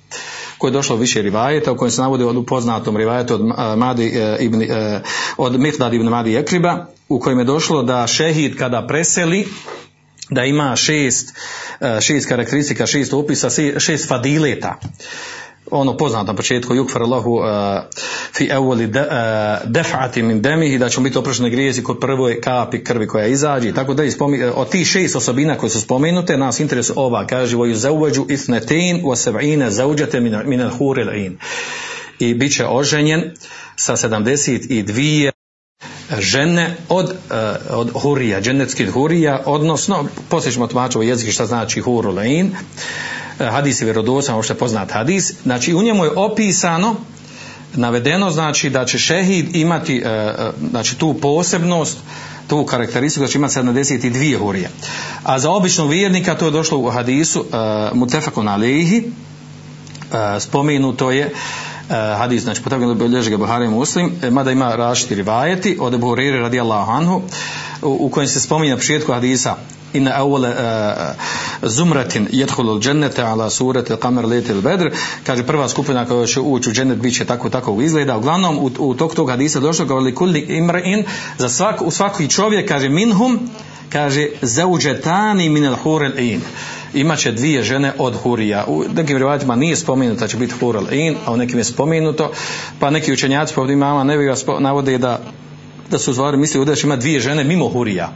koje 0.61 0.69
je 0.69 0.73
došlo 0.73 0.95
više 0.95 1.21
rivajeta 1.21 1.71
u 1.71 1.77
kojem 1.77 1.91
se 1.91 2.01
navodi 2.01 2.23
od 2.23 2.45
poznatom 2.47 2.97
rivajetu 2.97 3.33
od 3.33 3.41
Madi 3.77 4.07
e, 4.07 4.37
ibn, 4.39 4.61
e, 4.61 5.01
od 5.37 5.59
Mihdad 5.59 5.93
ibn 5.93 6.07
Madi 6.07 6.35
Ekriba 6.35 6.85
u 7.09 7.19
kojem 7.19 7.39
je 7.39 7.45
došlo 7.45 7.83
da 7.83 8.07
šehid 8.07 8.57
kada 8.57 8.87
preseli 8.87 9.47
da 10.29 10.43
ima 10.45 10.75
šest, 10.75 11.33
šest 12.01 12.27
karakteristika, 12.27 12.85
šest 12.87 13.13
opisa, 13.13 13.49
šest 13.77 14.07
fadileta 14.07 14.79
ono 15.71 15.97
poznato 15.97 16.25
na 16.25 16.35
početku 16.35 16.75
yukfar 16.75 17.01
Allahu 17.01 17.31
uh, 17.31 17.45
fi 18.33 18.45
evoli 18.45 18.85
uh, 18.85 18.91
defati 19.65 20.23
min 20.23 20.41
demihi 20.41 20.77
da 20.77 20.89
će 20.89 21.01
biti 21.01 21.17
oprošteni 21.17 21.49
grijezi 21.49 21.83
kod 21.83 21.99
prvoj 21.99 22.41
kapi 22.41 22.83
krvi 22.83 23.07
koja 23.07 23.27
izađe 23.27 23.69
i 23.69 23.73
tako 23.73 23.93
da 23.93 24.03
ispomi, 24.03 24.43
od 24.43 24.69
tih 24.69 24.87
šest 24.87 25.15
osobina 25.15 25.57
koje 25.57 25.69
su 25.69 25.81
spomenute 25.81 26.37
nas 26.37 26.59
interesuje 26.59 26.95
ova 26.99 27.27
kaže 27.27 27.55
voju 27.55 27.75
zauveđu 27.75 28.25
ithnetin 28.29 29.01
wa 29.03 29.15
seb'ine 29.15 29.69
zauđete 29.69 30.19
min, 30.19 30.61
al-huril 30.61 31.25
in 31.25 31.37
i 32.19 32.33
bit 32.33 32.55
će 32.55 32.65
oženjen 32.67 33.31
sa 33.75 33.95
72 33.95 35.31
žene 36.19 36.75
od, 36.89 37.05
uh, 37.05 37.35
od 37.69 37.91
hurija, 37.93 38.41
dženetskih 38.41 38.89
hurija, 38.89 39.43
odnosno, 39.45 40.05
poslije 40.29 40.53
ćemo 40.53 40.67
tumačiti 40.67 41.05
jezik 41.05 41.31
šta 41.31 41.45
znači 41.45 41.81
hurulein, 41.81 42.47
uh, 42.47 42.57
hadis 43.49 43.81
je 43.81 43.85
vjerodosan, 43.85 44.35
ovo 44.35 44.43
poznat 44.59 44.91
hadis, 44.91 45.33
znači 45.43 45.73
u 45.73 45.83
njemu 45.83 46.05
je 46.05 46.11
opisano, 46.15 46.95
navedeno 47.73 48.31
znači 48.31 48.69
da 48.69 48.85
će 48.85 48.99
šehid 48.99 49.55
imati 49.55 50.03
uh, 50.05 50.69
znači 50.69 50.97
tu 50.97 51.13
posebnost, 51.13 51.97
tu 52.47 52.65
karakteristiku 52.65 53.25
da 53.25 53.31
će 53.31 53.37
imati 53.37 53.53
72 53.53 54.37
hurije. 54.39 54.69
A 55.23 55.39
za 55.39 55.51
običnog 55.51 55.89
vjernika 55.89 56.35
to 56.35 56.45
je 56.45 56.51
došlo 56.51 56.77
u 56.77 56.89
hadisu 56.89 57.45
mutefakun 57.93 58.47
alihi, 58.47 59.11
spomenuto 60.39 61.11
je 61.11 61.33
hadis, 62.17 62.43
znači 62.43 62.63
potrebno 62.63 62.93
bilježi 62.93 63.29
ga 63.29 63.37
Buhari 63.37 63.67
Muslim, 63.67 64.11
e, 64.23 64.29
mada 64.29 64.51
ima 64.51 64.75
rašiti 64.75 65.15
rivajeti 65.15 65.77
od 65.79 65.93
Ebu 65.93 66.07
Huriri 66.07 66.39
radijallahu 66.39 66.91
anhu, 66.91 67.21
u, 67.81 67.97
u 67.99 68.09
kojem 68.09 68.27
se 68.27 68.39
spominje 68.39 68.71
na 68.71 68.77
početku 68.77 69.13
hadisa 69.13 69.55
inna 69.93 70.11
awwala 70.11 70.49
uh, 70.49 71.69
zumratin 71.69 72.27
yadkhulu 72.31 72.75
al-jannata 72.75 73.25
ala 73.25 73.49
surati 73.49 73.93
al-qamar 73.93 74.25
laylatil 74.25 74.61
badr. 74.61 74.89
Kaže 75.25 75.43
prva 75.43 75.69
skupina 75.69 76.05
koja 76.05 76.27
će 76.27 76.39
ući 76.39 76.69
u 76.69 76.73
džennet 76.73 76.97
biće 76.97 77.25
tako 77.25 77.49
tako 77.49 77.81
izgleda. 77.81 78.17
Uglavnom 78.17 78.57
u, 78.57 78.71
u 78.79 78.93
tog 78.93 79.15
tog 79.15 79.29
hadisa 79.29 79.59
došlo 79.59 79.87
kao 79.87 79.99
li 79.99 80.15
kulli 80.15 80.45
imra'in 80.49 81.03
za 81.37 81.49
svak 81.49 81.81
u 81.81 81.91
svaki 81.91 82.29
čovjek 82.29 82.67
kaže 82.67 82.89
minhum 82.89 83.49
kaže 83.89 84.27
zauđetani 84.41 85.49
min 85.49 85.63
al-hur 85.63 86.01
al-ain 86.01 86.39
imaće 86.93 87.31
dvije 87.31 87.63
žene 87.63 87.93
od 87.97 88.15
hurija. 88.15 88.65
U 88.67 88.83
nekim 88.95 89.17
rivajatima 89.17 89.55
nije 89.55 89.75
spomenuto 89.75 90.19
da 90.19 90.27
će 90.27 90.37
biti 90.37 90.53
hurel 90.59 90.93
in, 90.93 91.15
a 91.25 91.33
u 91.33 91.37
nekim 91.37 91.57
je 91.57 91.63
spomenuto, 91.63 92.31
pa 92.79 92.89
neki 92.89 93.13
učenjaci 93.13 93.55
povdje 93.55 93.75
mama 93.75 94.03
Neviga 94.03 94.35
navode 94.59 94.97
da, 94.97 95.19
da 95.91 95.99
su 95.99 96.13
zvari 96.13 96.37
misli 96.37 96.65
da 96.65 96.75
će 96.75 96.87
ima 96.87 96.95
dvije 96.95 97.19
žene 97.19 97.43
mimo 97.43 97.69
hurija. 97.69 98.13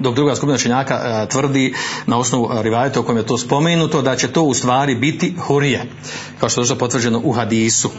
Dok 0.00 0.14
druga 0.14 0.34
skupina 0.34 0.54
učenjaka 0.54 0.94
e, 0.94 1.28
tvrdi 1.28 1.74
na 2.06 2.18
osnovu 2.18 2.50
rivajeta 2.62 3.00
u 3.00 3.02
kojem 3.02 3.18
je 3.18 3.26
to 3.26 3.38
spomenuto 3.38 4.02
da 4.02 4.16
će 4.16 4.28
to 4.28 4.42
u 4.42 4.54
stvari 4.54 4.94
biti 4.94 5.34
hurije. 5.38 5.84
Kao 6.40 6.48
što 6.48 6.60
je 6.60 6.62
došlo 6.62 6.76
potvrđeno 6.76 7.20
u 7.24 7.32
hadisu. 7.32 7.90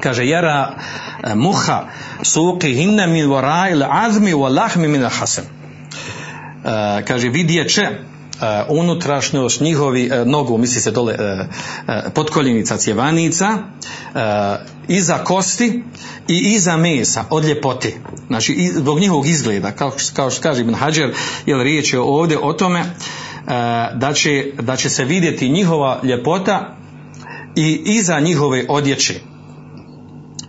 Kaže, 0.00 0.24
jera 0.24 0.78
e, 1.22 1.34
muha 1.34 1.86
suqi 2.22 2.74
hinne 2.74 3.06
min 3.06 3.30
vara'il 3.30 3.86
azmi 3.90 4.34
wa 4.34 4.76
min. 4.76 5.04
E, 5.04 5.08
kaže, 7.04 7.28
vidjet 7.28 7.70
će 7.74 7.88
unutrašnjost 8.68 9.60
njihovi 9.60 10.10
uh, 10.10 10.26
nogu, 10.26 10.58
misli 10.58 10.80
se 10.80 10.90
dole 10.90 11.14
uh, 11.14 11.46
potkoljenica 12.14 12.76
cjevanica, 12.76 13.58
iza 14.88 15.18
kosti 15.24 15.82
i 16.28 16.38
iza 16.38 16.76
mesa 16.76 17.24
od 17.30 17.44
ljepote. 17.44 17.94
Znači, 18.26 18.70
zbog 18.74 18.98
njihovog 18.98 19.26
izgleda, 19.26 19.70
kao, 19.70 19.92
kao 20.14 20.30
što 20.30 20.42
kaže 20.42 20.60
Ibn 20.60 20.74
Hajar, 20.74 21.10
jer 21.46 21.58
riječ 21.58 21.92
je 21.92 22.00
ovdje 22.00 22.38
o 22.42 22.52
tome 22.52 22.84
da, 23.94 24.12
će, 24.14 24.44
da 24.60 24.76
će 24.76 24.90
se 24.90 25.04
vidjeti 25.04 25.48
njihova 25.48 26.00
ljepota 26.02 26.76
i 27.56 27.82
iza 27.84 28.20
njihove 28.20 28.66
odjeće. 28.68 29.20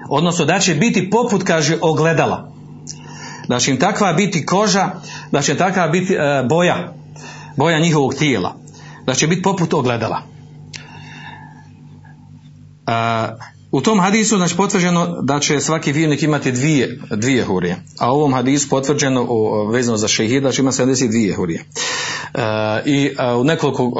Odnosno 0.09 0.45
da 0.45 0.59
će 0.59 0.75
biti 0.75 1.09
poput, 1.09 1.43
kaže, 1.43 1.77
ogledala. 1.81 2.51
Da 3.47 3.59
će 3.59 3.71
im 3.71 3.79
takva 3.79 4.13
biti 4.13 4.45
koža, 4.45 4.89
da 5.31 5.41
će 5.41 5.57
takva 5.57 5.87
biti 5.87 6.17
boja 6.49 6.93
boja 7.55 7.79
njihovog 7.79 8.13
tijela, 8.13 8.55
da 9.05 9.13
će 9.13 9.27
biti 9.27 9.41
poput 9.41 9.73
ogledala. 9.73 10.21
A, 12.85 13.37
U 13.73 13.81
tom 13.81 13.99
hadisu 13.99 14.37
znači 14.37 14.57
potvrđeno 14.57 15.21
da 15.21 15.39
će 15.39 15.59
svaki 15.59 15.91
vjernik 15.91 16.23
imati 16.23 16.51
dvije, 16.51 16.99
dvije 17.11 17.45
hurije. 17.45 17.77
A 17.99 18.13
u 18.13 18.15
ovom 18.15 18.33
hadisu 18.33 18.69
potvrđeno 18.69 19.25
o, 19.29 19.67
vezano 19.67 19.97
za 19.97 20.07
šehida 20.07 20.47
da 20.47 20.51
će 20.51 20.61
ima 20.61 20.71
72 20.71 21.35
hurije. 21.35 21.59
E, 21.59 22.41
I 22.85 23.15
a, 23.17 23.37
u 23.37 23.43
nekoliko 23.43 23.91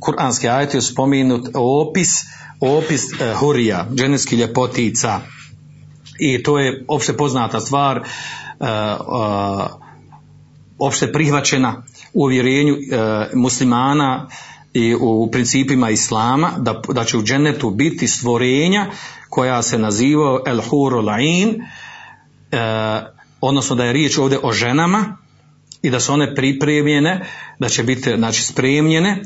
kuranske 0.00 0.48
ajete 0.48 0.76
je 0.76 0.82
spominut 0.82 1.48
opis, 1.54 2.08
opis 2.60 3.12
e, 3.12 3.34
hurija, 3.34 3.86
dženevskih 3.94 4.38
ljepotica. 4.38 5.20
I 6.18 6.42
to 6.42 6.58
je 6.58 6.84
opšte 6.88 7.16
poznata 7.16 7.60
stvar, 7.60 7.96
e, 7.96 8.04
opšte 10.80 11.12
prihvaćena 11.12 11.82
u 12.12 12.22
uvjerenju 12.22 12.76
muslimana 13.34 14.28
i 14.74 14.94
u 15.00 15.30
principima 15.32 15.90
islama 15.90 16.50
da, 16.58 16.82
da 16.88 17.04
će 17.04 17.16
u 17.16 17.22
džennetu 17.22 17.70
biti 17.70 18.08
stvorenja 18.08 18.86
koja 19.28 19.62
se 19.62 19.78
naziva 19.78 20.42
el 20.46 20.60
hurul 20.60 21.10
ain 21.10 21.48
e, 21.50 22.56
odnosno 23.40 23.76
da 23.76 23.84
je 23.84 23.92
riječ 23.92 24.18
ovdje 24.18 24.38
o 24.42 24.52
ženama 24.52 25.16
i 25.82 25.90
da 25.90 26.00
su 26.00 26.12
one 26.12 26.34
pripremljene 26.34 27.26
da 27.58 27.68
će 27.68 27.82
biti 27.82 28.14
znači 28.16 28.42
spremljene 28.42 29.10
e, 29.10 29.22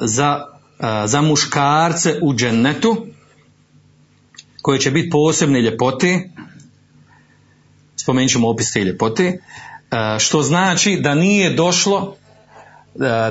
za, 0.00 0.46
e, 0.80 1.06
za 1.06 1.22
muškarce 1.22 2.18
u 2.22 2.34
džennetu 2.34 3.06
koje 4.62 4.78
će 4.78 4.90
biti 4.90 5.10
posebne 5.10 5.60
ljepote. 5.60 6.30
Spomenut 7.96 8.30
ćemo 8.30 8.48
opis 8.48 8.72
te 8.72 8.84
ljepote. 8.84 9.24
e, 9.24 9.65
što 10.18 10.42
znači 10.42 10.96
da 11.00 11.14
nije 11.14 11.50
došlo 11.50 12.16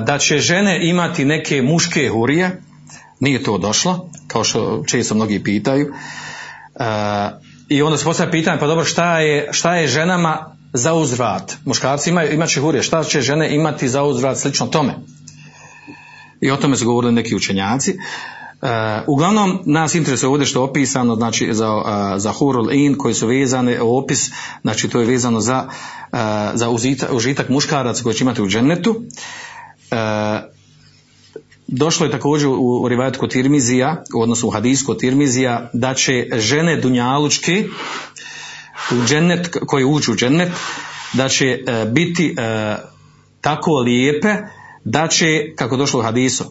da 0.02 0.18
će 0.18 0.38
žene 0.38 0.88
imati 0.88 1.24
neke 1.24 1.62
muške 1.62 2.08
hurije, 2.08 2.62
nije 3.20 3.42
to 3.42 3.58
došlo, 3.58 4.10
kao 4.28 4.44
što 4.44 4.82
često 4.86 5.14
mnogi 5.14 5.42
pitaju. 5.42 5.92
I 7.68 7.82
onda 7.82 7.98
se 7.98 8.04
postavlja 8.04 8.30
pitanje, 8.30 8.60
pa 8.60 8.66
dobro, 8.66 8.84
šta 8.84 9.18
je, 9.18 9.48
šta 9.52 9.76
je 9.76 9.88
ženama 9.88 10.56
za 10.72 10.94
uzvrat? 10.94 11.56
Muškarci 11.64 12.10
imaju, 12.10 12.32
imat 12.32 12.48
će 12.48 12.60
hurije, 12.60 12.82
šta 12.82 13.04
će 13.04 13.20
žene 13.20 13.54
imati 13.54 13.88
za 13.88 14.02
uzvrat 14.02 14.38
slično 14.38 14.66
tome? 14.66 14.94
I 16.40 16.50
o 16.50 16.56
tome 16.56 16.76
su 16.76 16.84
govorili 16.84 17.12
neki 17.12 17.34
učenjaci. 17.34 17.98
Uh, 18.62 18.68
uglavnom 19.06 19.58
nas 19.64 19.94
interesuje 19.94 20.30
ovdje 20.30 20.46
što 20.46 20.60
je 20.60 20.64
opisano 20.64 21.14
znači 21.14 21.48
za, 21.52 21.74
uh, 21.74 21.82
za 22.16 22.32
hurul 22.32 22.72
in 22.72 22.98
koji 22.98 23.14
su 23.14 23.26
vezane 23.26 23.80
opis 23.80 24.30
znači 24.62 24.88
to 24.88 25.00
je 25.00 25.06
vezano 25.06 25.40
za, 25.40 25.68
za 26.54 26.70
užitak, 26.70 27.12
užitak 27.12 27.48
muškaraca 27.48 28.02
koji 28.02 28.14
će 28.14 28.24
imati 28.24 28.42
u 28.42 28.48
džennetu. 28.48 29.02
Došlo 31.66 32.06
je 32.06 32.12
također 32.12 32.48
u, 32.48 32.88
rivajetu 32.88 33.18
kod 33.18 33.30
Tirmizija, 33.30 34.04
u 34.14 34.22
odnosu 34.22 34.48
u 34.48 34.50
hadijsku 34.50 34.94
Tirmizija, 34.94 35.70
da 35.72 35.94
će 35.94 36.28
žene 36.32 36.76
Dunjalučke 36.76 37.64
u 38.90 39.06
džennet, 39.06 39.56
koji 39.66 39.84
uđu 39.84 40.12
u 40.12 40.16
džennet, 40.16 40.52
da 41.12 41.28
će 41.28 41.58
biti 41.92 42.36
tako 43.40 43.70
lijepe 43.70 44.34
da 44.84 45.08
će, 45.08 45.54
kako 45.56 45.76
došlo 45.76 46.00
u 46.00 46.02
hadisu, 46.02 46.44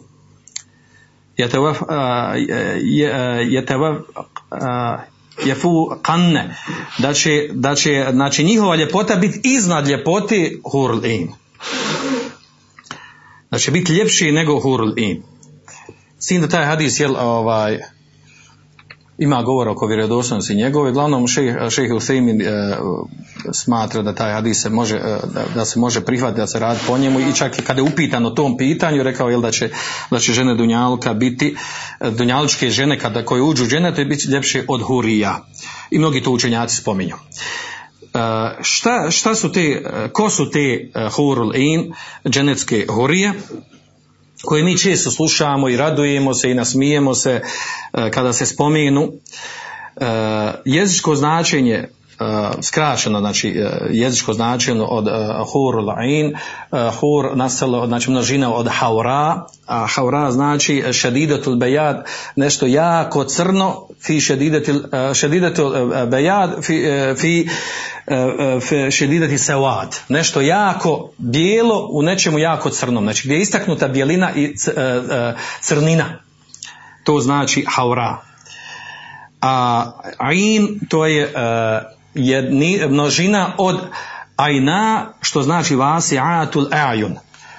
jefu 5.44 5.90
kanne, 6.02 6.56
da 6.98 7.12
će, 7.12 7.48
da 7.52 7.74
će 7.74 8.06
znači, 8.12 8.44
njihova 8.44 8.76
ljepota 8.76 9.16
biti 9.16 9.40
iznad 9.44 9.88
ljepoti 9.88 10.60
hurlin 10.72 11.28
da 13.50 13.58
će 13.58 13.70
biti 13.70 13.92
ljepši 13.92 14.32
nego 14.32 14.60
hurul 14.60 14.92
in. 14.96 15.22
S 16.18 16.26
tim 16.26 16.40
da 16.40 16.48
taj 16.48 16.64
hadis 16.64 17.00
jel, 17.00 17.16
ovaj, 17.16 17.78
ima 19.18 19.42
govor 19.42 19.68
oko 19.68 19.86
vjerodostojnosti 19.86 20.54
njegove, 20.54 20.92
glavnom 20.92 21.28
šejh 21.28 21.90
Husaymin 21.90 22.42
e, 22.42 22.76
smatra 23.52 24.02
da 24.02 24.14
taj 24.14 24.32
hadis 24.32 24.62
se 24.62 24.70
može, 24.70 24.96
e, 24.96 25.18
da, 25.54 25.64
se 25.64 25.78
može 25.78 26.00
prihvatiti 26.00 26.40
da 26.40 26.46
se 26.46 26.58
radi 26.58 26.80
po 26.86 26.98
njemu 26.98 27.20
i 27.20 27.34
čak 27.34 27.58
i 27.58 27.62
kada 27.62 27.80
je 27.80 27.88
upitan 27.92 28.26
o 28.26 28.30
tom 28.30 28.56
pitanju 28.56 29.02
rekao 29.02 29.28
je 29.28 29.38
da 29.38 29.50
će, 29.50 29.70
da 30.10 30.18
će 30.18 30.32
žene 30.32 30.54
Dunjalka 30.54 31.14
biti, 31.14 31.56
e, 32.00 32.10
Dunjalučke 32.10 32.70
žene 32.70 32.98
kada 32.98 33.24
koje 33.24 33.42
uđu 33.42 33.62
u 33.62 33.66
žene, 33.66 33.94
to 33.94 34.00
je 34.00 34.04
biti 34.04 34.28
ljepše 34.28 34.64
od 34.68 34.82
hurija. 34.82 35.44
I 35.90 35.98
mnogi 35.98 36.22
to 36.22 36.30
učenjaci 36.30 36.76
spominju. 36.76 37.14
Uh, 38.16 38.22
šta, 38.62 39.10
šta 39.10 39.34
su 39.34 39.52
te, 39.52 39.82
uh, 39.84 40.10
ko 40.12 40.30
su 40.30 40.50
te 40.50 40.90
uh, 40.94 41.12
hurul 41.12 41.56
in, 41.56 41.92
dženecke 42.28 42.86
hurije, 42.88 43.32
koje 44.44 44.62
mi 44.62 44.78
često 44.78 45.10
slušamo 45.10 45.68
i 45.68 45.76
radujemo 45.76 46.34
se 46.34 46.50
i 46.50 46.54
nasmijemo 46.54 47.14
se 47.14 47.40
kada 48.12 48.32
se 48.32 48.46
spomenu. 48.46 49.12
Jezičko 50.64 51.14
značenje 51.14 51.88
skraćeno, 52.62 53.20
znači 53.20 53.62
jezičko 53.90 54.32
značenje 54.32 54.82
od 54.88 55.08
hur 55.52 55.74
ain, 55.96 56.34
hur 57.00 57.36
nastalo, 57.36 57.86
znači 57.86 58.10
množina 58.10 58.54
od 58.54 58.68
haura, 58.68 59.44
a 59.66 59.86
haura 59.86 60.32
znači 60.32 60.84
šedidatul 60.92 61.56
bejad, 61.56 62.06
nešto 62.36 62.66
jako 62.66 63.24
crno, 63.24 63.86
fi 64.00 64.20
šedidatul, 64.20 64.80
šedidatul 65.14 65.72
bejad, 66.06 66.64
fi, 66.64 66.84
fi 67.20 67.48
šedidati 68.90 69.38
sewad, 69.38 70.00
nešto 70.08 70.40
jako 70.40 71.10
bijelo 71.18 71.88
u 71.92 72.02
nečemu 72.02 72.38
jako 72.38 72.70
crnom, 72.70 73.04
znači 73.04 73.28
gdje 73.28 73.34
je 73.34 73.40
istaknuta 73.40 73.88
bijelina 73.88 74.32
i 74.34 74.54
crnina, 75.60 76.04
to 77.04 77.20
znači 77.20 77.64
haura. 77.68 78.16
A 79.40 79.84
ain 80.18 80.80
to 80.88 81.06
je 81.06 81.32
jedni, 82.16 82.80
množina 82.88 83.52
od 83.58 83.80
ajna, 84.36 85.06
što 85.20 85.42
znači 85.42 85.76
vasi 85.76 86.18
atul 86.18 86.66
ajun, 86.70 87.16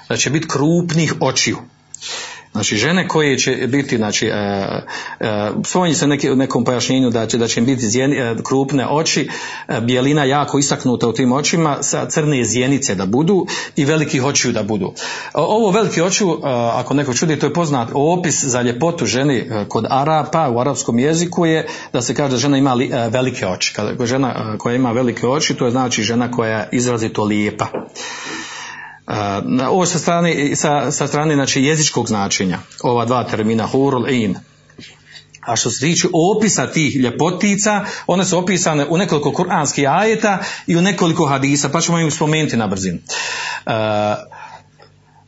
da 0.08 0.16
će 0.16 0.30
biti 0.30 0.48
krupnih 0.48 1.14
očiju. 1.20 1.58
Znači 2.58 2.76
žene 2.76 3.08
koje 3.08 3.38
će 3.38 3.52
biti, 3.52 3.96
znači, 3.96 4.26
e, 4.26 4.32
e, 5.20 5.94
se 5.94 6.06
neki, 6.06 6.28
nekom 6.28 6.64
pojašnjenju 6.64 7.10
da 7.10 7.26
će, 7.26 7.38
da 7.38 7.48
će 7.48 7.60
biti 7.60 7.88
zjeni, 7.88 8.16
e, 8.16 8.34
krupne 8.44 8.86
oči, 8.90 9.28
e, 9.68 9.80
bijelina 9.80 10.24
jako 10.24 10.58
istaknuta 10.58 11.08
u 11.08 11.12
tim 11.12 11.32
očima, 11.32 11.76
sa 11.82 12.06
crne 12.06 12.44
zjenice 12.44 12.94
da 12.94 13.06
budu 13.06 13.46
i 13.76 13.84
velikih 13.84 14.24
očiju 14.24 14.52
da 14.52 14.62
budu. 14.62 14.92
Ovo 15.34 15.70
veliki 15.70 16.02
očiju, 16.02 16.28
e, 16.30 16.48
ako 16.52 16.94
neko 16.94 17.14
čudi, 17.14 17.38
to 17.38 17.46
je 17.46 17.52
poznat 17.52 17.88
opis 17.94 18.44
za 18.44 18.62
ljepotu 18.62 19.06
ženi 19.06 19.36
e, 19.36 19.64
kod 19.68 19.86
Arapa 19.90 20.50
u 20.50 20.60
arapskom 20.60 20.98
jeziku 20.98 21.46
je 21.46 21.66
da 21.92 22.02
se 22.02 22.14
kaže 22.14 22.30
da 22.30 22.36
žena 22.36 22.58
ima 22.58 22.74
li, 22.74 22.90
velike 23.10 23.46
oči. 23.46 23.74
Kada 23.74 24.06
žena 24.06 24.58
koja 24.58 24.74
ima 24.74 24.92
velike 24.92 25.26
oči, 25.26 25.54
to 25.54 25.64
je 25.64 25.70
znači 25.70 26.02
žena 26.02 26.30
koja 26.30 26.58
je 26.58 26.68
izrazito 26.72 27.24
lijepa. 27.24 27.66
Ovo 29.70 29.86
sa 29.86 29.98
strane, 29.98 30.56
sa, 30.56 30.90
sa 30.92 31.06
strane 31.06 31.34
znači, 31.34 31.62
jezičkog 31.62 32.08
značenja, 32.08 32.58
ova 32.82 33.04
dva 33.04 33.24
termina, 33.24 33.66
hurul 33.66 34.08
in. 34.08 34.36
A 35.40 35.56
što 35.56 35.70
se 35.70 35.80
tiče 35.80 36.08
opisa 36.36 36.66
tih 36.66 36.96
ljepotica, 36.96 37.84
one 38.06 38.24
su 38.24 38.38
opisane 38.38 38.86
u 38.88 38.96
nekoliko 38.96 39.32
kuranskih 39.32 39.88
ajeta 39.90 40.38
i 40.66 40.76
u 40.76 40.80
nekoliko 40.80 41.26
hadisa, 41.26 41.68
pa 41.68 41.80
ćemo 41.80 41.98
im 41.98 42.10
spomenuti 42.10 42.56
na 42.56 42.66
brzinu. 42.66 42.98
Uh, 43.66 43.72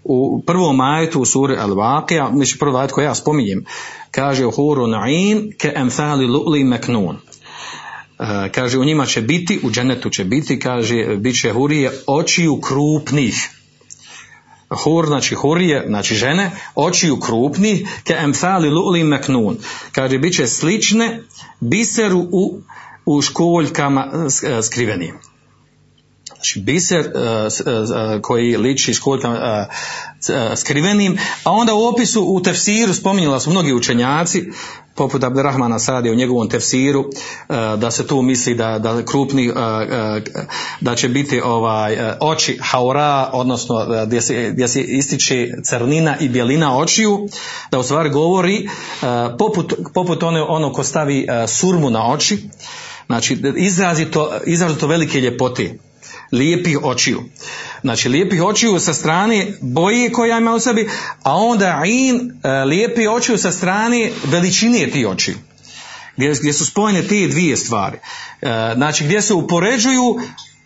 u 0.05 0.43
prvom 0.47 0.81
ajetu 0.81 1.21
u 1.21 1.25
suri 1.25 1.57
Al-Waqija, 1.57 2.37
znači 2.37 2.59
prvo 2.59 2.79
ajet 2.79 2.93
koji 2.93 3.05
ja 3.05 3.15
spominjem, 3.15 3.65
kaže 4.11 4.45
huru 4.45 4.87
na'in 4.87 5.53
ke 5.59 5.73
emthali 5.77 6.27
lu'li 6.27 6.65
meknun. 6.65 7.17
Uh, 7.17 8.27
kaže 8.55 8.79
u 8.79 8.85
njima 8.85 9.07
će 9.07 9.21
biti, 9.21 9.61
u 9.63 9.71
dženetu 9.71 10.11
će 10.11 10.25
biti, 10.25 10.59
kaže, 10.59 11.17
bit 11.17 11.41
će 11.41 11.53
hurije 11.53 11.93
očiju 12.07 12.61
krupnih 12.61 13.51
hur, 14.71 15.07
znači 15.07 15.35
hurije, 15.35 15.85
znači 15.87 16.15
žene, 16.15 16.51
očiju 16.75 17.21
krupni, 17.21 17.87
ke 18.05 18.15
emthali 18.19 18.71
lu'li 18.71 19.05
meknun. 19.05 19.57
Kaže, 19.93 20.19
bit 20.19 20.37
će 20.37 20.47
slične 20.47 21.23
biseru 21.61 22.29
u, 22.33 22.61
u 23.07 23.23
školjkama 23.23 24.13
e, 24.43 24.63
skrivenim. 24.63 25.15
Znači 26.35 26.61
biser 26.61 27.01
uh, 27.01 28.23
koji 28.23 28.57
liči 28.57 28.95
školjkama 28.95 29.67
uh, 29.69 30.57
skrivenim, 30.57 31.19
a 31.45 31.53
onda 31.53 31.75
u 31.75 31.85
opisu 31.85 32.23
u 32.23 32.43
tefsiru 32.43 32.95
spominjala 32.95 33.41
su 33.41 33.51
mnogi 33.51 33.73
učenjaci, 33.73 34.51
poput 35.01 35.25
Abderrahmana 35.25 35.79
Sadi 35.79 36.11
u 36.11 36.15
njegovom 36.15 36.49
tefsiru, 36.49 37.05
da 37.77 37.91
se 37.91 38.07
tu 38.07 38.23
misli 38.23 38.55
da, 38.55 38.79
da 38.79 39.05
krupni, 39.05 39.53
da 40.81 40.95
će 40.97 41.09
biti 41.09 41.41
ovaj 41.41 41.99
oči 42.21 42.59
haura, 42.63 43.31
odnosno 43.33 43.87
gdje 44.07 44.21
se, 44.21 44.51
gdje 44.53 44.69
se 44.69 44.83
ističe 44.83 45.49
crnina 45.65 46.17
i 46.21 46.29
bjelina 46.29 46.79
očiju, 46.79 47.29
da 47.71 47.79
u 47.79 47.83
stvari 47.83 48.11
govori 48.11 48.69
poput, 49.39 49.75
poput 49.95 50.23
one, 50.23 50.43
ono 50.43 50.73
ko 50.73 50.85
stavi 50.85 51.27
surmu 51.47 51.91
na 51.91 52.13
oči, 52.13 52.39
znači 53.07 53.39
izrazito, 53.57 54.31
izrazito 54.47 54.87
velike 54.87 55.21
ljepote 55.21 55.79
lijepih 56.33 56.79
očiju. 56.83 57.23
Znači 57.81 58.09
lijepih 58.09 58.43
očiju 58.43 58.81
sa 58.81 58.95
strane 58.95 59.53
boje 59.61 60.13
koja 60.13 60.39
ima 60.39 60.55
u 60.55 60.61
sebi, 60.61 60.89
a 61.23 61.37
onda 61.37 61.83
in 61.87 62.33
lijepi 62.67 63.07
očiju 63.07 63.39
sa 63.39 63.53
strane 63.53 64.11
veličine 64.25 64.91
ti 64.91 65.07
očiju. 65.07 65.37
gdje, 66.17 66.33
gdje 66.41 66.53
su 66.53 66.67
spojene 66.67 67.03
te 67.03 67.27
dvije 67.27 67.57
stvari. 67.57 67.99
E, 68.43 68.73
znači 68.75 69.05
gdje 69.05 69.23
se 69.23 69.35
upoređuju 69.35 70.21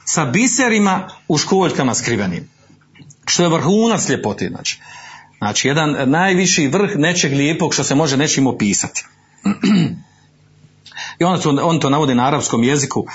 sa 0.05 0.25
biserima 0.25 1.09
u 1.29 1.39
školjkama 1.39 1.95
skrivenim. 1.95 2.49
Što 3.27 3.43
je 3.43 3.49
vrhunac 3.49 4.09
ljepote, 4.09 4.49
znači. 4.49 4.81
Znači, 5.39 5.69
jedan 5.69 6.11
najviši 6.11 6.69
vrh 6.69 6.97
nečeg 6.97 7.33
lijepog 7.33 7.75
što 7.75 7.85
se 7.85 7.95
može 7.95 8.17
nečim 8.17 8.47
opisati. 8.47 9.05
I 11.19 11.25
on 11.25 11.41
to, 11.41 11.51
on 11.51 11.81
to 11.81 11.91
navodi 11.91 12.15
na 12.15 12.27
arapskom 12.27 12.63
jeziku, 12.65 13.07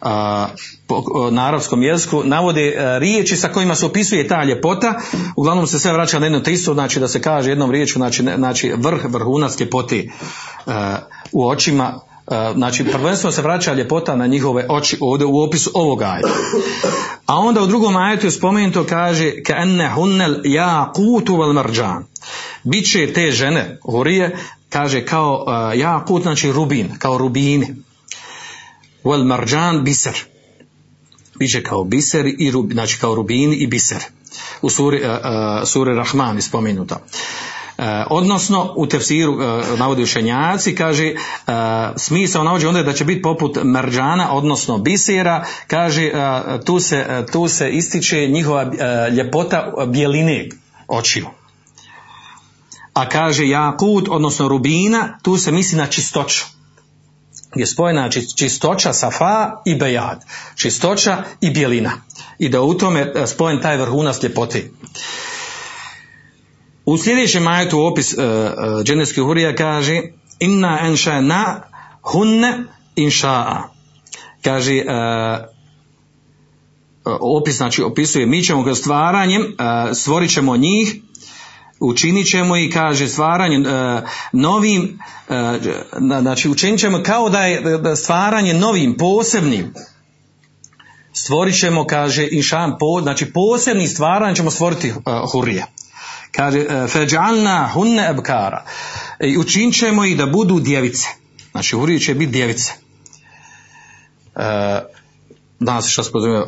a, 0.00 0.46
po- 0.86 1.30
na 1.30 1.46
arapskom 1.46 1.82
jeziku 1.82 2.22
navode 2.24 2.76
a, 2.78 2.98
riječi 2.98 3.36
sa 3.36 3.48
kojima 3.48 3.74
se 3.74 3.86
opisuje 3.86 4.28
ta 4.28 4.44
ljepota, 4.44 4.94
uglavnom 5.36 5.66
se 5.66 5.78
sve 5.78 5.92
vraća 5.92 6.18
na 6.18 6.26
jedno 6.26 6.40
te 6.40 6.52
isto, 6.52 6.74
znači 6.74 7.00
da 7.00 7.08
se 7.08 7.22
kaže 7.22 7.50
jednom 7.50 7.70
riječju, 7.70 7.94
znači, 7.94 8.22
znači 8.36 8.72
vrh, 8.76 9.04
vrhunac 9.04 9.60
ljepote 9.60 10.08
u 11.32 11.48
očima, 11.48 12.00
znači 12.54 12.84
prvenstveno 12.84 13.32
se 13.32 13.42
vraća 13.42 13.74
ljepota 13.74 14.16
na 14.16 14.26
njihove 14.26 14.66
oči 14.68 14.98
ovdje 15.00 15.26
u 15.26 15.42
opisu 15.42 15.70
ovog 15.74 16.02
ajeta. 16.02 16.28
A 17.26 17.38
onda 17.38 17.62
u 17.62 17.66
drugom 17.66 17.96
ajetu 17.96 18.26
je 18.26 18.30
spomenuto 18.30 18.84
kaže 18.84 19.42
ka 19.42 19.54
enne 19.56 19.90
hunnel 19.94 20.34
jaqutu 20.44 21.36
wal 21.36 21.52
marjan. 21.52 22.04
Biće 22.62 23.12
te 23.12 23.30
žene, 23.30 23.78
hurije, 23.82 24.36
kaže 24.68 25.06
kao 25.06 25.44
uh, 25.46 25.78
jakut, 25.78 26.22
znači 26.22 26.52
rubin, 26.52 26.98
kao 26.98 27.18
rubini. 27.18 27.74
Wal 29.04 29.24
marjan 29.24 29.84
biser. 29.84 30.24
Biće 31.38 31.62
kao 31.62 31.84
biser 31.84 32.26
i 32.38 32.50
rub, 32.50 32.72
znači 32.72 32.98
kao 33.00 33.14
rubini 33.14 33.56
i 33.56 33.66
biser. 33.66 34.04
U 34.62 34.70
suri, 34.70 34.96
uh, 34.96 35.10
uh, 35.10 35.68
suri 35.68 35.94
Rahman 35.94 36.36
je 36.36 36.42
spomenuto. 36.42 36.94
Uh, 37.78 37.84
odnosno 38.10 38.72
u 38.76 38.86
tefsiru 38.86 39.32
uh, 39.32 39.78
navodi 39.78 40.02
učenjaci 40.02 40.74
kaže 40.74 41.12
uh, 41.14 41.52
smisao 41.96 42.44
navodi 42.44 42.66
onda 42.66 42.82
da 42.82 42.92
će 42.92 43.04
biti 43.04 43.22
poput 43.22 43.58
merđana 43.64 44.32
odnosno 44.32 44.78
bisera 44.78 45.44
kaže 45.66 46.12
tu, 46.64 46.80
se, 46.80 47.26
tu 47.32 47.48
se 47.48 47.70
ističe 47.70 48.26
njihova 48.26 48.70
ljepota 49.10 49.72
bjeline 49.86 50.48
očiju 50.88 51.26
a 52.98 53.08
kaže 53.08 53.48
jakut 53.48 54.08
odnosno 54.10 54.48
rubina 54.48 55.18
tu 55.22 55.36
se 55.36 55.52
misli 55.52 55.78
na 55.78 55.86
čistoću. 55.86 56.44
Je 57.54 57.66
spojena 57.66 58.10
či- 58.10 58.36
čistoća 58.36 58.92
safa 58.92 59.62
i 59.66 59.74
bejad. 59.74 60.24
Čistoća 60.54 61.24
i 61.40 61.50
bjelina. 61.50 61.92
I 62.38 62.48
da 62.48 62.62
u 62.62 62.74
tome 62.74 63.02
uh, 63.02 63.26
spojen 63.26 63.62
taj 63.62 63.76
vrhunac 63.76 64.22
ljepote. 64.22 64.70
U 66.84 66.98
sljedećem 66.98 67.42
majetu 67.42 67.80
opis 67.80 68.14
uh, 68.14 68.24
uh, 69.16 69.26
hurija 69.26 69.54
kaže 69.54 70.02
inna 70.38 70.78
enša 70.82 71.20
na 71.20 71.62
hunne 72.02 72.64
inša'a. 72.96 73.62
Kaže 74.42 74.74
uh, 74.74 75.44
opis, 77.20 77.56
znači 77.56 77.82
opisuje 77.82 78.26
mi 78.26 78.42
ćemo 78.42 78.62
ga 78.62 78.74
stvaranjem, 78.74 79.56
stvorit 79.94 80.30
ćemo 80.30 80.56
njih, 80.56 80.96
učinit 81.80 82.30
ćemo 82.30 82.56
i 82.56 82.70
kaže 82.70 83.08
stvaranjem 83.08 83.62
uh, 83.62 84.02
novim, 84.32 84.98
na- 85.98 86.20
znači 86.20 86.48
učinit 86.48 86.80
ćemo 86.80 87.02
kao 87.02 87.28
da 87.30 87.42
je 87.42 87.62
stvaranje 87.96 88.54
novim, 88.54 88.96
posebnim, 88.96 89.74
stvorit 91.12 91.58
ćemo, 91.58 91.86
kaže, 91.86 92.28
inšan, 92.30 92.76
po, 92.78 93.00
znači 93.02 93.32
posebni 93.32 93.88
stvaranjem 93.88 94.34
ćemo 94.36 94.50
stvoriti 94.50 94.90
uh, 94.90 95.32
hurije. 95.32 95.66
Kaže, 96.32 96.66
feđalna 96.88 97.70
hunne 97.72 98.08
ebkara. 98.10 98.64
I 99.20 99.38
učinit 99.38 99.74
ćemo 99.78 100.04
ih 100.04 100.16
da 100.16 100.26
budu 100.26 100.60
djevice. 100.60 101.08
Znači, 101.50 101.76
hurije 101.76 102.00
će 102.00 102.14
biti 102.14 102.32
djevice. 102.32 102.72
E, 105.60 105.64
danas 105.64 105.84
se 105.84 105.90
što 105.90 106.04
spozorujem, 106.04 106.44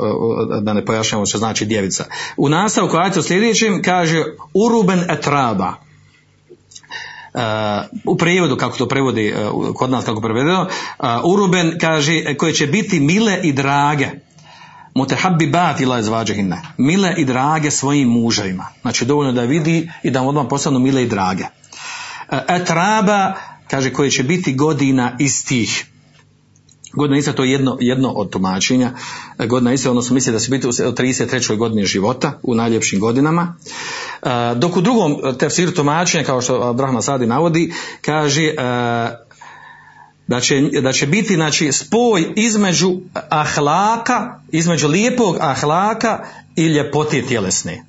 da 0.62 0.72
ne 0.72 0.84
pojašnjamo 0.84 1.26
što 1.26 1.38
znači 1.38 1.66
djevica. 1.66 2.04
U 2.36 2.48
nastavku 2.48 2.96
u 3.18 3.22
sljedećem 3.22 3.82
kaže 3.82 4.24
uruben 4.54 5.04
etraba. 5.08 5.74
Uh, 7.34 7.40
u 8.04 8.16
prijevodu 8.16 8.56
kako 8.56 8.78
to 8.78 8.88
prevodi 8.88 9.34
uh, 9.34 9.74
kod 9.74 9.90
nas 9.90 10.04
kako 10.04 10.20
prevedeno 10.20 10.62
uh, 10.62 11.06
uruben 11.24 11.78
kaže 11.80 12.34
koje 12.34 12.52
će 12.52 12.66
biti 12.66 13.00
mile 13.00 13.40
i 13.42 13.52
drage. 13.52 14.08
Mutehabbibat 14.94 15.80
ila 15.80 15.98
izvađahinne 15.98 16.62
mile 16.76 17.14
i 17.16 17.24
drage 17.24 17.70
svojim 17.70 18.08
muževima. 18.08 18.66
Znači 18.82 19.04
dovoljno 19.04 19.32
da 19.32 19.42
vidi 19.42 19.90
i 20.02 20.10
da 20.10 20.22
mu 20.22 20.28
odmah 20.28 20.46
postanu 20.50 20.78
mile 20.78 21.02
i 21.02 21.08
drage. 21.08 21.44
Etraba 22.48 23.34
kaže 23.68 23.92
koje 23.92 24.10
će 24.10 24.22
biti 24.22 24.54
godina 24.54 25.16
istih 25.18 25.89
Godina 26.92 27.18
ista 27.18 27.32
to 27.32 27.44
je 27.44 27.52
jedno, 27.52 27.76
jedno 27.80 28.08
od 28.08 28.30
tumačenja. 28.30 28.92
E, 29.38 29.46
Godina 29.46 29.72
ista, 29.72 29.90
odnosno 29.90 30.14
misli 30.14 30.32
da 30.32 30.40
se 30.40 30.50
biti 30.50 30.66
u 30.66 30.70
33. 30.70 31.56
godini 31.56 31.84
života, 31.84 32.38
u 32.42 32.54
najljepšim 32.54 33.00
godinama. 33.00 33.54
E, 34.22 34.28
Dok 34.56 34.76
u 34.76 34.80
drugom 34.80 35.16
tefsiru 35.38 35.72
tumačenja, 35.72 36.24
kao 36.24 36.42
što 36.42 36.62
Abraham 36.62 37.02
Sadi 37.02 37.26
navodi, 37.26 37.72
kaže 38.00 38.44
e, 38.44 38.54
da 40.26 40.40
će, 40.40 40.60
da 40.82 40.92
će 40.92 41.06
biti 41.06 41.34
znači, 41.34 41.72
spoj 41.72 42.32
između 42.36 42.96
ahlaka, 43.28 44.40
između 44.52 44.88
lijepog 44.88 45.36
ahlaka 45.40 46.24
i 46.56 46.66
ljepote 46.66 47.22
tjelesne. 47.22 47.84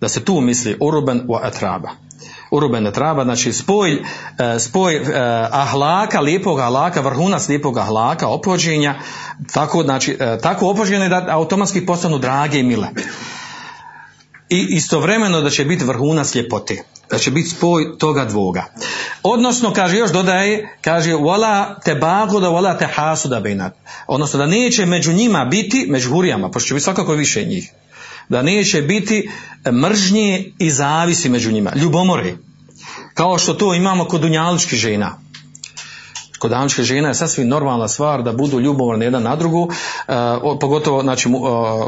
Da 0.00 0.08
se 0.08 0.24
tu 0.24 0.40
misli 0.40 0.76
uruben 0.80 1.22
u 1.28 1.34
atraba 1.34 2.05
urubene 2.56 2.92
traba, 2.92 3.24
znači 3.24 3.52
spoj, 3.52 3.92
e, 3.92 4.58
spoj 4.58 4.96
e, 4.96 5.02
ahlaka, 5.50 6.20
lijepog 6.20 6.60
ahlaka, 6.60 7.00
vrhunac 7.00 7.48
lijepog 7.48 7.78
ahlaka, 7.78 8.28
opođenja, 8.28 8.94
tako, 9.52 9.82
znači, 9.82 10.16
e, 10.20 10.38
tako 10.42 10.70
opođenje 10.70 11.08
da 11.08 11.26
automatski 11.28 11.86
postanu 11.86 12.18
drage 12.18 12.58
i 12.58 12.62
mile. 12.62 12.88
I 14.48 14.66
istovremeno 14.70 15.40
da 15.40 15.50
će 15.50 15.64
biti 15.64 15.84
vrhunac 15.84 16.34
ljepote, 16.34 16.82
da 17.10 17.18
će 17.18 17.30
biti 17.30 17.48
spoj 17.48 17.98
toga 17.98 18.24
dvoga. 18.24 18.64
Odnosno, 19.22 19.72
kaže, 19.72 19.96
još 19.96 20.12
dodaje, 20.12 20.78
kaže, 20.80 21.12
wala 21.12 21.74
te 21.84 21.94
bagoda, 21.94 22.48
wala 22.48 22.78
te 22.78 22.86
hasuda 22.86 23.40
bejnat. 23.40 23.74
Odnosno, 24.06 24.38
da 24.38 24.46
neće 24.46 24.86
među 24.86 25.12
njima 25.12 25.44
biti, 25.44 25.86
među 25.88 26.10
hurijama, 26.10 26.50
pošto 26.50 26.68
će 26.68 26.74
biti 26.74 26.84
svakako 26.84 27.12
više 27.12 27.44
njih, 27.44 27.70
da 28.28 28.42
neće 28.42 28.82
biti 28.82 29.30
mržnje 29.72 30.52
i 30.58 30.70
zavisi 30.70 31.28
među 31.28 31.52
njima, 31.52 31.72
ljubomore. 31.74 32.34
Kao 33.16 33.38
što 33.38 33.54
to 33.54 33.74
imamo 33.74 34.04
kod 34.04 34.20
dunjaličkih 34.20 34.78
žena. 34.78 35.18
Kod 36.38 36.50
dunjaličkih 36.50 36.84
žena 36.84 37.08
je 37.08 37.14
sasvim 37.14 37.48
normalna 37.48 37.88
stvar 37.88 38.22
da 38.22 38.32
budu 38.32 38.60
ljubomorne 38.60 39.04
jedan 39.04 39.22
na 39.22 39.36
drugu, 39.36 39.62
uh, 39.62 40.14
pogotovo, 40.60 41.02
znači, 41.02 41.28
uh, 41.28 41.34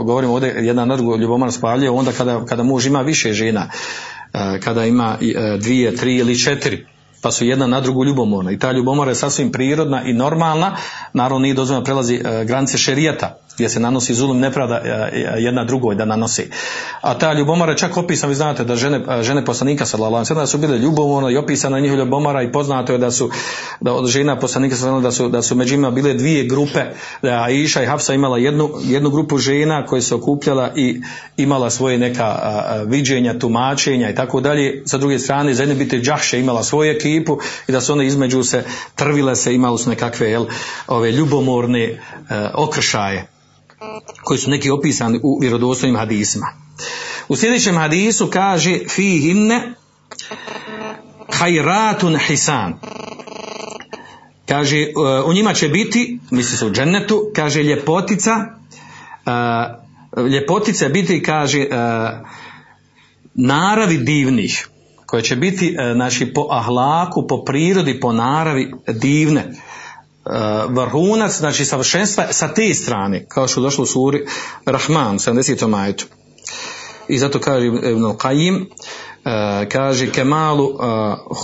govorimo 0.06 0.32
ovdje 0.32 0.48
jedan 0.48 0.88
na 0.88 0.96
drugu 0.96 1.16
ljubomor 1.16 1.52
spavljaju 1.52 1.96
onda 1.96 2.12
kada, 2.12 2.44
kada 2.44 2.62
muž 2.62 2.86
ima 2.86 3.02
više 3.02 3.32
žena, 3.32 3.68
uh, 3.68 4.60
kada 4.64 4.84
ima 4.84 5.18
dvije, 5.58 5.96
tri 5.96 6.16
ili 6.16 6.38
četiri 6.38 6.86
pa 7.22 7.30
su 7.30 7.44
jedna 7.44 7.66
na 7.66 7.80
drugu 7.80 8.04
ljubomorna. 8.04 8.50
I 8.50 8.58
ta 8.58 8.72
ljubomora 8.72 9.10
je 9.10 9.14
sasvim 9.14 9.52
prirodna 9.52 10.02
i 10.04 10.12
normalna, 10.12 10.76
naravno 11.12 11.38
nije 11.38 11.54
dozvoljeno 11.54 11.84
prelazi 11.84 12.20
granice 12.44 12.78
šerijata, 12.78 13.38
gdje 13.58 13.68
se 13.68 13.80
nanosi 13.80 14.14
zulum 14.14 14.38
nepravda 14.38 14.76
jedna 15.38 15.64
drugoj 15.64 15.94
da 15.94 16.04
nanosi. 16.04 16.50
A 17.00 17.18
ta 17.18 17.32
ljubomora 17.32 17.72
je 17.72 17.78
čak 17.78 17.96
opisana, 17.96 18.28
vi 18.28 18.34
znate 18.34 18.64
da 18.64 18.76
žene, 18.76 19.22
žene 19.22 19.44
poslanika 19.44 19.86
sallallahu 19.86 20.14
alejhi 20.14 20.34
da 20.34 20.46
su 20.46 20.58
bile 20.58 20.78
ljubomorne 20.78 21.32
i 21.32 21.36
opisana 21.36 21.80
njihova 21.80 22.02
ljubomora 22.04 22.42
i 22.42 22.52
poznato 22.52 22.92
je 22.92 22.98
da 22.98 23.10
su 23.10 23.30
da 23.80 23.92
od 23.92 24.06
žena 24.06 24.38
poslanika 24.38 24.76
sallallahu 24.76 25.02
da 25.02 25.12
su 25.12 25.28
da 25.28 25.42
su 25.42 25.54
među 25.54 25.74
njima 25.74 25.90
bile 25.90 26.14
dvije 26.14 26.44
grupe, 26.44 26.84
da 27.22 27.42
Aisha 27.42 27.82
i 27.82 27.86
Hafsa 27.86 28.14
imala 28.14 28.38
jednu, 28.38 28.70
jednu 28.82 29.10
grupu 29.10 29.38
žena 29.38 29.86
koje 29.86 30.02
se 30.02 30.14
okupljala 30.14 30.70
i 30.76 31.00
imala 31.36 31.70
svoje 31.70 31.98
neka 31.98 32.36
viđenja, 32.86 33.38
tumačenja 33.38 34.10
i 34.10 34.14
tako 34.14 34.40
dalje. 34.40 34.82
Sa 34.86 34.98
druge 34.98 35.18
strane, 35.18 35.54
za 35.54 35.62
jedne 35.62 35.74
biti 35.74 36.00
Džahše 36.00 36.40
imala 36.40 36.62
svoju 36.62 36.90
ekipu 36.90 37.38
i 37.68 37.72
da 37.72 37.80
su 37.80 37.92
one 37.92 38.06
između 38.06 38.42
se 38.42 38.64
trvile 38.94 39.36
se, 39.36 39.54
imali 39.54 39.78
su 39.78 39.90
nekakve 39.90 40.30
jel, 40.30 40.46
ove 40.86 41.12
ljubomorne 41.12 42.00
okršaje 42.54 43.26
koji 44.24 44.38
su 44.38 44.50
neki 44.50 44.70
opisani 44.70 45.20
u 45.22 45.38
vjerodostojnim 45.40 45.98
hadisima. 45.98 46.46
U 47.28 47.36
sljedećem 47.36 47.76
hadisu 47.76 48.30
kaže 48.32 48.78
fihinne 48.88 49.74
hajratun 51.32 52.18
hisan. 52.18 52.74
Kaže, 54.46 54.86
u 55.26 55.32
njima 55.32 55.54
će 55.54 55.68
biti, 55.68 56.18
misli 56.30 56.56
se 56.56 56.66
u 56.66 56.70
džennetu, 56.70 57.30
kaže 57.34 57.62
ljepotica, 57.62 58.30
uh, 59.26 60.26
ljepotica 60.26 60.88
biti, 60.88 61.22
kaže, 61.22 61.60
uh, 61.60 62.28
naravi 63.34 63.98
divnih, 63.98 64.68
koje 65.06 65.22
će 65.22 65.36
biti, 65.36 65.76
znači, 65.94 66.32
po 66.32 66.46
ahlaku, 66.50 67.26
po 67.26 67.44
prirodi, 67.44 68.00
po 68.00 68.12
naravi 68.12 68.72
divne. 68.86 69.54
Uh, 70.28 70.34
vrhunac, 70.74 71.38
znači 71.38 71.64
savršenstva 71.64 72.32
sa 72.32 72.48
te 72.48 72.74
strane, 72.74 73.26
kao 73.28 73.48
što 73.48 73.60
je 73.60 73.62
došlo 73.62 73.82
u 73.82 73.86
suri 73.86 74.26
Rahman, 74.66 75.18
70. 75.18 75.66
majetu. 75.66 76.06
i 77.08 77.18
zato 77.18 77.40
kaže 77.40 77.66
Ibn 77.66 78.04
Qayyim 78.04 78.66
e, 79.24 79.68
kaže 79.68 80.12
kemalu 80.12 80.64
uh, 80.64 80.78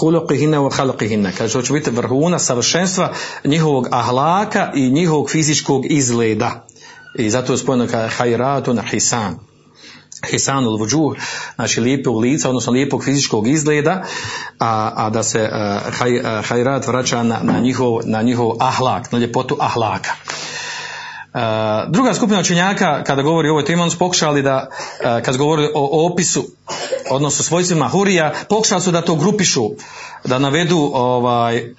huluqihine 0.00 0.58
wa 0.58 0.70
khalqihine 0.70 1.32
kaže 1.38 1.52
to 1.52 1.62
će 1.62 1.72
biti 1.72 1.90
vrhuna 1.90 2.38
savršenstva 2.38 3.12
njihovog 3.44 3.88
ahlaka 3.90 4.72
i 4.74 4.90
njihovog 4.90 5.30
fizičkog 5.30 5.86
izgleda 5.86 6.66
i 7.18 7.30
zato 7.30 7.52
je 7.52 7.58
spojeno 7.58 7.86
kao 7.86 8.08
hajratun 8.08 8.80
hisan 8.90 9.38
hisanul 10.30 10.78
vuđuh, 10.78 11.16
znači 11.54 11.80
lijepog 11.80 12.20
lica, 12.20 12.48
odnosno 12.48 12.72
lijepog 12.72 13.04
fizičkog 13.04 13.48
izgleda, 13.48 14.02
a, 14.58 14.92
a 14.96 15.10
da 15.10 15.22
se 15.22 15.42
uh, 15.42 15.94
haj, 15.98 16.18
uh, 16.18 16.24
hajrat 16.48 16.86
vraća 16.86 17.22
na, 17.22 17.38
na, 17.42 17.60
njihov, 17.60 17.98
na 18.04 18.22
njihov 18.22 18.50
ahlak, 18.60 19.12
na 19.12 19.18
ljepotu 19.18 19.56
ahlaka. 19.60 20.10
Uh, 21.34 21.40
druga 21.88 22.14
skupina 22.14 22.40
učenjaka 22.40 23.04
kada 23.04 23.22
govori 23.22 23.48
o 23.48 23.52
ovoj 23.52 23.64
temi, 23.64 23.82
oni 23.82 23.90
su 23.90 23.98
pokušali 23.98 24.42
da, 24.42 24.68
uh, 24.68 25.22
kad 25.24 25.36
govori 25.36 25.68
o 25.74 26.12
opisu, 26.12 26.44
odnosno 27.10 27.44
svojstvima 27.44 27.88
hurija, 27.88 28.32
pokušali 28.48 28.80
su 28.80 28.90
da 28.90 29.02
to 29.02 29.14
grupišu, 29.14 29.70
da 30.24 30.38
navedu 30.38 30.90
ovaj, 30.94 31.74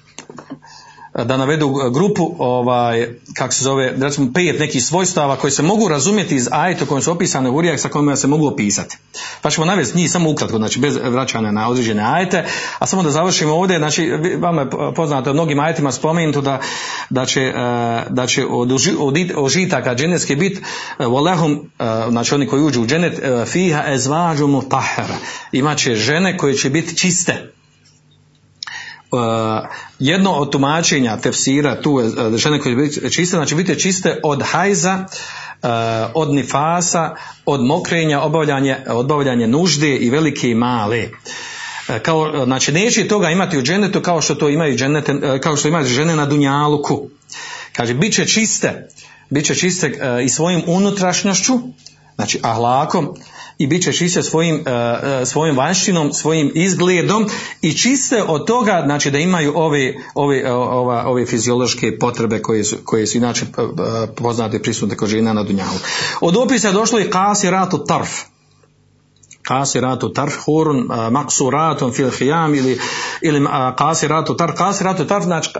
da 1.24 1.36
navedu 1.36 1.74
grupu 1.94 2.34
ovaj 2.38 3.08
kako 3.34 3.54
se 3.54 3.64
zove 3.64 3.92
recimo 4.00 4.32
pet 4.34 4.60
nekih 4.60 4.84
svojstava 4.84 5.36
koji 5.36 5.50
se 5.50 5.62
mogu 5.62 5.88
razumjeti 5.88 6.36
iz 6.36 6.48
ajeta 6.52 6.86
kojim 6.86 7.02
su 7.02 7.12
opisane 7.12 7.50
u 7.50 7.62
sa 7.76 7.88
kojima 7.88 8.16
se 8.16 8.26
mogu 8.26 8.46
opisati. 8.46 8.96
Pa 9.42 9.50
ćemo 9.50 9.66
navesti 9.66 9.98
njih 9.98 10.10
samo 10.10 10.30
ukratko, 10.30 10.56
znači 10.56 10.80
bez 10.80 10.98
vraćanja 11.02 11.50
na 11.50 11.68
određene 11.68 12.02
ajete, 12.02 12.44
a 12.78 12.86
samo 12.86 13.02
da 13.02 13.10
završimo 13.10 13.54
ovdje, 13.54 13.78
znači 13.78 14.10
vama 14.38 14.62
je 14.62 14.68
poznato 14.96 15.32
mnogim 15.32 15.60
ajetima 15.60 15.92
spomenuto 15.92 16.40
da, 16.40 16.60
da 17.10 17.26
će, 17.26 17.52
da 18.08 18.26
će 18.26 18.44
od, 18.50 18.72
od 18.98 19.16
ožitaka 19.36 19.94
dženetske 19.94 20.36
bit 20.36 20.60
volehum, 20.98 21.70
znači 22.10 22.34
oni 22.34 22.46
koji 22.46 22.62
uđu 22.62 22.82
u 22.82 22.86
dženet 22.86 23.20
fiha 23.46 23.82
ezvađu 23.86 24.46
mutahara. 24.46 25.16
Imaće 25.52 25.94
žene 25.94 26.38
koje 26.38 26.54
će 26.54 26.70
biti 26.70 26.96
čiste 26.96 27.55
jedno 29.98 30.32
od 30.32 30.52
tumačenja 30.52 31.16
tefsira 31.16 31.82
tu 31.82 31.92
uh, 31.92 32.36
žene 32.36 32.60
koje 32.60 32.76
biti 32.76 33.10
čiste, 33.10 33.36
znači 33.36 33.54
biti 33.54 33.80
čiste 33.80 34.20
od 34.22 34.42
hajza, 34.42 35.04
uh, 35.04 35.68
od 36.14 36.34
nifasa, 36.34 37.14
od 37.46 37.64
mokrenja, 37.64 38.20
obavljanje, 38.20 38.76
obavljanje 38.88 39.46
nužde 39.46 39.96
i 39.96 40.10
velike 40.10 40.50
i 40.50 40.54
male. 40.54 41.08
Kao, 42.02 42.44
znači 42.44 42.72
neće 42.72 43.08
toga 43.08 43.30
imati 43.30 43.58
u 43.58 43.62
dženetu 43.62 44.00
kao 44.00 44.20
što 44.20 44.34
to 44.34 44.48
imaju 44.48 44.76
dženete, 44.76 45.40
kao 45.42 45.56
što 45.56 45.68
imaju 45.68 45.86
žene 45.86 46.16
na 46.16 46.26
dunjaluku. 46.26 47.08
Kaže, 47.72 47.94
bit 47.94 48.14
će 48.14 48.26
čiste, 48.26 48.88
bit 49.30 49.46
će 49.46 49.54
čiste 49.54 49.98
i 50.24 50.28
svojim 50.28 50.62
unutrašnjošću, 50.66 51.58
znači 52.14 52.40
ahlakom, 52.42 53.14
i 53.58 53.66
bit 53.66 53.82
će 53.82 53.92
čiste 53.92 54.22
svojim, 54.22 54.54
uh, 54.54 55.28
svojim 55.28 55.56
vanštinom, 55.56 56.12
svojim 56.12 56.52
izgledom 56.54 57.28
i 57.62 57.72
čiste 57.72 58.22
od 58.22 58.46
toga 58.46 58.82
znači 58.84 59.10
da 59.10 59.18
imaju 59.18 59.52
ove, 59.54 59.94
ove, 60.14 60.52
ova, 60.52 61.04
ove 61.06 61.26
fiziološke 61.26 61.98
potrebe 61.98 62.42
koje 62.42 62.64
su, 62.64 62.76
koje 62.84 63.06
su 63.06 63.18
inače 63.18 63.44
uh, 63.44 63.64
poznate 64.16 64.62
prisutne 64.62 64.96
kod 64.96 65.08
žena 65.08 65.32
na 65.32 65.42
dunjalu. 65.42 65.78
Od 66.20 66.36
opisa 66.36 66.68
je 66.68 66.74
došlo 66.74 67.00
i 67.00 67.10
kasi 67.10 67.50
ratu 67.50 67.84
tarf. 67.84 68.10
Kasiratu 69.42 70.12
tarf 70.12 70.34
hurun 70.44 70.88
maksuratun 71.10 71.92
fil 71.92 72.10
hijam 72.10 72.54
ili, 72.54 72.80
ili 73.22 73.46
kasiratu 73.76 74.36
tarf. 74.36 74.54
Kasiratu 74.54 75.04
tarf 75.04 75.24
znači, 75.24 75.50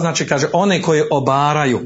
znači 0.00 0.26
kaže 0.26 0.46
one 0.52 0.82
koje 0.82 1.08
obaraju. 1.10 1.80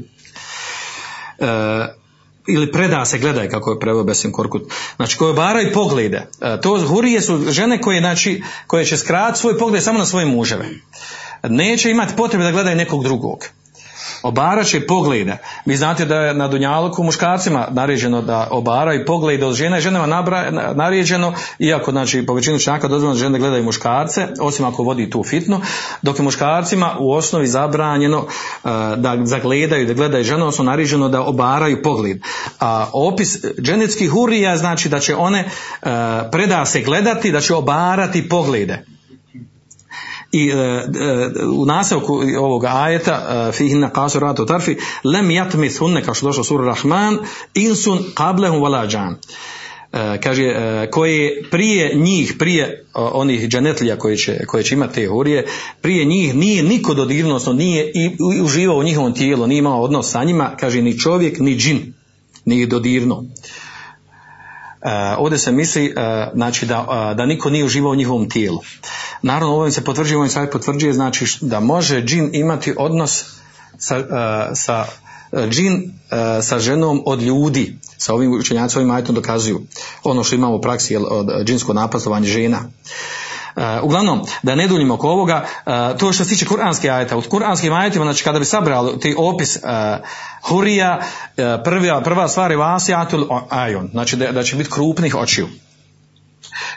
Ili 2.49 2.71
preda 2.71 3.05
se 3.05 3.19
gledaj 3.19 3.49
kako 3.49 3.71
je 3.71 3.79
preveo 3.79 4.03
Besim 4.03 4.31
Korkut. 4.31 4.63
Znači 4.95 5.17
koje 5.17 5.31
obaraju 5.31 5.73
poglede. 5.73 6.27
E, 6.41 6.61
to 6.61 6.87
hurije 6.87 7.21
su 7.21 7.51
žene 7.51 7.81
koje, 7.81 7.99
znači, 7.99 8.43
koje 8.67 8.85
će 8.85 8.97
skratiti 8.97 9.39
svoj 9.39 9.57
pogled 9.57 9.83
samo 9.83 9.99
na 9.99 10.05
svoje 10.05 10.25
muževe. 10.25 10.69
Neće 11.43 11.91
imati 11.91 12.15
potrebe 12.15 12.43
da 12.43 12.51
gledaju 12.51 12.75
nekog 12.75 13.03
drugog 13.03 13.45
obaraće 14.23 14.87
poglede. 14.87 15.37
Vi 15.65 15.75
znate 15.75 16.05
da 16.05 16.15
je 16.15 16.33
na 16.33 16.47
Dunjaluku 16.47 17.03
muškarcima 17.03 17.67
naređeno 17.71 18.21
da 18.21 18.47
obaraju 18.51 19.05
poglede 19.05 19.45
od 19.45 19.55
žene, 19.55 19.81
ženama 19.81 20.23
naređeno, 20.75 21.33
iako 21.59 21.91
znači 21.91 22.25
po 22.25 22.33
većinu 22.33 22.59
članaka 22.59 22.87
dozvoljeno 22.87 23.13
da 23.13 23.19
žene 23.19 23.39
gledaju 23.39 23.63
muškarce, 23.63 24.27
osim 24.39 24.65
ako 24.65 24.83
vodi 24.83 25.09
tu 25.09 25.23
fitnu, 25.23 25.61
dok 26.01 26.19
je 26.19 26.23
muškarcima 26.23 26.95
u 26.99 27.13
osnovi 27.13 27.47
zabranjeno 27.47 28.19
uh, 28.19 28.71
da 28.97 29.17
zagledaju, 29.23 29.87
da 29.87 29.93
gledaju 29.93 30.23
žene, 30.23 30.43
odnosno 30.43 30.63
naređeno 30.63 31.09
da 31.09 31.21
obaraju 31.21 31.81
pogled. 31.83 32.17
A 32.59 32.87
opis 32.93 33.37
dženetskih 33.61 34.09
hurija 34.09 34.57
znači 34.57 34.89
da 34.89 34.99
će 34.99 35.15
one 35.15 35.45
uh, 35.45 35.89
preda 36.31 36.65
se 36.65 36.81
gledati, 36.81 37.31
da 37.31 37.41
će 37.41 37.55
obarati 37.55 38.29
poglede 38.29 38.85
i 40.31 40.49
e, 40.49 40.53
e, 40.53 41.45
u 41.45 41.65
nastavku 41.65 42.21
ovog 42.39 42.65
ajeta 42.65 43.47
e, 43.49 43.51
fihinna 43.51 43.89
qasuratu 43.89 44.47
tarfi 44.47 44.75
lem 45.03 45.27
yatmith 45.27 45.79
hunne 45.79 46.03
kao 46.03 46.13
što 46.13 46.25
došlo 46.25 46.43
sura 46.43 46.65
Rahman 46.65 47.17
insun 47.53 47.99
qablehum 48.15 48.59
wala 48.59 49.15
kaže 50.23 50.55
koje 50.91 51.43
prije 51.51 51.95
njih 51.95 52.35
prije 52.39 52.85
onih 52.93 53.49
džanetlija 53.49 53.97
koji 53.97 54.17
će, 54.17 54.45
koje 54.47 54.63
će 54.63 54.75
imati 54.75 54.93
te 54.93 55.09
prije 55.81 56.05
njih 56.05 56.35
nije 56.35 56.63
niko 56.63 56.93
dodirnuo 56.93 57.39
nije 57.53 57.91
i, 57.95 58.17
uživao 58.41 58.77
u 58.77 58.83
njihovom 58.83 59.13
tijelu 59.13 59.47
nije 59.47 59.59
imao 59.59 59.81
odnos 59.81 60.11
sa 60.11 60.23
njima 60.23 60.55
kaže 60.59 60.81
ni 60.81 60.99
čovjek 60.99 61.39
ni 61.39 61.55
džin 61.55 61.93
nije 62.45 62.67
dodirnuo 62.67 63.23
ovdje 65.17 65.37
se 65.37 65.51
misli 65.51 65.93
uh, 65.97 66.33
znači 66.33 66.65
da, 66.65 66.81
uh, 66.81 67.17
da 67.17 67.25
niko 67.25 67.49
nije 67.49 67.65
uživao 67.65 67.91
u 67.91 67.95
njihovom 67.95 68.29
tijelu. 68.29 68.59
Naravno 69.21 69.55
ovim 69.55 69.71
se 69.71 69.83
potvrđuje, 69.83 70.17
ovim 70.17 70.29
se 70.29 70.49
potvrđuje 70.51 70.93
znači 70.93 71.25
da 71.41 71.59
može 71.59 72.01
džin 72.01 72.29
imati 72.33 72.75
odnos 72.77 73.25
sa, 73.77 74.03
sa 74.55 74.85
džin 75.49 75.93
sa 76.41 76.59
ženom 76.59 77.03
od 77.05 77.21
ljudi. 77.21 77.77
Sa 77.97 78.13
ovim 78.13 78.33
učenjacima 78.33 78.81
ovim 78.81 78.95
ajtom 78.95 79.15
dokazuju 79.15 79.61
ono 80.03 80.23
što 80.23 80.35
imamo 80.35 80.55
u 80.55 80.61
praksi 80.61 80.95
od 80.95 81.45
džinsko 81.45 81.73
napastovanje 81.73 82.27
žena. 82.27 82.59
Uh, 83.59 83.83
uglavnom, 83.83 84.25
da 84.43 84.55
ne 84.55 84.67
duljimo 84.67 84.93
oko 84.93 85.09
ovoga, 85.09 85.45
uh, 85.65 85.97
to 85.97 86.13
što 86.13 86.23
se 86.23 86.29
tiče 86.29 86.45
kuranske 86.45 86.89
ajeta, 86.89 87.17
u 87.17 87.21
kuranskim 87.21 87.73
ajetima, 87.73 88.05
znači 88.05 88.23
kada 88.23 88.39
bi 88.39 88.45
sabrali 88.45 88.99
ti 88.99 89.15
opis 89.17 89.55
uh, 89.55 89.61
hurija, 90.41 90.99
prva, 91.63 92.01
prva 92.01 92.27
stvar 92.27 92.51
je 92.51 92.57
vasijatul 92.57 93.27
ajon, 93.49 93.89
znači 93.91 94.15
da, 94.15 94.43
će 94.43 94.55
biti 94.55 94.69
krupnih 94.69 95.15
očiju. 95.15 95.47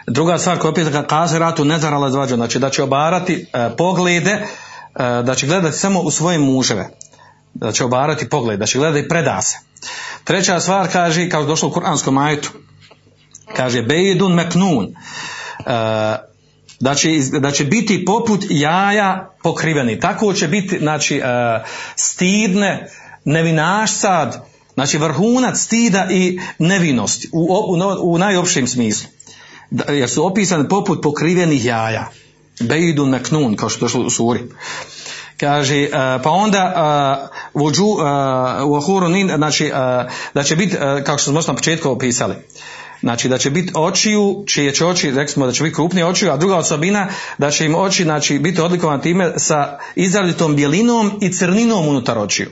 Druga 0.06 0.38
stvar 0.38 0.58
koja 0.58 0.70
opet 0.70 0.86
kaže 1.08 1.38
ratu 1.38 1.64
nezarala 1.64 2.10
zvađa, 2.10 2.36
znači 2.36 2.58
da 2.58 2.70
će 2.70 2.82
obarati 2.82 3.46
poglede, 3.78 4.46
da 5.24 5.34
će 5.34 5.46
gledati 5.46 5.78
samo 5.78 6.00
u 6.00 6.10
svoje 6.10 6.38
muževe, 6.38 6.88
da 7.54 7.72
će 7.72 7.84
obarati 7.84 8.28
pogled, 8.28 8.58
da 8.58 8.66
će 8.66 8.78
gledati 8.78 9.08
preda 9.08 9.42
se. 9.42 9.58
Treća 10.24 10.60
stvar 10.60 10.88
kaže, 10.92 11.28
kao 11.28 11.44
došlo 11.44 11.68
u 11.68 11.72
kuranskom 11.72 12.18
ajetu, 12.18 12.50
kaže 13.56 13.82
bejdun 13.82 14.34
meknun, 14.34 14.94
da 16.82 16.94
će, 16.94 17.08
da 17.40 17.50
će 17.50 17.64
biti 17.64 18.04
poput 18.04 18.44
jaja 18.50 19.34
pokriveni. 19.42 20.00
Tako 20.00 20.32
će 20.32 20.48
biti 20.48 20.78
znači, 20.78 21.18
uh, 21.18 21.66
stidne, 21.96 22.90
nevinaš 23.24 23.92
sad, 23.92 24.46
znači 24.74 24.98
vrhunac 24.98 25.58
stida 25.58 26.08
i 26.10 26.40
nevinosti 26.58 27.28
u, 27.32 27.40
u, 27.40 28.12
u 28.12 28.18
najopšem 28.18 28.66
smislu. 28.66 29.08
Jer 29.88 30.10
su 30.10 30.26
opisane 30.26 30.68
poput 30.68 31.02
pokrivenih 31.02 31.64
jaja. 31.64 32.10
Beidun 32.60 33.10
meknun, 33.10 33.56
kao 33.56 33.68
što 33.68 33.86
je 33.86 34.06
u 34.06 34.10
suri. 34.10 34.40
Kaže, 35.36 35.82
uh, 35.82 36.22
pa 36.22 36.30
onda 36.30 36.74
uh, 37.54 37.62
vođu, 37.62 37.86
znači, 39.36 39.72
da 40.34 40.42
će 40.42 40.56
biti, 40.56 40.76
kao 41.04 41.18
što 41.18 41.30
smo 41.30 41.40
na 41.46 41.54
početku 41.54 41.90
opisali, 41.90 42.34
znači 43.02 43.28
da 43.28 43.38
će 43.38 43.50
biti 43.50 43.72
očiju, 43.76 44.44
čije 44.46 44.74
će 44.74 44.86
oči, 44.86 45.10
rekli 45.10 45.32
smo 45.32 45.46
da 45.46 45.52
će 45.52 45.62
biti 45.62 45.74
krupnije 45.74 46.06
očiju, 46.06 46.32
a 46.32 46.36
druga 46.36 46.56
osobina 46.56 47.08
da 47.38 47.50
će 47.50 47.64
im 47.66 47.74
oči 47.74 48.02
znači, 48.02 48.38
biti 48.38 48.60
odlikovane 48.60 49.02
time 49.02 49.32
sa 49.36 49.78
izrazitom 49.94 50.56
bijelinom 50.56 51.18
i 51.20 51.32
crninom 51.32 51.88
unutar 51.88 52.18
očiju. 52.18 52.48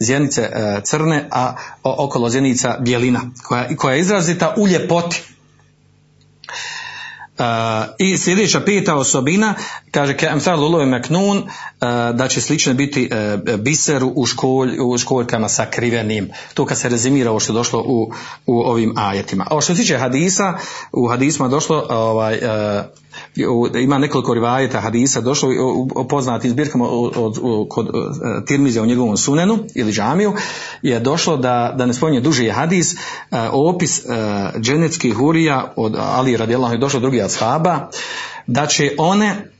Zjenice 0.00 0.42
e, 0.42 0.80
crne, 0.84 1.28
a 1.30 1.56
okolo 1.82 2.30
zjenica 2.30 2.76
bijelina, 2.80 3.20
koja, 3.44 3.76
koja 3.76 3.94
je 3.94 4.00
izrazita 4.00 4.54
u 4.56 4.68
ljepoti. 4.68 5.22
Uh, 7.38 7.44
I 7.98 8.18
sljedeća 8.18 8.60
peta 8.60 8.94
osobina, 8.94 9.54
kaže 9.90 10.16
Kemthal 10.16 10.60
Lulove 10.60 10.86
uh, 11.38 11.46
da 12.14 12.28
će 12.28 12.40
slično 12.40 12.74
biti 12.74 13.10
uh, 13.12 13.60
biseru 13.60 14.12
u, 14.16 14.26
školj, 14.26 14.76
u 14.80 14.98
školjkama 14.98 15.48
sa 15.48 15.66
krivenim. 15.70 16.30
To 16.54 16.66
kad 16.66 16.78
se 16.78 16.88
rezimira 16.88 17.30
ovo 17.30 17.40
što 17.40 17.52
je 17.52 17.54
došlo 17.54 17.84
u, 17.86 18.12
u 18.46 18.60
ovim 18.60 18.92
ajetima. 18.96 19.46
A 19.50 19.60
što 19.60 19.74
se 19.74 19.80
tiče 19.80 19.98
hadisa, 19.98 20.54
u 20.92 21.08
hadisma 21.08 21.48
došlo 21.48 21.86
ovaj, 21.88 22.38
ima 23.82 23.98
nekoliko 23.98 24.34
rivajeta 24.34 24.80
hadisa 24.80 25.20
došlo 25.20 25.48
u, 25.94 26.04
poznatim 26.08 26.50
zbirkama 26.50 26.84
od, 26.88 27.12
od, 27.16 27.38
od- 27.42 27.68
kod 27.68 27.86
e, 27.86 27.90
Tirmizija 28.46 28.82
u 28.82 28.86
njegovom 28.86 29.16
sunenu 29.16 29.58
ili 29.74 29.92
džamiju 29.92 30.34
je 30.82 31.00
došlo 31.00 31.36
da, 31.36 31.74
da 31.76 31.86
ne 31.86 31.94
spominje 31.94 32.20
duži 32.20 32.50
hadis 32.50 32.94
e, 32.94 32.96
opis 33.52 33.98
e, 33.98 34.08
dženeckih 34.60 35.14
hurija 35.14 35.72
od 35.76 35.96
Ali 35.98 36.36
radijallahu 36.36 36.74
je 36.74 36.78
došlo 36.78 36.96
od 36.98 37.02
drugih 37.02 37.24
ashaba 37.24 37.88
da 38.46 38.66
će 38.66 38.94
one 38.98 39.50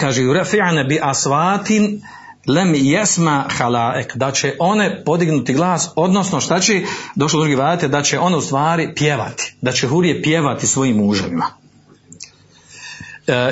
kaže 0.00 0.22
yurafi'ane 0.22 0.88
bi 0.88 0.98
asvatin 1.02 2.02
lem 2.46 2.74
jesma 2.74 3.44
halaek, 3.48 4.16
da 4.16 4.32
će 4.32 4.54
one 4.58 5.04
podignuti 5.04 5.54
glas, 5.54 5.90
odnosno 5.96 6.40
šta 6.40 6.60
će, 6.60 6.82
došlo 7.14 7.38
do 7.38 7.44
drugi 7.44 7.54
vajate, 7.54 7.88
da 7.88 8.02
će 8.02 8.18
one 8.18 8.36
u 8.36 8.40
stvari 8.40 8.94
pjevati, 8.94 9.54
da 9.60 9.72
će 9.72 9.88
hurije 9.88 10.22
pjevati 10.22 10.66
svojim 10.66 10.96
muževima. 10.96 11.46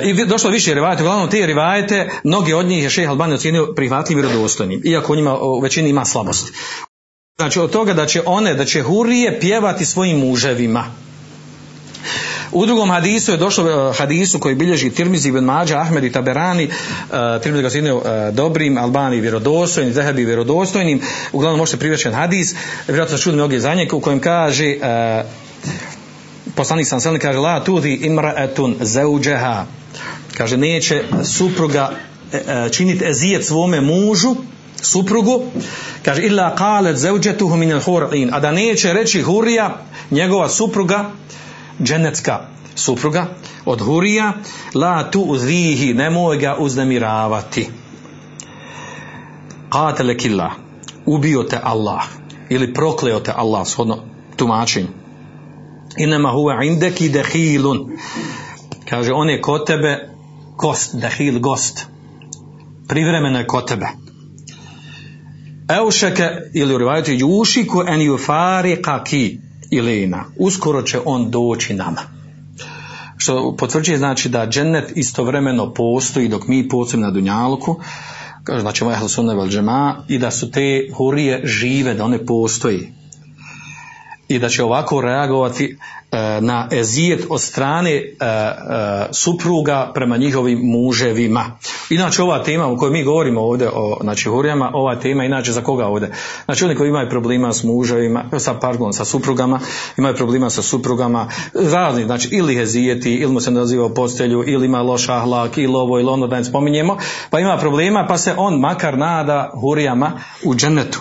I 0.03 0.25
došlo 0.25 0.49
više 0.49 0.73
rivajete, 0.73 1.03
uglavnom 1.03 1.29
te 1.29 1.45
rivajete, 1.45 2.09
mnogi 2.23 2.53
od 2.53 2.65
njih 2.65 2.83
je 2.83 2.89
šeha 2.89 3.11
Albani 3.11 3.33
ocijenio 3.33 3.73
prihvatljivim 3.75 4.23
i 4.23 4.27
vjerodostojnim, 4.27 4.81
iako 4.85 5.13
u 5.13 5.15
njima 5.15 5.37
u 5.37 5.59
većini 5.59 5.89
ima 5.89 6.05
slabosti. 6.05 6.51
Znači 7.37 7.59
od 7.59 7.71
toga 7.71 7.93
da 7.93 8.05
će 8.05 8.21
one, 8.25 8.53
da 8.53 8.65
će 8.65 8.81
hurije 8.81 9.39
pjevati 9.39 9.85
svojim 9.85 10.19
muževima. 10.19 10.85
U 12.51 12.65
drugom 12.65 12.89
hadisu 12.89 13.31
je 13.31 13.37
došlo 13.37 13.69
e, 13.69 13.93
hadisu 13.93 14.39
koji 14.39 14.55
bilježi 14.55 14.89
Tirmizi 14.89 15.29
ibn 15.29 15.43
Mađa, 15.43 15.79
Ahmed 15.79 16.03
i 16.03 16.11
Taberani, 16.11 16.65
uh, 16.65 17.41
Tirmizi 17.43 17.61
ga 17.61 17.67
ocijenio 17.67 18.01
e, 18.05 18.31
dobrim, 18.31 18.77
Albani 18.77 19.21
vjerodostojnim, 19.21 19.93
Zehebi 19.93 20.25
vjerodostojnim, 20.25 21.01
uglavnom 21.31 21.59
možete 21.59 21.77
privječen 21.77 22.13
hadis, 22.13 22.55
vjerojatno 22.87 23.17
čuli 23.17 23.35
mnogi 23.35 23.59
za 23.59 23.73
njeg, 23.73 23.93
u 23.93 23.99
kojem 23.99 24.19
kaže 24.19 24.65
e, 24.65 25.23
poslanik 26.55 26.87
sam 26.87 26.99
selni 26.99 27.19
kaže 27.19 27.39
la 27.39 27.63
tudi 27.63 27.93
imraetun 27.93 28.75
zeuđeha 28.81 29.65
kaže 30.37 30.57
neće 30.57 31.03
supruga 31.23 31.91
e, 32.33 32.37
e, 32.37 32.69
činiti 32.69 33.05
ezijet 33.05 33.45
svome 33.45 33.81
mužu 33.81 34.35
suprugu. 34.81 35.43
Kaže 36.03 36.21
illa 36.21 36.55
qalet 36.57 36.95
zeuđetuhu 36.95 37.57
min 37.57 37.71
al-hur'in 37.71 38.29
a 38.31 38.39
da 38.39 38.51
neće 38.51 38.93
reći 38.93 39.21
hurija 39.21 39.77
njegova 40.11 40.49
supruga 40.49 41.11
dženecka 41.83 42.39
supruga 42.75 43.25
od 43.65 43.81
hurija 43.81 44.33
la 44.73 45.11
tu 45.11 45.21
uzrihi 45.21 45.93
nemoj 45.93 46.37
ga 46.37 46.55
uznemiravati. 46.59 47.69
Qatele 49.69 50.17
killa 50.17 50.51
ubio 51.05 51.43
te 51.43 51.59
Allah 51.63 52.03
ili 52.49 52.73
prokleo 52.73 53.19
te 53.19 53.31
Allah 53.35 53.67
shodno 53.67 53.97
tumačenju 54.35 55.04
inama 55.97 56.29
huwa 56.29 56.63
indeki 56.63 57.09
dehilun 57.09 57.97
kaže 58.89 59.13
on 59.13 59.29
je 59.29 59.41
kod 59.41 59.65
tebe 59.67 60.09
gost, 60.57 60.95
dehil 60.95 61.39
gost. 61.39 61.85
Privremeno 62.87 63.39
je 63.39 63.47
kod 63.47 63.67
tebe. 63.67 63.87
Eušeke 65.69 66.29
ili 66.53 66.75
u 66.75 66.77
rivajetu 66.77 67.11
jušiku 67.11 67.83
en 67.87 67.99
yufariqaki 67.99 69.37
ilina. 69.71 70.23
Uskoro 70.37 70.81
će 70.81 70.99
on 71.05 71.31
doći 71.31 71.73
nama. 71.73 72.01
Što 73.17 73.55
potvrđuje 73.57 73.97
znači 73.97 74.29
da 74.29 74.47
džennet 74.47 74.91
istovremeno 74.95 75.73
postoji 75.73 76.27
dok 76.27 76.47
mi 76.47 76.69
postojimo 76.69 77.07
na 77.07 77.11
Dunjaluku 77.11 77.79
kaže 78.43 78.61
znači 78.61 78.83
moja 78.83 79.07
sunna 79.07 80.03
i 80.07 80.17
da 80.17 80.31
su 80.31 80.51
te 80.51 80.89
hurije 80.97 81.41
žive 81.45 81.93
da 81.93 82.05
one 82.05 82.25
postoji 82.25 82.93
i 84.27 84.39
da 84.39 84.49
će 84.49 84.63
ovako 84.63 85.01
reagovati 85.01 85.77
e, 86.11 86.41
na 86.41 86.67
ezijet 86.71 87.25
od 87.29 87.41
strane 87.41 87.91
e, 87.91 88.01
e, 88.01 88.53
supruga 89.11 89.91
prema 89.93 90.17
njihovim 90.17 90.59
muževima. 90.63 91.45
Inače 91.89 92.23
ova 92.23 92.43
tema 92.43 92.71
o 92.71 92.77
kojoj 92.77 92.91
mi 92.91 93.03
govorimo 93.03 93.41
ovdje 93.41 93.69
o 93.73 93.97
znači, 94.01 94.29
hurijama, 94.29 94.71
ova 94.73 94.95
tema 94.95 95.23
inače 95.23 95.51
za 95.51 95.61
koga 95.61 95.85
ovdje? 95.85 96.11
Znači 96.45 96.65
oni 96.65 96.75
koji 96.75 96.89
imaju 96.89 97.09
problema 97.09 97.53
s 97.53 97.63
muževima, 97.63 98.23
sa, 98.39 98.53
pardon, 98.53 98.93
sa 98.93 99.05
suprugama, 99.05 99.59
imaju 99.97 100.15
problema 100.15 100.49
sa 100.49 100.61
suprugama, 100.61 101.27
razni, 101.53 102.05
znači 102.05 102.29
ili 102.31 102.61
ezijeti, 102.61 103.13
ili 103.13 103.33
mu 103.33 103.39
se 103.39 103.51
naziva 103.51 103.85
u 103.85 103.93
postelju, 103.93 104.43
ili 104.47 104.65
ima 104.65 104.81
loš 104.81 105.09
ahlak, 105.09 105.57
ili 105.57 105.75
ovo, 105.75 105.99
ili 105.99 106.09
ono 106.09 106.27
da 106.27 106.37
ne 106.37 106.43
spominjemo, 106.43 106.97
pa 107.29 107.39
ima 107.39 107.57
problema, 107.57 108.05
pa 108.07 108.17
se 108.17 108.33
on 108.37 108.59
makar 108.59 108.97
nada 108.97 109.51
hurijama 109.61 110.11
u 110.43 110.55
džennetu 110.55 110.99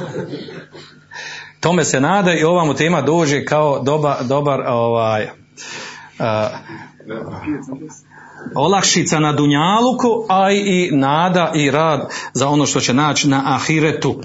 tome 1.64 1.84
se 1.84 2.00
nada 2.00 2.34
i 2.34 2.44
ova 2.44 2.64
mu 2.64 2.74
tema 2.74 3.02
dođe 3.02 3.44
kao 3.44 3.78
doba, 3.78 4.16
dobar 4.22 4.60
ovaj, 4.66 5.28
a, 6.18 6.48
olakšica 8.54 9.20
na 9.20 9.32
dunjaluku, 9.32 10.26
a 10.28 10.50
i 10.50 10.90
nada 10.92 11.52
i 11.54 11.70
rad 11.70 12.08
za 12.32 12.48
ono 12.48 12.66
što 12.66 12.80
će 12.80 12.94
naći 12.94 13.28
na 13.28 13.42
ahiretu. 13.46 14.20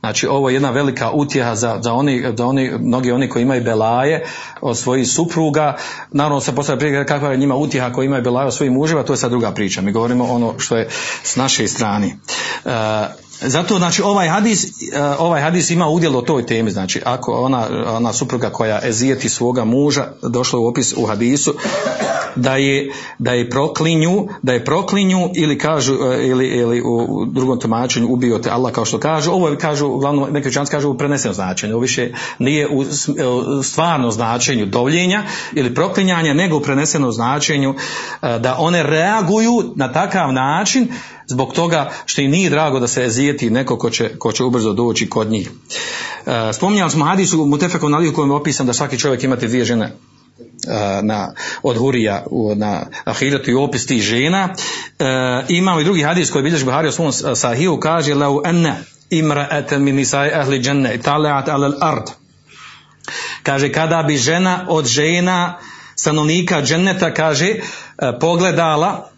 Znači 0.00 0.26
ovo 0.26 0.48
je 0.48 0.54
jedna 0.54 0.70
velika 0.70 1.10
utjeha 1.10 1.54
za, 1.54 1.78
za, 1.82 1.92
oni, 1.92 2.24
za 2.36 2.46
oni, 2.46 2.70
mnogi 2.80 3.12
oni 3.12 3.28
koji 3.28 3.42
imaju 3.42 3.64
belaje 3.64 4.24
od 4.60 4.78
svojih 4.78 5.08
supruga. 5.08 5.76
Naravno 6.12 6.40
se 6.40 6.54
postavlja 6.54 6.78
prije 6.78 7.06
kakva 7.06 7.30
je 7.30 7.36
njima 7.36 7.54
utjeha 7.54 7.92
koji 7.92 8.06
imaju 8.06 8.22
belaje 8.22 8.46
od 8.46 8.54
svojih 8.54 8.72
muževa, 8.72 9.02
to 9.02 9.12
je 9.12 9.16
sad 9.16 9.30
druga 9.30 9.50
priča. 9.50 9.80
Mi 9.80 9.92
govorimo 9.92 10.24
ono 10.24 10.54
što 10.58 10.76
je 10.76 10.88
s 11.22 11.36
naše 11.36 11.68
strane. 11.68 12.06
E, 12.06 13.24
zato 13.40 13.78
znači 13.78 14.02
ovaj 14.02 14.28
hadis, 14.28 14.64
e, 14.64 15.02
ovaj 15.18 15.42
hadis 15.42 15.70
ima 15.70 15.88
udjel 15.88 16.16
o 16.16 16.22
toj 16.22 16.46
temi, 16.46 16.70
znači 16.70 17.02
ako 17.04 17.32
ona, 17.32 17.66
ona 17.86 18.12
supruga 18.12 18.50
koja 18.50 18.80
ezijeti 18.82 19.28
svoga 19.28 19.64
muža, 19.64 20.06
došlo 20.22 20.60
u 20.60 20.66
opis 20.66 20.94
u 20.96 21.06
hadisu, 21.06 21.54
da 22.36 22.56
je, 22.56 22.92
da 23.18 23.32
je 23.32 23.50
proklinju, 23.50 24.28
da 24.42 24.52
je 24.52 24.64
proklinju 24.64 25.30
ili 25.34 25.58
kažu, 25.58 25.94
e, 25.94 26.26
ili, 26.26 26.46
ili 26.46 26.82
u 26.82 27.24
drugom 27.26 27.60
tumačenju 27.60 28.06
ubio 28.08 28.38
te 28.38 28.50
Allah 28.50 28.72
kao 28.72 28.84
što 28.84 28.98
kažu, 28.98 29.30
ovo 29.30 29.48
je 29.48 29.58
kažu, 29.58 29.86
uglavnom 29.86 30.32
neki 30.32 30.48
učenjaci 30.48 30.72
kažu 30.72 30.90
u 30.90 30.98
prenesenom 30.98 31.34
značenju, 31.34 31.78
više 31.78 32.12
nije 32.38 32.68
u 32.68 32.82
e, 32.82 32.86
stvarnom 33.62 34.12
značenju 34.12 34.66
dovljenja 34.66 35.22
ili 35.52 35.74
proklinjanja, 35.74 36.34
nego 36.34 36.56
u 36.56 36.60
prenesenom 36.60 37.12
značenju 37.12 37.74
da 38.22 38.56
one 38.58 38.82
reaguju 38.82 39.72
na 39.76 39.92
takav 39.92 40.32
način 40.32 40.88
zbog 41.26 41.52
toga 41.52 41.90
što 42.06 42.22
im 42.22 42.30
nije 42.30 42.50
drago 42.50 42.80
da 42.80 42.86
se 42.86 43.04
ezijeti 43.04 43.50
neko 43.50 43.78
ko 43.78 43.90
će, 43.90 44.18
ko 44.18 44.32
će 44.32 44.44
ubrzo 44.44 44.72
doći 44.72 45.08
kod 45.08 45.30
njih. 45.30 45.50
E, 46.26 46.52
spominjali 46.52 46.90
smo 46.90 47.04
hadisu 47.04 47.46
Mutefeku 47.46 47.88
na 47.88 48.12
kojem 48.14 48.30
je 48.30 48.36
opisan 48.36 48.66
da 48.66 48.72
svaki 48.72 48.98
čovjek 48.98 49.24
imate 49.24 49.46
dvije 49.46 49.64
žene 49.64 49.84
e, 49.84 49.92
na, 51.02 51.32
od 51.62 51.76
Hurija 51.76 52.24
na 52.56 52.86
Ahiretu 53.04 53.50
i 53.50 53.54
opis 53.54 53.86
tih 53.86 54.02
žena. 54.02 54.48
E, 54.98 55.04
imamo 55.48 55.80
i 55.80 55.84
drugi 55.84 56.02
hadis 56.02 56.30
koji 56.30 56.42
bilježi 56.42 56.64
Buhari 56.64 56.88
u 56.88 56.92
svom 56.92 57.12
sahiju, 57.12 57.80
kaže 57.80 58.14
lau 58.14 58.42
enne 58.44 58.74
imra'atan 59.10 59.78
min 59.78 59.96
nisa'i 59.96 60.32
ahli 60.34 60.58
dženne 60.58 60.98
tala'at 60.98 61.48
alal 61.48 61.74
ard. 61.80 62.10
Kaže, 63.42 63.72
kada 63.72 64.02
bi 64.02 64.16
žena 64.16 64.66
od 64.68 64.86
žena 64.86 65.58
stanovnika 65.96 66.62
dženneta, 66.62 67.14
kaže, 67.14 67.48
e, 67.48 67.60
pogledala 68.20 69.13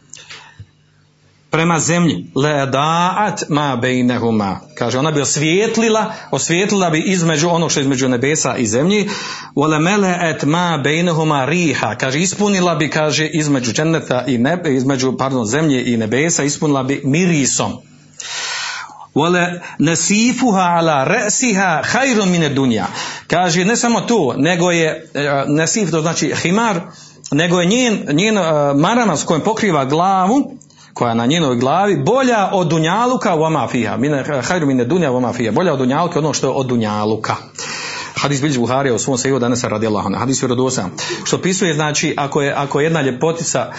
prema 1.51 1.79
zemlji. 1.79 2.27
Ledaat 2.35 3.43
ma 3.49 3.77
bejnehuma. 3.77 4.61
Kaže 4.75 4.99
ona 4.99 5.11
bi 5.11 5.21
osvijetlila 5.21 6.13
osvijetlila 6.31 6.91
bi 6.91 7.01
između 7.01 7.49
onog 7.49 7.71
što 7.71 7.81
je 7.81 7.83
između 7.83 8.09
nebesa 8.09 8.57
i 8.57 8.67
zemlji. 8.67 9.09
Wala 9.55 9.81
malaat 9.81 10.43
ma 10.43 10.81
bejnehuma 10.85 11.45
riha. 11.45 11.95
Kaže 11.95 12.21
ispunila 12.21 12.75
bi 12.75 12.91
kaže 12.91 13.27
između 13.27 13.73
dženneta 13.73 14.25
i 14.27 14.39
nebe 14.39 14.75
između 14.75 15.17
pardon 15.17 15.47
zemlje 15.47 15.93
i 15.93 15.97
nebesa 15.97 16.43
ispunila 16.45 16.83
bi 16.83 17.03
mirisom. 17.05 17.73
Wala 19.15 19.61
nasifuha 19.79 20.61
ala 20.61 21.05
rasiha 21.05 21.83
khairun 21.83 22.31
min 22.31 22.43
ad-dunya. 22.43 22.87
Kaže 23.27 23.65
ne 23.65 23.77
samo 23.77 24.01
to, 24.01 24.35
nego 24.37 24.71
je 24.71 25.11
e, 25.15 25.45
nasif 25.47 25.91
to 25.91 26.01
znači 26.01 26.35
himar, 26.43 26.81
nego 27.31 27.61
je 27.61 27.67
njen 27.67 28.07
njen 28.13 28.39
e, 28.39 28.43
marama 28.75 29.17
s 29.17 29.25
kojim 29.25 29.43
pokriva 29.43 29.85
glavu 29.85 30.57
koja 30.97 31.09
je 31.09 31.15
na 31.15 31.27
njenoj 31.27 31.57
glavi 31.57 31.97
bolja 31.97 32.51
od 32.53 32.69
dunjaluka 32.69 33.35
u 33.35 33.45
amafiha. 33.45 33.97
Mine 33.97 34.25
hajru 34.43 34.67
mine 34.67 34.85
dunja 34.85 35.11
u 35.13 35.17
amafiha. 35.17 35.53
Bolja 35.53 35.73
od 35.73 35.79
dunjaluka 35.79 36.19
ono 36.19 36.33
što 36.33 36.47
je 36.47 36.53
od 36.57 36.67
dunjaluka. 36.67 37.35
Hadis 38.15 38.41
bilježi 38.41 38.59
Buharija 38.59 38.95
u 38.95 38.99
svom 38.99 39.19
seju 39.19 39.39
danas 39.39 39.65
radi 39.65 39.87
Allah. 39.87 40.05
Hadis 40.19 40.43
vjerodosan. 40.43 40.91
Što 41.25 41.43
pisuje 41.43 41.75
znači 41.75 42.15
ako 42.17 42.43
je, 42.43 42.53
ako 42.57 42.81
je 42.81 42.85
jedna 42.85 43.03
ljepotica 43.03 43.73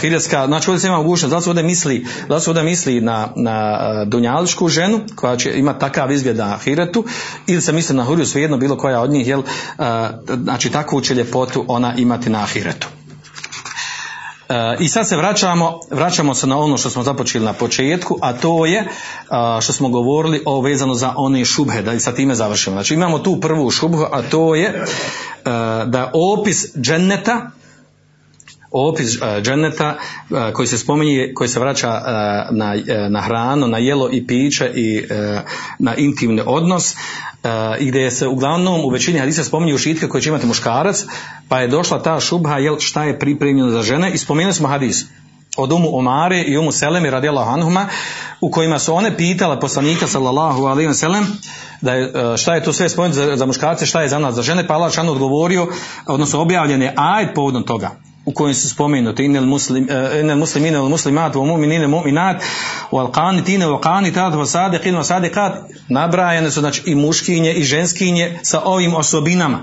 hiljadska, 0.00 0.46
znači 0.46 0.70
ovdje 0.70 0.80
se 0.80 0.86
ima 0.86 0.96
mogućnost, 0.96 1.34
da 1.34 1.40
se 1.40 1.50
ovdje 1.50 1.62
misli, 1.62 2.06
da 2.28 2.40
se 2.40 2.50
ovdje 2.50 2.62
misli 2.62 3.00
na, 3.00 3.28
na 3.36 3.78
dunjaličku 4.04 4.68
ženu 4.68 5.00
koja 5.14 5.36
će 5.36 5.58
imati 5.58 5.80
takav 5.80 6.12
izgled 6.12 6.36
na 6.36 6.58
hiretu 6.64 7.04
ili 7.46 7.62
se 7.62 7.72
misli 7.72 7.96
na 7.96 8.04
huriju 8.04 8.26
svejedno 8.26 8.56
bilo 8.56 8.76
koja 8.76 9.00
od 9.00 9.10
njih, 9.10 9.28
jel, 9.28 9.42
znači 10.42 10.70
takvu 10.70 11.00
će 11.00 11.14
ljepotu 11.14 11.64
ona 11.68 11.94
imati 11.96 12.30
na 12.30 12.42
ahiretu. 12.42 12.88
E, 14.48 14.76
I 14.80 14.88
sad 14.88 15.08
se 15.08 15.16
vraćamo, 15.16 15.80
vraćamo 15.90 16.34
se 16.34 16.46
na 16.46 16.58
ono 16.58 16.76
što 16.76 16.90
smo 16.90 17.02
započeli 17.02 17.44
na 17.44 17.52
početku, 17.52 18.18
a 18.22 18.32
to 18.32 18.66
je 18.66 18.88
a, 19.28 19.58
što 19.62 19.72
smo 19.72 19.88
govorili 19.88 20.42
o 20.46 20.60
vezano 20.60 20.94
za 20.94 21.14
one 21.16 21.44
šubhe, 21.44 21.82
da 21.82 21.92
i 21.92 22.00
sa 22.00 22.12
time 22.12 22.34
završimo. 22.34 22.76
Znači 22.76 22.94
imamo 22.94 23.18
tu 23.18 23.40
prvu 23.40 23.70
šubhu, 23.70 24.04
a 24.12 24.22
to 24.22 24.54
je 24.54 24.66
e, 24.66 24.84
da 25.86 26.10
opis 26.14 26.76
dženneta 26.76 27.50
opis 28.74 29.22
e, 29.22 29.40
dženeta 29.42 29.96
e, 30.30 30.52
koji 30.52 30.68
se 30.68 30.78
spominje, 30.78 31.32
koji 31.34 31.48
se 31.48 31.60
vraća 31.60 31.88
e, 31.88 32.10
na, 32.50 32.74
na 33.08 33.20
hranu, 33.20 33.68
na 33.68 33.78
jelo 33.78 34.08
i 34.12 34.26
piće 34.26 34.70
i 34.74 35.04
na 35.78 35.94
intimni 35.94 36.42
odnos 36.46 36.94
i 37.78 37.86
gdje 37.86 38.10
se 38.10 38.28
uglavnom 38.28 38.84
u 38.84 38.88
većini 38.88 39.18
hadisa 39.18 39.44
spominju 39.44 39.78
šitke 39.78 40.08
koje 40.08 40.22
će 40.22 40.28
imati 40.28 40.46
muškarac, 40.46 41.04
pa 41.48 41.60
je 41.60 41.68
došla 41.68 42.02
ta 42.02 42.20
šubha 42.20 42.58
jel, 42.58 42.78
šta 42.78 43.04
je 43.04 43.18
pripremljeno 43.18 43.70
za 43.70 43.82
žene? 43.82 44.10
I 44.10 44.18
spomenuli 44.18 44.54
smo 44.54 44.68
hadis 44.68 45.04
od 45.56 45.72
Umu 45.72 45.98
Omare 45.98 46.42
i 46.42 46.58
Umu 46.58 46.72
Selemi 46.72 47.10
radijallahu 47.10 47.50
anhuma 47.50 47.88
u 48.40 48.50
kojima 48.50 48.78
su 48.78 48.94
one 48.94 49.16
pitale 49.16 49.60
poslanika 49.60 50.06
sallallahu 50.06 50.64
alaihi 50.64 50.90
wa 50.90 50.94
sallam 50.94 51.26
da 51.80 51.94
je, 51.94 52.12
šta 52.36 52.54
je 52.54 52.62
to 52.62 52.72
sve 52.72 52.88
spomenuto 52.88 53.20
za, 53.20 53.36
za 53.36 53.46
muškarce, 53.46 53.86
šta 53.86 54.02
je 54.02 54.08
za 54.08 54.18
nas 54.18 54.34
za 54.34 54.42
žene, 54.42 54.66
pa 54.66 54.74
Allah 54.74 54.92
odgovorio, 55.10 55.68
odnosno 56.06 56.40
objavljen 56.40 56.82
je 56.82 56.94
ajd 56.96 57.28
povodom 57.34 57.62
toga 57.62 57.90
u 58.26 58.32
kojem 58.32 58.54
su 58.54 58.68
spomenuti 58.68 59.24
inel 59.24 59.44
muslim 59.44 59.88
eh, 59.90 60.20
inel 60.20 60.38
muslim 60.38 60.66
inel 60.66 60.82
muslimat 60.82 61.34
wa 61.34 61.46
mu'min 61.46 61.72
inel 61.72 61.88
mu'minat 61.88 62.42
wal 62.90 63.12
qanitin 63.12 63.62
wal 63.62 63.80
qanitat 63.80 64.34
wa 64.34 64.46
sadiqin 64.46 64.94
wa 64.94 65.04
sadiqat. 65.04 65.52
Nabrajene 65.88 66.50
su 66.50 66.60
znači 66.60 66.82
i 66.86 66.94
muškinje 66.94 67.52
i 67.52 67.64
ženskinje 67.64 68.38
sa 68.42 68.60
ovim 68.64 68.94
osobinama. 68.94 69.58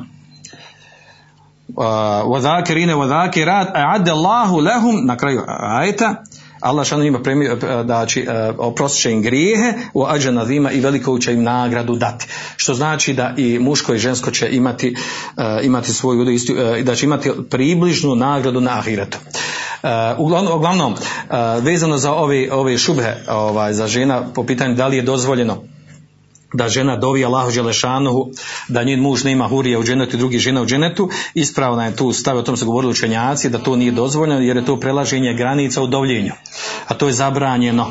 Eh, 1.70 1.84
wa 2.26 2.42
zakirine 2.42 2.96
wa 2.96 3.08
zakirat 3.08 3.68
a'adallahu 3.74 4.60
lahum 4.60 5.06
na 5.06 5.18
kraju 5.18 5.42
ajta 5.48 6.24
Allah 6.62 6.88
šanu 6.88 7.04
njima 7.04 7.20
premio 7.20 7.56
da 7.84 8.06
će 8.06 8.26
oprostit 8.58 9.02
će 9.02 9.12
im 9.12 9.22
grijehe 9.22 9.74
u 9.94 10.06
ađana 10.06 10.46
zima 10.46 10.72
i 10.72 10.80
veliko 10.80 11.20
će 11.20 11.34
im 11.34 11.44
nagradu 11.44 11.96
dati. 11.96 12.28
Što 12.56 12.74
znači 12.74 13.14
da 13.14 13.34
i 13.38 13.60
muško 13.60 13.94
i 13.94 14.00
žensko 14.00 14.32
će 14.32 14.50
imati, 14.52 14.96
uh, 15.38 15.44
imati 15.64 15.94
svoju 15.94 16.32
istu, 16.32 16.54
uh, 16.54 16.84
da 16.84 16.96
će 16.96 17.06
imati 17.06 17.32
približnu 17.50 18.16
nagradu 18.16 18.62
na 18.62 18.80
ahiretu. 18.80 19.18
Uglavnom, 20.18 20.96
vezano 21.62 21.98
za 21.98 22.14
ove, 22.14 22.52
ove 22.52 22.78
šubhe 22.78 23.16
ovaj, 23.30 23.74
za 23.74 23.88
žena 23.88 24.24
po 24.34 24.44
pitanju 24.44 24.76
da 24.76 24.88
li 24.88 24.98
je 24.98 25.02
dozvoljeno 25.02 25.64
da 26.54 26.70
žena 26.70 26.96
dovi 26.96 27.26
Allahu 27.26 27.52
Đelešanuhu, 27.52 28.32
da 28.68 28.84
njen 28.84 29.00
muž 29.00 29.24
nema 29.24 29.48
hurije 29.48 29.78
u 29.78 29.84
dženetu 29.84 30.16
i 30.16 30.20
drugi 30.20 30.40
žena 30.40 30.62
u 30.62 30.66
dženetu, 30.66 31.10
ispravna 31.34 31.86
je 31.86 31.96
tu 31.96 32.14
stav, 32.14 32.38
o 32.38 32.42
tom 32.42 32.58
se 32.58 32.66
govorili 32.66 32.92
učenjaci, 32.92 33.50
da 33.50 33.58
to 33.58 33.76
nije 33.76 33.92
dozvoljeno 33.92 34.42
jer 34.42 34.58
je 34.58 34.66
to 34.66 34.80
prelaženje 34.80 35.34
granica 35.34 35.82
u 35.82 35.88
dovljenju. 35.88 36.34
A 36.88 36.94
to 36.94 37.08
je 37.08 37.14
zabranjeno. 37.14 37.88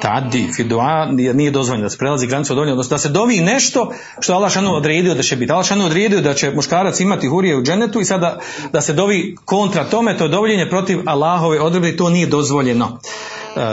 Tadi, 0.00 0.48
fidua, 0.56 1.06
nije, 1.10 1.50
dozvoljeno 1.50 1.82
da 1.82 1.90
se 1.90 1.98
prelazi 1.98 2.26
granica 2.26 2.52
u 2.52 2.56
dovljenju, 2.56 2.72
odnosno 2.72 2.94
da 2.94 2.98
se 2.98 3.08
dovi 3.08 3.40
nešto 3.40 3.92
što 4.20 4.34
Allah 4.34 4.52
šanu 4.52 4.74
odredio 4.74 5.14
da 5.14 5.22
će 5.22 5.36
biti. 5.36 5.52
Allah 5.52 5.66
šanu 5.66 5.86
odredio 5.86 6.20
da 6.20 6.34
će 6.34 6.50
muškarac 6.50 7.00
imati 7.00 7.28
hurije 7.28 7.56
u 7.56 7.62
dženetu 7.62 8.00
i 8.00 8.04
sada 8.04 8.38
da 8.72 8.80
se 8.80 8.92
dovi 8.92 9.36
kontra 9.44 9.84
tome, 9.84 10.18
to 10.18 10.24
je 10.24 10.28
dovljenje 10.28 10.68
protiv 10.70 10.98
Allahove 11.06 11.60
odredbe, 11.60 11.96
to 11.96 12.10
nije 12.10 12.26
dozvoljeno. 12.26 12.98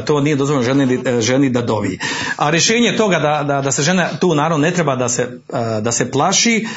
To 0.05 0.19
nije 0.21 0.35
dozvoljeno 0.35 0.65
ženi, 0.65 0.99
e, 1.05 1.21
ženi 1.21 1.49
da 1.49 1.61
dovi. 1.61 1.99
A 2.37 2.49
rješenje 2.49 2.95
toga 2.97 3.19
da, 3.19 3.43
da, 3.43 3.61
da 3.61 3.71
se 3.71 3.83
žena 3.83 4.09
tu 4.19 4.35
naravno 4.35 4.57
ne 4.57 4.71
treba 4.71 4.95
da 4.95 5.09
se, 5.09 5.21
e, 5.21 5.81
da 5.81 5.91
se 5.91 6.11
plaši 6.11 6.67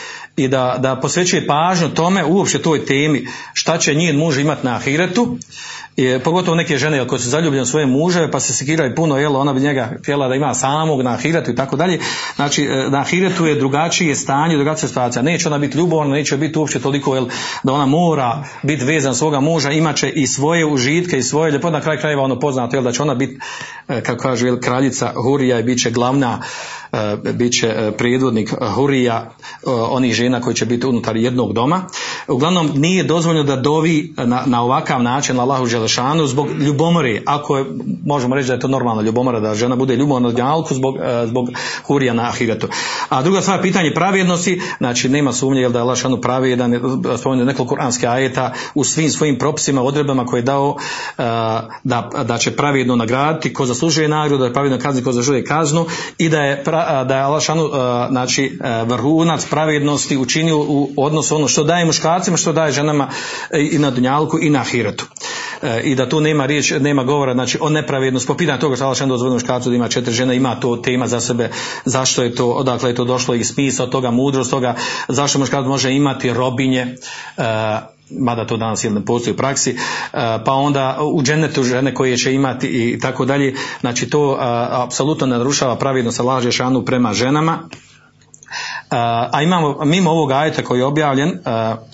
i 0.41 0.49
da, 0.49 0.76
da 0.78 0.97
posvećuje 0.97 1.47
pažnju 1.47 1.88
tome, 1.88 2.24
uopće 2.24 2.62
toj 2.62 2.84
temi, 2.84 3.26
šta 3.53 3.78
će 3.78 3.95
njen 3.95 4.16
muž 4.16 4.38
imati 4.38 4.66
na 4.66 4.76
ahiretu, 4.76 5.38
i, 5.97 6.18
pogotovo 6.24 6.55
neke 6.55 6.78
žene 6.78 7.07
koje 7.07 7.18
su 7.18 7.28
zaljubljene 7.28 7.62
u 7.62 7.66
svoje 7.66 7.86
muževe 7.86 8.30
pa 8.30 8.41
se 8.41 8.53
sekiraju 8.53 8.95
puno, 8.95 9.18
jel, 9.18 9.36
ona 9.36 9.53
bi 9.53 9.61
njega 9.61 9.91
htjela 9.99 10.28
da 10.28 10.34
ima 10.34 10.55
samog 10.55 11.03
na 11.03 11.11
ahiretu 11.11 11.51
i 11.51 11.57
tako 11.57 11.76
dalje. 11.76 12.01
Znači, 12.36 12.68
na 12.91 13.01
ahiretu 13.01 13.47
je 13.47 13.55
drugačije 13.55 14.16
stanje, 14.16 14.57
drugačija 14.57 14.88
situacija. 14.88 15.22
Neće 15.22 15.49
ona 15.49 15.59
biti 15.59 15.78
ljubavna, 15.78 16.14
neće 16.14 16.36
biti 16.36 16.59
uopće 16.59 16.80
toliko, 16.80 17.14
jel, 17.14 17.26
da 17.62 17.72
ona 17.72 17.86
mora 17.86 18.45
biti 18.62 18.84
vezana 18.84 19.14
svoga 19.14 19.41
muža, 19.41 19.70
imaće 19.70 20.11
i 20.11 20.26
svoje 20.26 20.66
užitke 20.66 21.18
i 21.18 21.22
svoje 21.22 21.53
ljepote, 21.53 21.72
na 21.72 21.80
kraj 21.80 21.99
krajeva 21.99 22.22
ono 22.22 22.41
poznato, 22.41 22.76
jel, 22.76 22.84
da 22.84 22.93
će 22.93 23.03
ona 23.03 23.14
biti, 23.14 23.38
kako 23.86 24.22
kaže, 24.22 24.47
jel, 24.47 24.61
kraljica 24.61 25.12
Hurija 25.24 25.59
i 25.59 25.62
bit 25.62 25.82
će 25.82 25.91
glavna 25.91 26.41
bit 27.34 27.53
će 27.61 27.93
prijedvodnik 27.99 28.55
Hurija 28.74 29.30
onih 29.66 30.14
žena 30.14 30.41
koji 30.41 30.57
će 30.57 30.66
biti 30.66 30.86
unutar 30.86 31.16
jednog 31.16 31.53
doma. 31.53 31.82
Uglavnom 32.28 32.70
nije 32.74 33.05
dozvoljeno 33.05 33.45
da 33.45 33.57
dovi 33.57 34.14
na, 34.16 34.43
na 34.47 34.62
ovakav 34.62 35.03
način 35.03 35.41
Allahu 35.41 35.66
Đelešanu 35.66 36.26
zbog 36.26 36.49
ljubomore, 36.51 37.22
ako 37.26 37.57
je, 37.57 37.64
možemo 38.07 38.34
reći 38.34 38.49
da 38.49 38.55
je 38.55 38.61
to 38.61 38.68
normalna 38.68 39.03
ljubomora, 39.03 39.41
da 39.41 39.55
žena 39.55 39.76
bude 39.76 39.97
ljubomorna 39.97 40.45
na 40.45 40.62
zbog, 40.70 40.97
zbog 41.26 41.49
Hurija 41.86 42.14
na 42.14 42.22
Ahiretu. 42.22 42.68
A 43.09 43.22
druga 43.22 43.41
stvar, 43.41 43.62
pitanje 43.62 43.95
pravjednosti, 43.95 44.61
znači 44.78 45.09
nema 45.09 45.32
sumnje 45.32 45.61
jel 45.61 45.72
da 45.72 45.78
je 45.78 45.82
Allah 45.82 45.99
šanu 45.99 46.20
pravjedan, 46.20 46.80
spomenuo 47.18 47.47
nekoliko 47.47 47.74
kuranske 47.74 48.07
ajeta 48.07 48.53
u 48.74 48.84
svim 48.84 49.11
svojim 49.11 49.38
propisima, 49.38 49.82
odredbama 49.82 50.26
koje 50.26 50.38
je 50.38 50.43
dao 50.43 50.76
da, 51.84 52.11
da 52.24 52.38
će 52.38 52.57
pravjedno 52.57 52.97
nagraditi 52.97 53.53
ko 53.53 53.66
zaslužuje 53.66 54.09
nagradu, 54.09 54.38
da 54.38 54.47
je 54.47 54.53
pravjedno 54.53 54.78
kazni 54.78 55.03
ko 55.03 55.12
zaslužuje 55.12 55.45
kaznu 55.45 55.86
i 56.18 56.28
da 56.28 56.41
je 56.41 56.64
pra, 56.64 56.80
da 57.05 57.16
je 57.16 57.22
Allah 57.22 57.43
znači, 58.11 58.59
vrhunac 58.87 59.47
pravednosti 59.47 60.16
učinio 60.16 60.59
u 60.59 60.93
odnosu 60.97 61.37
ono 61.37 61.49
što 61.49 61.64
daje 61.64 61.85
muškarcima, 61.85 62.37
što 62.37 62.53
daje 62.53 62.72
ženama 62.72 63.09
i 63.72 63.78
na 63.78 63.91
dunjalku 63.91 64.39
i 64.43 64.51
na 64.51 64.61
ahiretu. 64.61 65.07
I 65.85 65.95
da 65.95 66.09
tu 66.09 66.20
nema 66.20 66.47
riječ, 66.47 66.72
nema 66.81 67.05
govora, 67.05 67.35
znači, 67.35 67.59
o 67.61 67.68
nepravednosti. 67.68 68.26
Po 68.26 68.37
pitanju 68.37 68.59
toga 68.61 68.76
što 68.76 68.85
Allah 68.85 68.99
dozvoljeno 68.99 69.35
muškarcu 69.35 69.70
da 69.70 69.76
ima 69.76 69.89
četiri 69.89 70.12
žene, 70.12 70.37
ima 70.37 70.61
to 70.61 70.76
tema 70.76 71.07
za 71.07 71.20
sebe, 71.20 71.51
zašto 71.85 72.22
je 72.22 72.35
to, 72.35 72.47
odakle 72.47 72.91
je 72.91 72.95
to 72.95 73.05
došlo 73.05 73.35
i 73.35 73.45
smisao 73.45 73.87
toga, 73.87 74.11
mudrost 74.11 74.51
toga, 74.51 74.74
zašto 75.09 75.39
muškarac 75.39 75.66
može 75.66 75.93
imati 75.93 76.33
robinje, 76.33 76.97
mada 78.19 78.47
to 78.47 78.57
danas 78.57 78.85
ne 78.85 79.05
postoji 79.05 79.35
u 79.35 79.37
praksi, 79.37 79.77
pa 80.45 80.53
onda 80.53 80.99
u 81.03 81.23
dženetu 81.23 81.63
žene 81.63 81.95
koje 81.95 82.17
će 82.17 82.35
imati 82.35 82.67
i 82.67 82.99
tako 82.99 83.25
dalje, 83.25 83.55
znači 83.81 84.11
to 84.11 84.37
apsolutno 84.71 85.27
narušava 85.27 85.77
pravednost 85.77 86.21
Allah 86.21 86.43
Žešanu 86.43 86.85
prema 86.85 87.13
ženama, 87.13 87.69
a 88.91 89.43
imamo, 89.43 89.84
mimo 89.84 90.11
ovog 90.11 90.32
ajeta 90.32 90.64
koji 90.64 90.78
je 90.78 90.84
objavljen, 90.84 91.38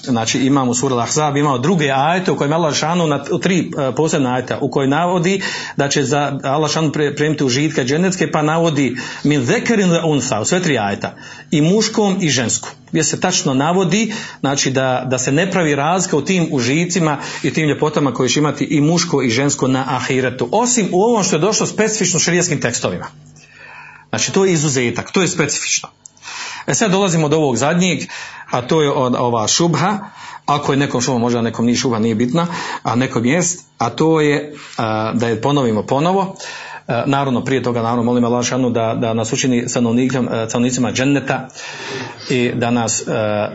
znači 0.03 0.38
imamo 0.38 0.74
sura 0.74 0.97
Al-Ahzab, 0.97 1.38
imamo 1.38 1.59
druge 1.59 1.90
ajete 1.90 2.32
u 2.32 2.36
kojima 2.36 2.57
Allah 2.57 2.74
šanu 2.74 3.07
na 3.07 3.24
tri 3.42 3.70
posebna 3.97 4.34
ajeta 4.34 4.59
u 4.61 4.70
kojoj 4.70 4.88
navodi 4.88 5.42
da 5.76 5.88
će 5.88 6.05
za 6.05 6.38
Allah 6.42 6.70
šanu 6.70 6.92
premiti 6.92 7.44
užitke 7.44 7.84
dženecke, 7.84 8.30
pa 8.30 8.42
navodi 8.42 8.97
min 9.24 9.44
zekerin 9.44 9.90
unsa, 10.05 10.40
u 10.40 10.44
sve 10.44 10.62
tri 10.62 10.78
ajeta, 10.78 11.14
i 11.51 11.61
muškom 11.61 12.18
i 12.20 12.28
ženskom, 12.28 12.70
gdje 12.90 13.05
se 13.05 13.20
tačno 13.20 13.55
navodi, 13.55 14.14
znači 14.40 14.70
da, 14.70 15.03
da 15.07 15.18
se 15.18 15.32
ne 15.32 15.51
pravi 15.51 15.74
razlika 15.74 16.16
u 16.16 16.24
tim 16.24 16.49
užicima 16.51 17.18
i 17.42 17.53
tim 17.53 17.68
ljepotama 17.68 18.14
koje 18.14 18.28
će 18.28 18.40
imati 18.40 18.64
i 18.64 18.80
muško 18.80 19.22
i 19.22 19.30
žensko 19.30 19.68
na 19.68 19.84
ahiretu, 19.88 20.49
osim 20.53 20.88
u 20.92 21.03
ovom 21.03 21.24
što 21.24 21.36
je 21.36 21.40
došlo 21.40 21.66
specifično 21.66 22.20
širijeskim 22.20 22.61
tekstovima. 22.61 23.07
Znači 24.09 24.32
to 24.32 24.44
je 24.44 24.53
izuzetak, 24.53 25.12
to 25.12 25.22
je 25.22 25.28
specifično. 25.28 25.88
E 26.67 26.75
sad 26.75 26.91
dolazimo 26.91 27.29
do 27.29 27.37
ovog 27.37 27.57
zadnjeg, 27.57 27.99
a 28.51 28.62
to 28.62 28.83
je 28.83 28.91
ova 28.91 29.49
šubha, 29.49 29.99
ako 30.47 30.73
je 30.73 30.77
nekom 30.77 31.01
šubha, 31.01 31.19
možda 31.19 31.43
nekom 31.43 31.67
nije 31.67 31.77
šubha, 31.77 31.99
nije 31.99 32.14
bitna, 32.14 32.47
a 32.83 32.95
nekom 32.95 33.25
jest, 33.25 33.67
a 33.79 33.91
to 33.91 34.21
je 34.21 34.55
a, 34.79 35.12
da 35.14 35.29
je 35.29 35.41
ponovimo 35.41 35.83
ponovo, 35.83 36.37
a, 36.87 37.03
naravno 37.07 37.45
prije 37.45 37.62
toga 37.62 37.83
naravno 37.83 38.03
molim 38.03 38.25
Allah 38.25 38.45
šanu 38.45 38.71
da, 38.71 38.95
da 38.95 39.14
nas 39.14 39.33
učini 39.33 39.69
stanovnicima 40.49 40.93
dženneta 40.93 41.49
i 42.31 42.53
da 42.55 42.71
nas 42.71 43.05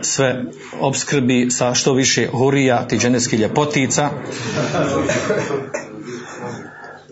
sve 0.02 0.44
obskrbi 0.80 1.50
sa 1.50 1.74
što 1.74 1.92
više 1.92 2.28
hurija, 2.32 2.86
ti 2.88 2.98
dženetskih 2.98 3.40
ljepotica 3.40 4.10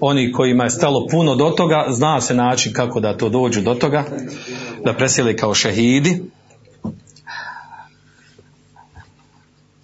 oni 0.01 0.33
kojima 0.33 0.65
je 0.65 0.71
stalo 0.71 1.07
puno 1.11 1.35
do 1.35 1.51
toga, 1.51 1.87
zna 1.89 2.21
se 2.21 2.35
način 2.35 2.73
kako 2.73 3.01
da 3.01 3.17
to 3.17 3.29
dođu 3.29 3.61
do 3.61 3.75
toga, 3.75 4.05
da 4.85 4.93
presjeli 4.93 5.37
kao 5.37 5.55
šehidi. 5.55 6.23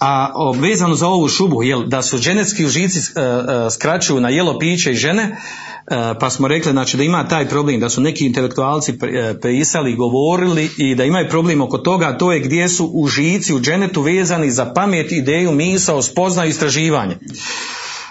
A 0.01 0.33
vezano 0.61 0.95
za 0.95 1.09
ovu 1.09 1.29
šubu, 1.29 1.62
jel, 1.62 1.85
da 1.85 2.03
su 2.03 2.19
ženetski 2.19 2.64
užici 2.64 2.99
uh, 2.99 3.05
uh, 3.05 3.73
skraćuju 3.73 4.21
na 4.21 4.29
jelo 4.29 4.59
piće 4.59 4.93
i 4.93 4.97
žene, 4.97 5.23
uh, 5.31 5.97
pa 6.21 6.31
smo 6.31 6.49
rekli 6.49 6.73
znači, 6.73 6.97
da 6.97 7.03
ima 7.03 7.29
taj 7.29 7.49
problem, 7.49 7.81
da 7.81 7.89
su 7.89 8.01
neki 8.01 8.27
intelektualci 8.27 8.99
pisali 9.43 9.97
govorili 9.97 10.71
i 10.77 10.95
da 10.95 11.05
imaju 11.05 11.29
problem 11.29 11.61
oko 11.61 11.79
toga, 11.79 12.19
to 12.19 12.33
je 12.33 12.41
gdje 12.41 12.69
su 12.69 12.91
užici 12.95 13.55
u 13.55 13.61
dženetu 13.61 14.03
vezani 14.03 14.51
za 14.51 14.73
pamet, 14.75 15.12
ideju, 15.12 15.53
misao, 15.53 16.03
spoznaju 16.03 16.51
istraživanje 16.51 17.17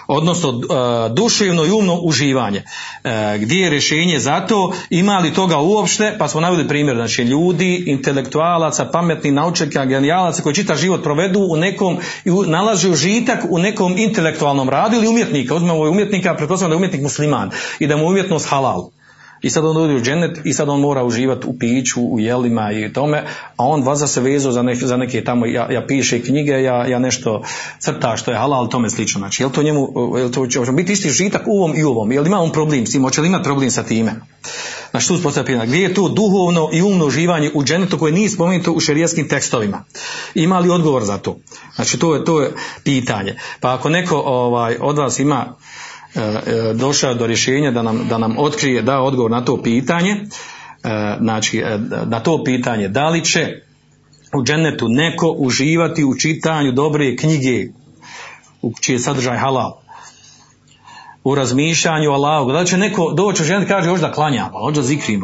odnosno 0.06 0.48
uh, 0.48 0.64
duševno 1.14 1.64
i 1.64 1.70
umno 1.70 1.94
uživanje. 1.94 2.62
Uh, 3.04 3.10
gdje 3.40 3.56
je 3.56 3.70
rješenje 3.70 4.18
za 4.18 4.40
to, 4.40 4.72
ima 4.90 5.18
li 5.18 5.34
toga 5.34 5.58
uopšte, 5.58 6.16
pa 6.18 6.28
smo 6.28 6.40
navili 6.40 6.68
primjer, 6.68 6.96
znači 6.96 7.22
ljudi, 7.22 7.84
intelektualaca, 7.86 8.84
pametni 8.84 9.30
naučnika, 9.30 9.84
genijalaca 9.84 10.42
koji 10.42 10.54
čita 10.54 10.74
život 10.74 11.02
provedu 11.02 11.40
u 11.50 11.56
nekom, 11.56 11.98
i 12.24 12.30
nalaže 12.46 12.90
užitak 12.90 13.44
u 13.50 13.58
nekom 13.58 13.98
intelektualnom 13.98 14.68
radu 14.68 14.96
ili 14.96 15.08
umjetnika, 15.08 15.54
uzmemo 15.54 15.80
umjetnika, 15.80 16.34
pretpostavljamo 16.34 16.70
da 16.70 16.74
je 16.74 16.78
umjetnik 16.78 17.02
musliman 17.02 17.50
i 17.78 17.86
da 17.86 17.96
mu 17.96 18.06
umjetnost 18.06 18.48
halal 18.48 18.95
I 19.46 19.50
sad 19.50 19.64
on 19.64 19.76
ode 19.76 19.94
u 19.94 20.00
džennet 20.00 20.38
i 20.44 20.52
sad 20.52 20.68
on 20.68 20.80
mora 20.80 21.04
uživati 21.04 21.46
u 21.46 21.58
piću, 21.58 22.00
u 22.00 22.20
jelima 22.20 22.72
i 22.72 22.92
tome, 22.92 23.24
a 23.56 23.66
on 23.66 23.82
vaza 23.82 24.06
se 24.06 24.20
vezao 24.20 24.52
za, 24.52 24.62
nek, 24.62 24.78
za 24.78 24.96
neke 24.96 25.24
tamo, 25.24 25.46
ja, 25.46 25.72
ja 25.72 25.86
piše 25.86 26.22
knjige, 26.22 26.52
ja, 26.52 26.86
ja 26.86 26.98
nešto 26.98 27.42
crta 27.78 28.16
što 28.16 28.30
je 28.30 28.36
halal, 28.36 28.68
tome 28.68 28.90
slično. 28.90 29.18
Znači, 29.18 29.42
je 29.42 29.46
li 29.46 29.52
to 29.52 29.62
njemu, 29.62 29.88
je 30.18 30.24
li 30.24 30.32
to 30.32 30.46
će 30.46 30.72
biti 30.72 30.92
isti 30.92 31.10
žitak 31.10 31.42
u 31.46 31.58
ovom 31.58 31.76
i 31.76 31.84
u 31.84 31.88
ovom? 31.88 32.12
Je 32.12 32.20
li 32.20 32.26
ima 32.26 32.40
on 32.40 32.52
problem 32.52 32.86
s 32.86 32.90
tim? 32.90 33.02
Hoće 33.02 33.20
li 33.20 33.28
imati 33.28 33.44
problem 33.44 33.70
sa 33.70 33.82
time? 33.82 34.14
Znači, 34.90 35.08
tu 35.08 35.30
se 35.30 35.44
pitanje, 35.44 35.66
gdje 35.66 35.82
je 35.82 35.94
to 35.94 36.08
duhovno 36.08 36.70
i 36.72 36.82
umno 36.82 37.06
uživanje 37.06 37.50
u 37.54 37.64
džennetu 37.64 37.98
koje 37.98 38.12
nije 38.12 38.30
spomenuto 38.30 38.72
u 38.72 38.80
šerijskim 38.80 39.28
tekstovima? 39.28 39.84
Ima 40.34 40.58
li 40.58 40.70
odgovor 40.70 41.04
za 41.04 41.18
to? 41.18 41.36
Znači, 41.74 41.98
to 41.98 42.14
je, 42.14 42.24
to 42.24 42.40
je 42.40 42.52
pitanje. 42.84 43.36
Pa 43.60 43.74
ako 43.74 43.88
neko 43.88 44.16
ovaj, 44.16 44.76
od 44.80 44.98
vas 44.98 45.18
ima 45.18 45.54
došao 46.74 47.14
do 47.14 47.26
rješenja 47.26 47.70
da 47.70 47.82
nam, 47.82 48.06
da 48.08 48.18
nam 48.18 48.38
otkrije, 48.38 48.82
da 48.82 49.00
odgovor 49.00 49.30
na 49.30 49.44
to 49.44 49.62
pitanje, 49.62 50.10
e, 50.10 51.16
znači 51.20 51.58
e, 51.58 51.78
na 52.06 52.20
to 52.20 52.44
pitanje 52.44 52.88
da 52.88 53.08
li 53.08 53.24
će 53.24 53.62
u 54.34 54.44
džennetu 54.44 54.88
neko 54.88 55.30
uživati 55.30 56.04
u 56.04 56.14
čitanju 56.14 56.72
dobre 56.72 57.16
knjige 57.16 57.66
u 58.62 58.72
čiji 58.80 58.94
je 58.94 58.98
sadržaj 58.98 59.38
halal 59.38 59.86
u 61.26 61.34
razmišljanju 61.34 62.10
Allahu, 62.10 62.52
da 62.52 62.60
li 62.60 62.66
će 62.66 62.76
neko 62.76 63.12
doći 63.12 63.42
u 63.42 63.46
džennet 63.46 63.68
kaže 63.68 63.88
hoće 63.88 64.02
da 64.02 64.12
klanja, 64.12 64.48
pa 64.52 64.58
hoće 64.58 64.80
da 64.80 64.86
zikrim. 64.86 65.22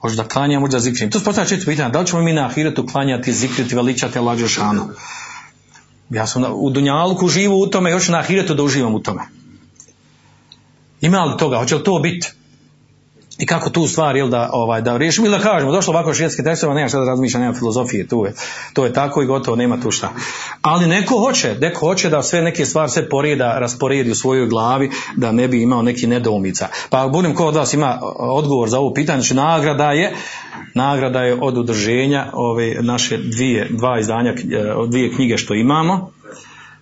Hoće 0.00 0.16
da 0.16 0.24
klanja, 0.24 0.60
hoće 0.60 0.72
da 0.72 0.78
zikrim. 0.78 1.10
To 1.10 1.18
se 1.18 1.24
postavlja 1.24 1.48
često 1.48 1.70
pitanje, 1.70 1.90
da 1.90 2.00
li 2.00 2.06
ćemo 2.06 2.22
mi 2.22 2.32
na 2.32 2.46
ahiretu 2.46 2.86
klanjati, 2.86 3.32
zikriti, 3.32 3.74
veličati 3.74 4.18
Allah 4.18 4.38
Đešanu? 4.38 4.88
Ja 6.10 6.26
sam 6.26 6.44
u 6.54 6.70
Dunjalku 6.70 7.28
živu 7.28 7.60
u 7.62 7.66
tome 7.66 7.92
hoću 7.92 8.12
na 8.12 8.18
ahiretu 8.18 8.54
da 8.54 8.62
uživam 8.62 8.94
u 8.94 9.00
tome. 9.00 9.22
Ima 11.00 11.24
li 11.24 11.38
toga? 11.38 11.58
Hoće 11.58 11.74
li 11.74 11.84
to 11.84 11.98
biti? 11.98 12.32
I 13.38 13.46
kako 13.46 13.70
tu 13.70 13.86
stvar, 13.86 14.16
jel 14.16 14.28
da, 14.28 14.50
ovaj, 14.52 14.82
da 14.82 14.96
riješimo 14.96 15.26
ili 15.26 15.38
da 15.38 15.42
kažemo, 15.42 15.72
došlo 15.72 15.94
ovako 15.94 16.14
švedski 16.14 16.44
tekstova, 16.44 16.74
nema 16.74 16.88
šta 16.88 16.98
da 16.98 17.04
razmišlja, 17.04 17.40
nema 17.40 17.54
filozofije, 17.54 18.06
tu 18.06 18.24
je, 18.26 18.34
to 18.72 18.84
je 18.84 18.92
tako 18.92 19.22
i 19.22 19.26
gotovo, 19.26 19.56
nema 19.56 19.80
tu 19.80 19.90
šta. 19.90 20.12
Ali 20.62 20.86
neko 20.86 21.18
hoće, 21.18 21.56
neko 21.60 21.86
hoće 21.86 22.10
da 22.10 22.22
sve 22.22 22.42
neke 22.42 22.66
stvari 22.66 22.90
sve 22.90 23.08
poreda, 23.08 23.58
rasporedi 23.58 24.10
u 24.10 24.14
svojoj 24.14 24.46
glavi, 24.46 24.90
da 25.16 25.32
ne 25.32 25.48
bi 25.48 25.62
imao 25.62 25.82
neki 25.82 26.06
nedoumica. 26.06 26.68
Pa 26.90 27.00
ako 27.00 27.10
budem 27.10 27.34
ko 27.34 27.46
od 27.46 27.56
vas 27.56 27.74
ima 27.74 27.98
odgovor 28.18 28.68
za 28.68 28.78
ovo 28.78 28.94
pitanje, 28.94 29.20
znači 29.20 29.34
nagrada 29.34 29.92
je, 29.92 30.14
nagrada 30.74 31.22
je 31.22 31.38
od 31.40 31.58
udruženja 31.58 32.26
ove 32.32 32.74
naše 32.82 33.18
dvije, 33.18 33.68
dva 33.70 34.00
izdanja, 34.00 34.30
e, 34.30 34.34
dvije 34.88 35.12
knjige 35.12 35.36
što 35.36 35.54
imamo, 35.54 36.10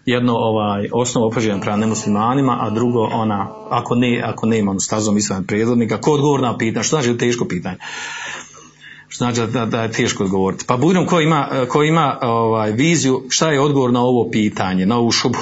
jedno 0.07 0.35
ovaj 0.35 0.89
osnov 0.93 1.25
opođenja 1.25 1.61
prema 1.61 1.77
nemuslimanima, 1.77 2.59
a 2.61 2.71
drugo 2.71 3.01
ona, 3.01 3.49
ako 3.71 3.95
ne, 3.95 4.23
ako 4.25 4.47
ne 4.47 4.59
imamo 4.59 4.81
stazom 4.81 5.17
islam 5.17 5.45
prijedlodnika, 5.45 6.01
ko 6.01 6.13
odgovor 6.13 6.41
na 6.41 6.59
pitanje, 6.59 6.85
što 6.85 6.97
znači 6.97 7.19
teško 7.19 7.45
pitanje? 7.45 7.77
Što 9.09 9.25
znači 9.25 9.53
da, 9.53 9.67
da 9.67 9.83
je 9.83 9.93
teško 9.93 10.25
odgovoriti. 10.25 10.65
Pa 10.67 10.77
budem 10.77 11.07
ko 11.07 11.21
ima, 11.21 11.49
ko 11.69 11.83
ima 11.83 12.19
ovaj, 12.23 12.73
viziju 12.73 13.23
šta 13.29 13.51
je 13.51 13.61
odgovor 13.61 13.93
na 13.93 14.01
ovo 14.01 14.31
pitanje, 14.31 14.87
na 14.87 14.99
ovu 14.99 15.11
šubu. 15.11 15.39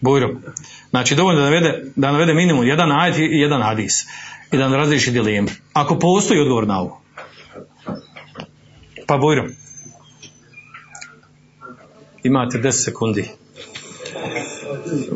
Bujro. 0.00 0.30
Znači 0.90 1.14
dovoljno 1.14 1.40
da 1.40 1.44
navede, 1.44 1.84
da 1.96 2.12
navede 2.12 2.34
minimum 2.34 2.66
jedan 2.66 2.92
ajet 2.92 3.18
i 3.18 3.22
jedan 3.22 3.62
hadis. 3.62 4.06
I 4.52 4.56
da 4.56 4.68
nam 4.68 4.74
razriješi 4.74 5.10
dilemu. 5.10 5.48
Ako 5.72 5.98
postoji 5.98 6.40
odgovor 6.40 6.66
na 6.66 6.80
ovo. 6.80 7.00
Pa 9.06 9.16
Bujro. 9.16 9.44
Imate 12.22 12.58
10 12.58 12.84
sekundi. 12.84 13.24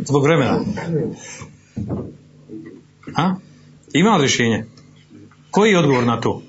Zbog 0.05 0.25
vremena. 0.25 0.61
A? 3.17 3.35
Ima 3.93 4.17
li 4.17 4.21
rješenje? 4.21 4.65
Koji 5.51 5.71
je 5.71 5.79
odgovor 5.79 6.05
na 6.05 6.21
to? 6.21 6.43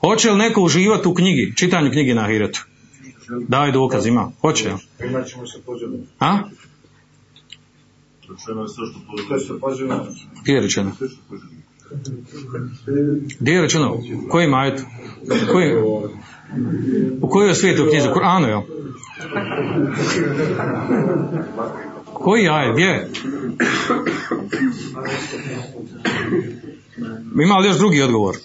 Hoće 0.00 0.30
li 0.30 0.38
neko 0.38 0.62
uživati 0.62 1.08
u 1.08 1.14
knjigi, 1.14 1.52
čitanju 1.56 1.90
knjige 1.90 2.14
na 2.14 2.22
Ahiretu? 2.22 2.66
Daj 3.48 3.72
dokaz, 3.72 4.06
ima. 4.06 4.32
Hoće. 4.40 4.70
A? 6.18 6.38
Gdje 10.42 10.52
je 10.52 10.60
rečeno? 10.60 10.92
Gdje 13.40 13.52
je 13.52 13.62
rečeno? 13.62 13.98
Koji 14.28 14.46
majet? 14.46 14.80
Koji? 15.52 15.72
U 17.20 17.28
kojoj 17.28 17.48
je 17.48 17.54
svijetu 17.54 17.86
knjizi? 17.90 18.08
U 18.08 18.14
Kur'anu, 18.14 18.48
jel? 18.48 18.60
Koji 22.14 22.48
ajet? 22.48 22.72
Gdje? 22.72 23.10
Ima 27.44 27.58
li 27.58 27.68
još 27.68 27.78
drugi 27.78 28.02
odgovor? 28.02 28.36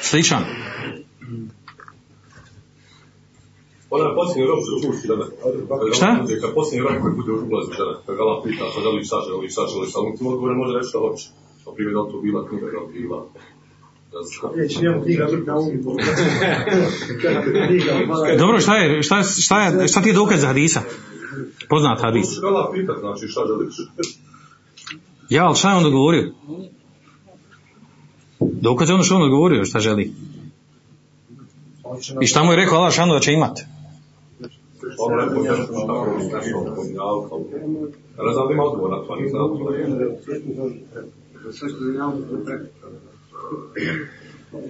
Sličan? 0.00 0.42
Ona 3.90 4.04
je 4.08 4.14
posljednji 4.14 4.46
rok 4.50 4.58
što 4.66 4.88
pusti 4.88 5.08
da 5.08 5.16
ne. 5.16 5.24
Šta? 5.96 6.08
Kad 6.42 6.54
posljednji 6.54 6.82
rok 6.86 7.02
koji 7.02 7.14
bude 7.20 7.32
u 7.32 7.38
ulazi 7.50 7.72
žena, 7.78 7.94
kad 8.06 8.14
ga 8.16 8.24
pita, 8.44 8.64
pa 8.74 8.80
da 8.84 8.88
li 8.88 9.04
šta 9.04 9.16
želi, 9.28 9.50
šta 9.54 9.62
želi, 9.72 9.86
samo 9.94 10.06
ti 10.16 10.24
odgovore 10.24 10.54
može 10.54 10.72
reći 10.76 10.88
šta 10.88 10.98
hoće. 10.98 11.26
Na 11.66 11.72
primjer, 11.74 11.94
da 11.94 12.00
li 12.00 12.12
to 12.12 12.20
bila 12.20 12.48
knjiga, 12.48 12.66
da 12.66 12.78
li 12.78 12.92
bila. 12.92 13.26
Neće 14.56 14.80
njemu 14.80 15.02
knjiga 15.02 15.24
biti 15.24 15.46
na 15.46 15.58
umu. 15.58 15.96
Knjiga, 17.68 17.92
Dobro, 18.42 18.60
šta 18.60 18.76
je, 18.76 19.02
šta, 19.02 19.18
je- 19.18 19.24
šta, 19.24 19.62
je, 19.62 19.88
šta 19.88 20.02
ti 20.02 20.08
je 20.08 20.12
dokaz 20.14 20.40
za 20.40 20.46
hadisa? 20.46 20.80
Poznat 21.68 22.00
hadis. 22.00 22.26
Znači 23.00 23.28
šta 23.28 23.40
želiš. 23.46 23.76
Ja, 25.28 25.44
ali 25.46 25.56
šta 25.56 25.70
je 25.70 25.76
on 25.76 25.84
odgovorio? 25.86 26.32
Dokaz 28.40 28.88
je 28.88 28.94
ono 28.94 29.04
što 29.04 29.14
on 29.16 29.22
odgovorio, 29.22 29.64
šta 29.64 29.78
želi. 29.80 30.12
I 32.20 32.26
šta 32.26 32.42
mu 32.44 32.52
je 32.52 32.56
rekao 32.56 32.78
Allah 32.78 32.92
šanu 32.92 33.14
da 33.14 33.20
će 33.20 33.32
imati? 33.32 33.62
On 34.98 35.12
rekao 35.18 35.42
nešto 35.42 35.64
šta 35.64 35.72
je 36.24 36.32
nešto 36.34 36.58
od 36.58 36.74
podnjavka. 36.76 37.34
Ja 38.18 38.24
ne 38.24 38.32
znam 38.32 38.46
da 38.48 38.52
ima 38.54 38.62
odgovor 38.62 38.90
na 38.90 39.06
to, 39.06 39.16
nisam 39.16 39.40
na 41.36 41.42
to. 41.42 41.52
Sve 41.52 41.68
što 41.68 41.84
je 41.84 41.94
javno, 41.94 42.26
to 42.26 42.36
je 42.36 42.44
preko. 42.44 42.66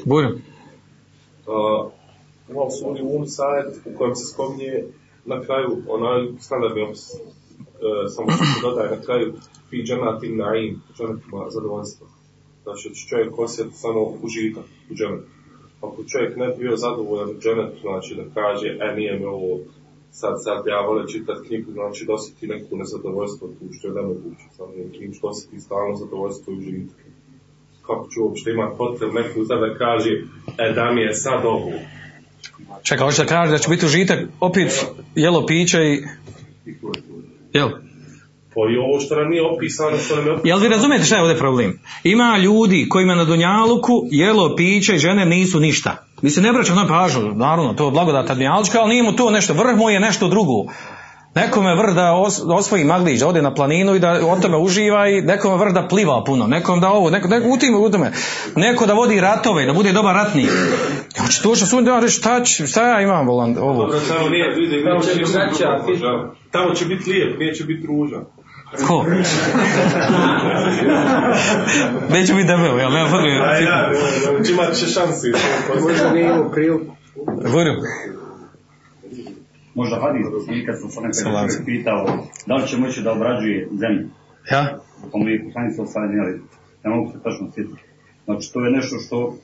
Bujno. 0.05 0.31
Uh, 0.31 1.93
ima 2.51 2.63
u 2.63 2.71
suri 2.71 3.03
Um 3.03 3.27
sajet 3.27 3.75
u 3.85 3.99
kojem 3.99 4.15
se 4.15 4.33
spominje 4.33 4.85
na 5.25 5.43
kraju 5.43 5.77
onaj 5.89 6.29
standardni 6.41 6.83
opis. 6.83 7.11
Uh, 7.11 7.21
samo 8.09 8.31
što 8.31 8.45
se 8.45 8.61
dodaje 8.63 8.91
na 8.97 9.03
kraju 9.03 9.35
fi 9.71 9.83
džanatim 9.83 10.37
naim, 10.37 10.83
džanatima 10.97 11.51
zadovoljstva. 11.51 12.07
Znači 12.63 12.89
da 12.89 12.95
će 12.95 13.09
čovjek 13.09 13.39
osjeti 13.39 13.75
samo 13.75 14.01
užitak 14.23 14.65
u 14.91 14.95
džanetu. 14.95 15.29
Ako 15.81 16.05
čovjek 16.05 16.37
ne 16.37 16.47
bi 16.49 16.55
bio 16.59 16.77
zadovoljan 16.77 17.31
u 17.31 17.41
znači 17.81 18.15
da 18.15 18.23
kaže, 18.35 18.79
e 18.81 18.95
nije 18.97 19.19
mi 19.19 19.25
ovo 19.25 19.59
sad, 20.21 20.35
sad 20.45 20.67
ja 20.67 20.81
volim 20.89 21.07
čitati 21.15 21.47
knjigu, 21.49 21.73
znači 21.73 22.05
da 22.07 22.13
osjeti 22.13 22.47
neku 22.47 22.77
nezadovoljstvo 22.77 23.49
tu 23.49 23.65
što 23.77 23.89
je 23.89 23.95
nemoguće, 23.95 24.47
samo 24.57 24.71
nekim 24.77 25.15
što 25.15 25.27
osjeti 25.27 25.61
stalno 25.61 25.97
zadovoljstvo 25.97 26.53
i 26.53 26.57
užitak 26.57 27.07
kako 27.87 28.09
ću 28.11 28.25
uopšte 28.25 28.51
imati 28.51 28.79
potrebu 28.79 29.13
neku 29.13 29.45
za 29.45 29.55
da 29.55 29.79
kaže, 29.79 30.11
e 30.59 30.73
da 30.73 30.93
mi 30.93 31.01
je 31.01 31.15
sad 31.15 31.45
ovo. 31.45 31.73
Čekaj, 32.83 33.05
hoće 33.05 33.23
da 33.23 33.29
kaže 33.29 33.53
da 33.53 33.59
će 33.59 33.69
biti 33.69 33.87
užitak 33.87 34.19
opet 34.41 34.87
jelo 35.15 35.47
piće 35.47 35.79
i... 35.79 36.03
Jel? 37.53 37.69
Pa 38.55 38.61
i 38.73 38.77
ovo 38.77 39.01
što 39.01 39.15
nam 39.17 39.29
nije 39.31 39.43
opisano, 39.43 39.99
što 39.99 40.17
nam 40.17 40.27
je 40.27 40.33
opisano. 40.33 40.49
Jel 40.49 40.59
vi 40.59 40.69
razumijete 40.69 41.05
šta 41.05 41.17
je 41.17 41.23
ovdje 41.23 41.39
problem? 41.39 41.79
Ima 42.05 42.39
ljudi 42.39 42.87
kojima 42.89 43.15
na 43.15 43.25
Dunjaluku 43.25 44.07
jelo, 44.11 44.57
piće 44.57 44.95
i 44.95 44.99
žene 44.99 45.27
nisu 45.27 45.61
ništa. 45.61 46.06
Mi 46.23 46.31
se 46.31 46.41
ne 46.41 46.53
vraćamo 46.53 46.83
na 46.83 46.89
pažnju, 46.89 47.35
naravno, 47.35 47.75
to 47.75 47.85
je 47.85 47.91
blagodata 47.91 48.35
Dunjalučka, 48.35 48.79
ali 48.81 48.89
nije 48.89 49.03
mu 49.03 49.13
to 49.13 49.31
nešto, 49.31 49.55
vrh 49.55 49.77
mu 49.77 49.91
je 49.91 50.01
nešto 50.01 50.29
drugo. 50.29 50.73
Nekome 51.35 51.75
vrh 51.75 51.95
da 51.95 52.13
os, 52.13 52.41
osvoji 52.47 52.85
maglić, 52.85 53.21
da 53.21 53.29
ode 53.29 53.43
na 53.43 53.55
planinu 53.55 53.95
i 53.95 53.99
da 53.99 54.21
o 54.27 54.37
tome 54.41 54.57
uživa 54.57 55.09
i 55.09 55.21
nekome 55.21 55.57
vrh 55.57 55.73
da 55.73 55.89
pliva 55.89 56.25
puno, 56.25 56.47
nekom 56.47 56.81
da 56.81 56.89
ovo, 56.89 57.11
neko, 57.11 57.29
neko 57.29 57.49
u 57.49 57.57
tim, 57.57 57.75
u 57.75 57.91
tome, 57.91 58.13
neko 58.57 58.87
da 58.87 58.93
vodi 58.93 59.21
ratove, 59.21 59.67
da 59.67 59.73
bude 59.73 59.93
dobar 59.93 60.15
ratnik. 60.15 60.51
Znači 61.17 61.43
to 61.43 61.55
što 61.55 61.67
su 61.67 61.81
da 61.81 62.01
reći, 62.01 62.15
šta, 62.15 62.45
šta 62.45 62.89
ja 62.89 63.01
imam 63.01 63.27
volan, 63.27 63.57
ovo? 63.61 63.83
Dobro, 63.83 64.01
tamo 64.09 64.29
nije, 64.29 64.55
vidi, 64.55 64.85
tamo 64.85 65.01
će 65.01 65.15
biti 65.15 65.33
drugačija, 65.33 65.85
ružan. 65.89 66.31
Tamo 66.51 66.75
će 66.75 66.85
biti 66.85 67.11
lijep, 67.11 67.39
neće 67.39 67.65
biti 67.65 67.87
ružan. 67.87 68.25
Ko? 68.87 69.05
Neće 72.11 72.35
biti 72.35 72.47
debel, 72.47 72.79
jel? 72.79 72.93
Nema 72.93 73.07
A 73.07 73.11
potrebe. 73.11 73.37
ja, 73.65 73.91
će 74.45 74.53
imat 74.53 74.75
će 74.75 74.87
šansi. 74.87 75.33
Možda 75.83 76.11
nije 76.11 76.25
imao 76.25 76.51
priliku. 76.51 76.85
Vojno. 77.47 77.73
Možda 79.75 79.97
hadis, 79.97 80.27
i 80.53 80.67
kad 80.67 80.81
sam 80.81 80.91
se 80.91 80.95
Salam. 81.13 81.47
nekada 81.47 81.65
pitao 81.67 82.07
da 82.47 82.55
li 82.55 82.69
će 82.69 82.77
moći 82.77 83.03
da 83.03 83.13
obrađuje 83.13 83.69
zemlju, 83.73 84.09
Ja? 84.53 84.79
pa 85.13 85.19
mu 85.19 85.29
je 85.29 85.45
poslanik 85.45 85.73
sa 85.77 85.83
osvanjali, 85.83 86.41
ne 86.85 86.91
mogu 86.91 87.13
se 87.13 87.19
tačno 87.19 87.51
sjetiti. 87.55 87.83
Znači, 88.25 88.53
to 88.53 88.65
je 88.65 88.71
nešto 88.71 88.97
što, 88.99 89.37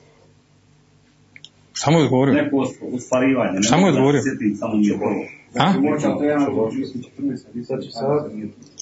Šta 1.73 1.91
mu 1.91 1.97
je 1.99 2.03
odgovorio? 2.03 2.33
neko 2.33 2.55
os- 2.55 2.95
ostvarivanje. 2.95 3.61
Šta 3.61 3.77
mu 3.77 3.85
je 3.87 3.89
odgovorio? 3.89 4.19
Da 4.19 4.23
se 4.23 4.55
samo 4.59 4.75
mi 4.75 4.87
je 4.87 4.97
bilo. 4.97 5.11
A? 5.57 5.73
Moća, 5.79 6.07
to 6.17 6.23
je 6.23 6.29
jedan 6.29 6.43
od 6.43 6.73
14. 6.73 7.59
I 7.59 7.63
sad 7.63 7.83
će 7.83 7.91
sad, 7.91 8.31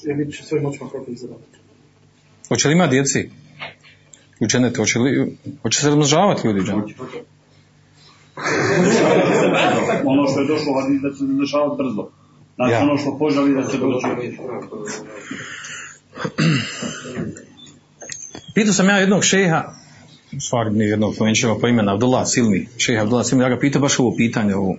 ja 0.04 0.14
vidit 0.16 0.34
će 0.34 0.44
svojim 0.44 0.66
očima 0.66 0.90
kako 0.90 1.10
izgleda. 1.10 1.36
Hoće 2.48 2.68
li 2.68 2.74
ima 2.74 2.86
djeci? 2.86 3.28
u 4.40 4.46
dženetu? 4.46 4.80
Hoće, 4.80 4.98
li, 4.98 5.36
hoće 5.62 5.80
se 5.80 5.86
razmnožavati 5.86 6.46
ljudi 6.46 6.60
u 6.60 6.64
dženetu? 6.64 6.94
ono 10.12 10.26
što 10.26 10.40
je 10.40 10.46
došlo 10.46 10.72
da 11.02 11.10
će 11.10 11.16
se 11.16 11.24
dešavati 11.40 11.82
brzo. 11.82 12.08
Znači 12.56 12.72
Ja. 12.72 12.82
ono 12.82 12.98
što 12.98 13.18
poželi 13.18 13.54
da 13.54 13.62
će 13.70 13.78
doći. 13.78 14.06
Pitao 18.54 18.72
sam 18.72 18.88
ja 18.88 18.96
jednog 18.96 19.24
šeha, 19.24 19.74
u 20.36 20.40
stvari 20.40 20.70
nije 20.70 20.90
jednog 20.90 21.14
pomenčeva 21.18 21.58
po 21.58 21.68
imena 21.68 21.94
Abdullah 21.94 22.26
Silmi, 22.26 22.68
šeha 22.78 23.02
Abdullah 23.02 23.26
Silmi, 23.26 23.44
ja 23.44 23.48
ga 23.48 23.58
pitao 23.58 23.82
baš 23.82 23.98
ovo 23.98 24.14
pitanje, 24.16 24.54
ovo. 24.54 24.76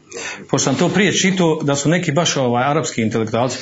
pošto 0.49 0.63
sam 0.69 0.75
to 0.75 0.89
prije 0.89 1.13
čitao, 1.13 1.59
da 1.63 1.75
su 1.75 1.89
neki 1.89 2.11
baš 2.11 2.37
ovaj, 2.37 2.63
arapski 2.63 3.01
intelektualci, 3.01 3.57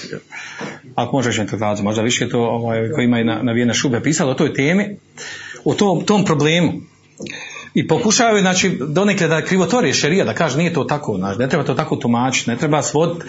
ako 0.96 1.16
možeš 1.16 1.38
intelektualci, 1.38 1.84
možda 1.84 2.02
više 2.02 2.30
to 2.30 2.40
ovaj, 2.40 2.92
koji 2.96 3.06
imaju 3.06 3.26
na, 3.26 3.42
navijene 3.44 3.74
šube, 3.74 4.04
pisali 4.04 4.32
o 4.32 4.34
toj 4.34 4.54
temi, 4.54 4.98
o 5.66 5.74
tom, 5.74 6.06
tom 6.06 6.26
problemu. 6.26 6.72
I 7.74 7.88
pokušavaju, 7.88 8.42
znači, 8.42 8.78
donekle 8.88 9.28
da 9.28 9.42
krivotvorije 9.42 9.94
šerija, 9.94 10.26
da 10.26 10.34
kaže 10.34 10.58
nije 10.58 10.74
to 10.74 10.84
tako, 10.84 11.18
znači, 11.18 11.40
ne 11.40 11.50
treba 11.50 11.66
to 11.66 11.74
tako 11.74 11.96
tumačiti, 11.96 12.50
ne 12.50 12.58
treba 12.58 12.82
svod 12.82 13.24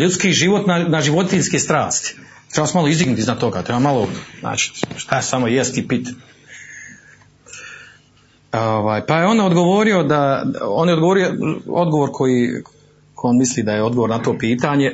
ljudski 0.00 0.32
život 0.32 0.66
na, 0.66 0.78
na 0.78 1.00
životinjske 1.00 1.58
strasti. 1.58 2.16
Treba 2.52 2.66
se 2.66 2.76
malo 2.76 2.88
izdignuti 2.88 3.20
iznad 3.20 3.38
toga, 3.38 3.62
treba 3.62 3.78
malo, 3.78 4.08
znači, 4.40 4.72
šta 4.96 5.16
je 5.16 5.22
samo 5.22 5.48
jesti 5.48 5.80
i 5.80 5.88
piti. 5.88 6.10
Ovaj, 8.54 9.06
pa 9.06 9.18
je 9.18 9.26
on 9.26 9.40
odgovorio 9.40 10.02
da, 10.02 10.44
on 10.62 10.88
je 10.88 10.94
odgovorio, 10.94 11.34
odgovor 11.68 12.10
koji, 12.12 12.50
ko 13.14 13.28
on 13.28 13.38
misli 13.38 13.62
da 13.62 13.72
je 13.72 13.82
odgovor 13.82 14.10
na 14.10 14.22
to 14.22 14.38
pitanje, 14.38 14.92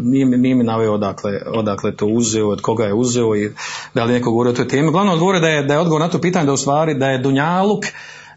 nije, 0.00 0.26
nije 0.26 0.54
mi 0.54 0.64
naveo 0.64 0.94
odakle, 0.94 1.32
odakle 1.46 1.96
to 1.96 2.06
uzeo, 2.06 2.48
od 2.48 2.60
koga 2.60 2.84
je 2.84 2.94
uzeo 2.94 3.36
i 3.36 3.50
da 3.94 4.04
li 4.04 4.12
je 4.12 4.18
neko 4.18 4.30
govorio 4.30 4.52
o 4.52 4.56
toj 4.56 4.68
temi. 4.68 4.88
Uglavnom 4.88 5.14
odgovore 5.14 5.40
da 5.40 5.48
je, 5.48 5.62
da 5.62 5.74
je 5.74 5.80
odgovor 5.80 6.00
na 6.00 6.08
to 6.08 6.20
pitanje 6.20 6.46
da 6.46 6.52
u 6.52 6.56
stvari 6.56 6.94
da 6.94 7.06
je 7.06 7.18
Dunjaluk 7.18 7.84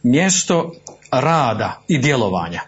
mjesto 0.03 0.71
rada 1.11 1.81
i 1.87 1.97
djelovanja. 1.97 2.61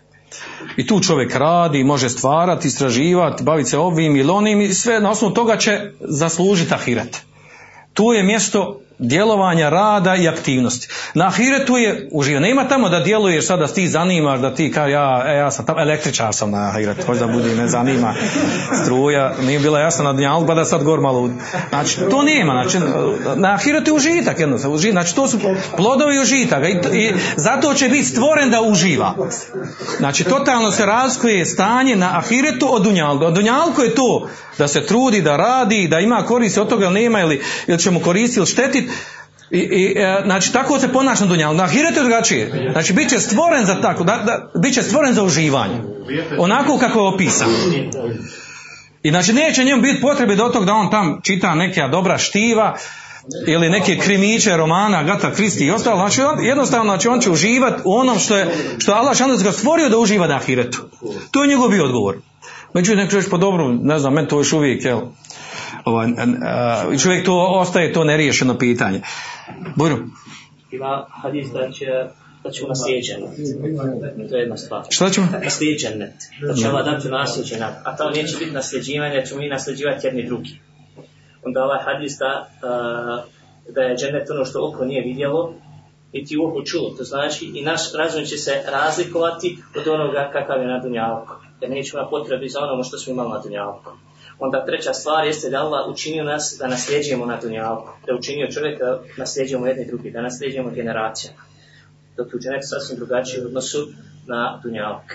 I 0.78 0.88
tu 0.88 1.00
čovjek 1.00 1.36
radi, 1.36 1.84
može 1.84 2.10
stvarati, 2.10 2.68
istraživati, 2.68 3.44
baviti 3.44 3.70
se 3.70 3.78
ovim 3.78 4.16
ili 4.16 4.30
onim 4.30 4.62
i 4.62 4.74
sve 4.74 5.00
na 5.00 5.12
osnovu 5.12 5.34
toga 5.34 5.58
će 5.58 5.92
zaslužiti 6.00 6.74
ahiret. 6.74 7.22
Tu 7.94 8.14
je 8.14 8.24
mjesto 8.24 8.80
djelovanja, 9.04 9.70
rada 9.70 10.16
i 10.16 10.28
aktivnosti. 10.28 10.88
Na 11.14 11.28
ahiretu 11.28 11.78
je 11.78 12.10
uživo. 12.12 12.40
Nema 12.40 12.68
tamo 12.68 12.90
da 12.90 13.00
djeluješ 13.00 13.48
sad 13.48 13.60
da 13.60 13.68
ti 13.68 13.88
zanimaš, 13.88 14.40
da 14.40 14.56
ti 14.56 14.72
kao 14.72 14.88
ja, 14.88 15.24
e, 15.28 15.36
ja 15.36 15.52
sam 15.52 15.66
tamo, 15.66 15.82
električar 15.82 16.34
sam 16.34 16.52
na 16.52 16.70
ahiretu, 16.70 17.14
da 17.20 17.28
budi, 17.28 17.56
ne 17.56 17.68
zanima 17.68 18.14
struja, 18.84 19.34
nije 19.42 19.60
bila 19.60 19.80
jasna 19.80 20.04
na 20.04 20.14
dnjalu, 20.14 20.48
pa 20.48 20.56
da 20.56 20.66
sad 20.66 20.84
gor 20.84 21.00
malo. 21.00 21.30
Znači, 21.70 21.98
to 22.12 22.22
nema, 22.22 22.54
znači, 22.54 22.86
na 23.36 23.54
ahiretu 23.54 23.90
je 23.90 23.96
užitak 23.96 24.40
jednostavno, 24.40 24.76
užitak. 24.76 24.94
znači 24.94 25.16
to 25.16 25.28
su 25.28 25.40
plodovi 25.78 26.20
užitaka 26.20 26.68
i, 26.68 26.78
i 26.94 27.14
zato 27.36 27.74
će 27.74 27.90
biti 27.90 28.04
stvoren 28.06 28.50
da 28.50 28.62
uživa. 28.62 29.16
Znači, 29.98 30.24
totalno 30.24 30.72
se 30.72 30.86
razlikuje 30.86 31.46
stanje 31.46 31.96
na 31.96 32.18
ahiretu 32.18 32.76
od 32.76 32.84
dunjalku. 32.84 33.26
Od 33.26 33.34
dunjalku 33.34 33.82
je 33.82 33.96
to 33.96 34.28
da 34.58 34.68
se 34.68 34.86
trudi, 34.86 35.22
da 35.22 35.38
radi, 35.38 35.88
da 35.88 36.00
ima 36.00 36.24
koristi 36.24 36.60
od 36.60 36.70
toga 36.70 36.86
ili 36.86 36.94
nema 36.94 37.22
ili, 37.22 37.42
ili 37.68 37.80
će 37.80 37.92
mu 37.92 38.00
koristiti 38.00 38.40
ili 38.40 38.48
štetiti. 38.48 38.90
I, 39.52 39.60
i, 39.60 39.94
e, 39.98 40.22
znači, 40.26 40.54
tako 40.54 40.80
se 40.80 40.94
ponaša 40.94 41.24
na 41.24 41.30
dunjalku. 41.30 41.58
Na 41.58 41.64
ahiretu 41.64 42.00
je 42.00 42.04
drugačije. 42.04 42.70
Znači, 42.72 42.94
bit 42.94 43.10
će 43.10 43.20
stvoren 43.20 43.66
za 43.66 43.82
tako, 43.82 44.04
da, 44.04 44.18
da, 44.18 44.60
bit 44.62 44.74
će 44.74 44.84
stvoren 44.84 45.14
za 45.14 45.24
uživanje. 45.24 45.82
Onako 46.38 46.78
kako 46.78 47.00
je 47.00 47.14
opisan. 47.14 47.50
I 49.04 49.10
znači 49.10 49.34
neće 49.34 49.64
njemu 49.64 49.82
biti 49.82 50.02
potrebe 50.02 50.36
do 50.36 50.50
tog 50.50 50.66
da 50.66 50.74
on 50.74 50.92
tam 50.92 51.20
čita 51.24 51.56
neka 51.56 51.88
dobra 51.88 52.18
štiva 52.18 52.76
ili 53.48 53.70
neke 53.70 53.98
krimiće 53.98 54.58
romana 54.58 55.04
Gata 55.04 55.32
Kristi 55.32 55.66
i 55.66 55.72
ostalo. 55.72 55.98
Znači 55.98 56.22
on, 56.22 56.46
jednostavno 56.46 56.86
znači 56.86 57.08
on 57.08 57.20
će 57.20 57.30
uživati 57.30 57.82
u 57.86 57.94
onom 57.94 58.20
što 58.20 58.38
je 58.38 58.56
što 58.78 58.92
Allah 58.92 59.18
šan 59.18 59.38
ga 59.44 59.52
stvorio 59.52 59.90
da 59.90 59.98
uživa 59.98 60.28
na 60.28 60.36
ahiretu. 60.36 60.82
To 61.32 61.44
je 61.44 61.50
njegov 61.50 61.70
bio 61.70 61.86
odgovor. 61.86 62.16
Međutim, 62.74 62.98
neko 62.98 63.16
reći 63.16 63.30
po 63.30 63.38
dobru, 63.38 63.74
ne 63.74 64.00
znam, 64.00 64.14
meni 64.14 64.28
to 64.28 64.38
još 64.38 64.54
uvijek, 64.54 64.86
jel, 64.86 65.00
ovaj, 65.86 66.08
još 66.92 67.06
uvijek 67.06 67.26
to 67.26 67.48
ostaje 67.60 67.94
to 67.94 68.04
neriješeno 68.04 68.58
pitanje. 68.58 69.02
Bujru, 69.76 69.98
ima 70.72 71.06
hadis 71.22 71.48
da 71.52 71.72
će 71.72 71.86
da 72.44 72.52
će 72.52 72.66
u 72.66 72.68
naslijeđenet. 72.68 73.30
To 74.30 74.36
je 74.36 74.42
jedna 74.42 74.58
stvar. 74.58 74.84
šta 74.90 75.10
ćemo? 75.10 75.28
Naslijeđenet. 75.44 76.14
Da 76.48 76.54
će 76.54 76.68
Allah 76.68 76.86
dati 76.86 77.08
naslijeđenet. 77.08 77.74
A 77.84 77.96
to 77.96 78.10
neće 78.10 78.38
biti 78.38 78.52
nasljeđivanje, 78.52 79.16
da 79.16 79.26
ćemo 79.26 79.40
mi 79.40 79.50
nasljeđivati 79.50 80.08
jedni 80.08 80.26
drugi. 80.26 80.60
Onda 81.44 81.64
ovaj 81.64 81.80
hadis 81.84 82.18
da, 82.20 82.48
uh, 82.64 83.74
da 83.76 83.82
je 83.82 83.98
džennet 83.98 84.30
ono 84.30 84.46
što 84.46 84.68
oko 84.68 84.86
nije 84.86 85.02
vidjelo, 85.02 85.54
niti 86.14 86.38
uho 86.38 86.62
čulo. 86.62 86.90
To 86.98 87.04
znači 87.04 87.52
i 87.56 87.62
naš 87.62 87.94
razum 87.94 88.26
će 88.26 88.38
se 88.38 88.52
razlikovati 88.72 89.58
od 89.78 89.88
onoga 89.88 90.30
kakav 90.34 90.62
je 90.62 90.68
na 90.68 90.80
dunjalku. 90.80 91.34
Jer 91.62 91.72
nećemo 91.72 92.04
na 92.04 92.10
potrebi 92.10 92.50
za 92.50 92.60
onomu 92.60 92.84
što 92.84 92.98
smo 92.98 93.14
imali 93.14 93.30
na 93.30 93.40
dunjalku. 93.40 93.92
Onda 94.46 94.66
treća 94.66 94.94
stvar 94.94 95.26
jeste 95.26 95.50
da 95.50 95.58
Allah 95.58 95.88
učinio 95.90 96.24
nas 96.24 96.56
da 96.60 96.68
nasljeđujemo 96.68 97.26
na 97.26 97.40
dunjalku. 97.42 97.90
Da 98.08 98.16
učinio 98.16 98.52
čovjeka 98.52 98.86
da 98.86 99.00
nasljeđujemo 99.18 99.68
jedni 99.68 99.86
drugi, 99.86 100.12
da 100.12 100.22
nasljeđujemo 100.22 100.70
generacijama. 100.70 101.42
Dok 102.18 102.28
je 102.28 102.36
u 102.36 102.40
dženetu 102.40 102.68
sasvim 102.68 102.98
drugačiji 102.98 103.44
u 103.44 103.48
odnosu 103.48 103.88
na 104.28 104.60
dunjalku. 104.64 105.14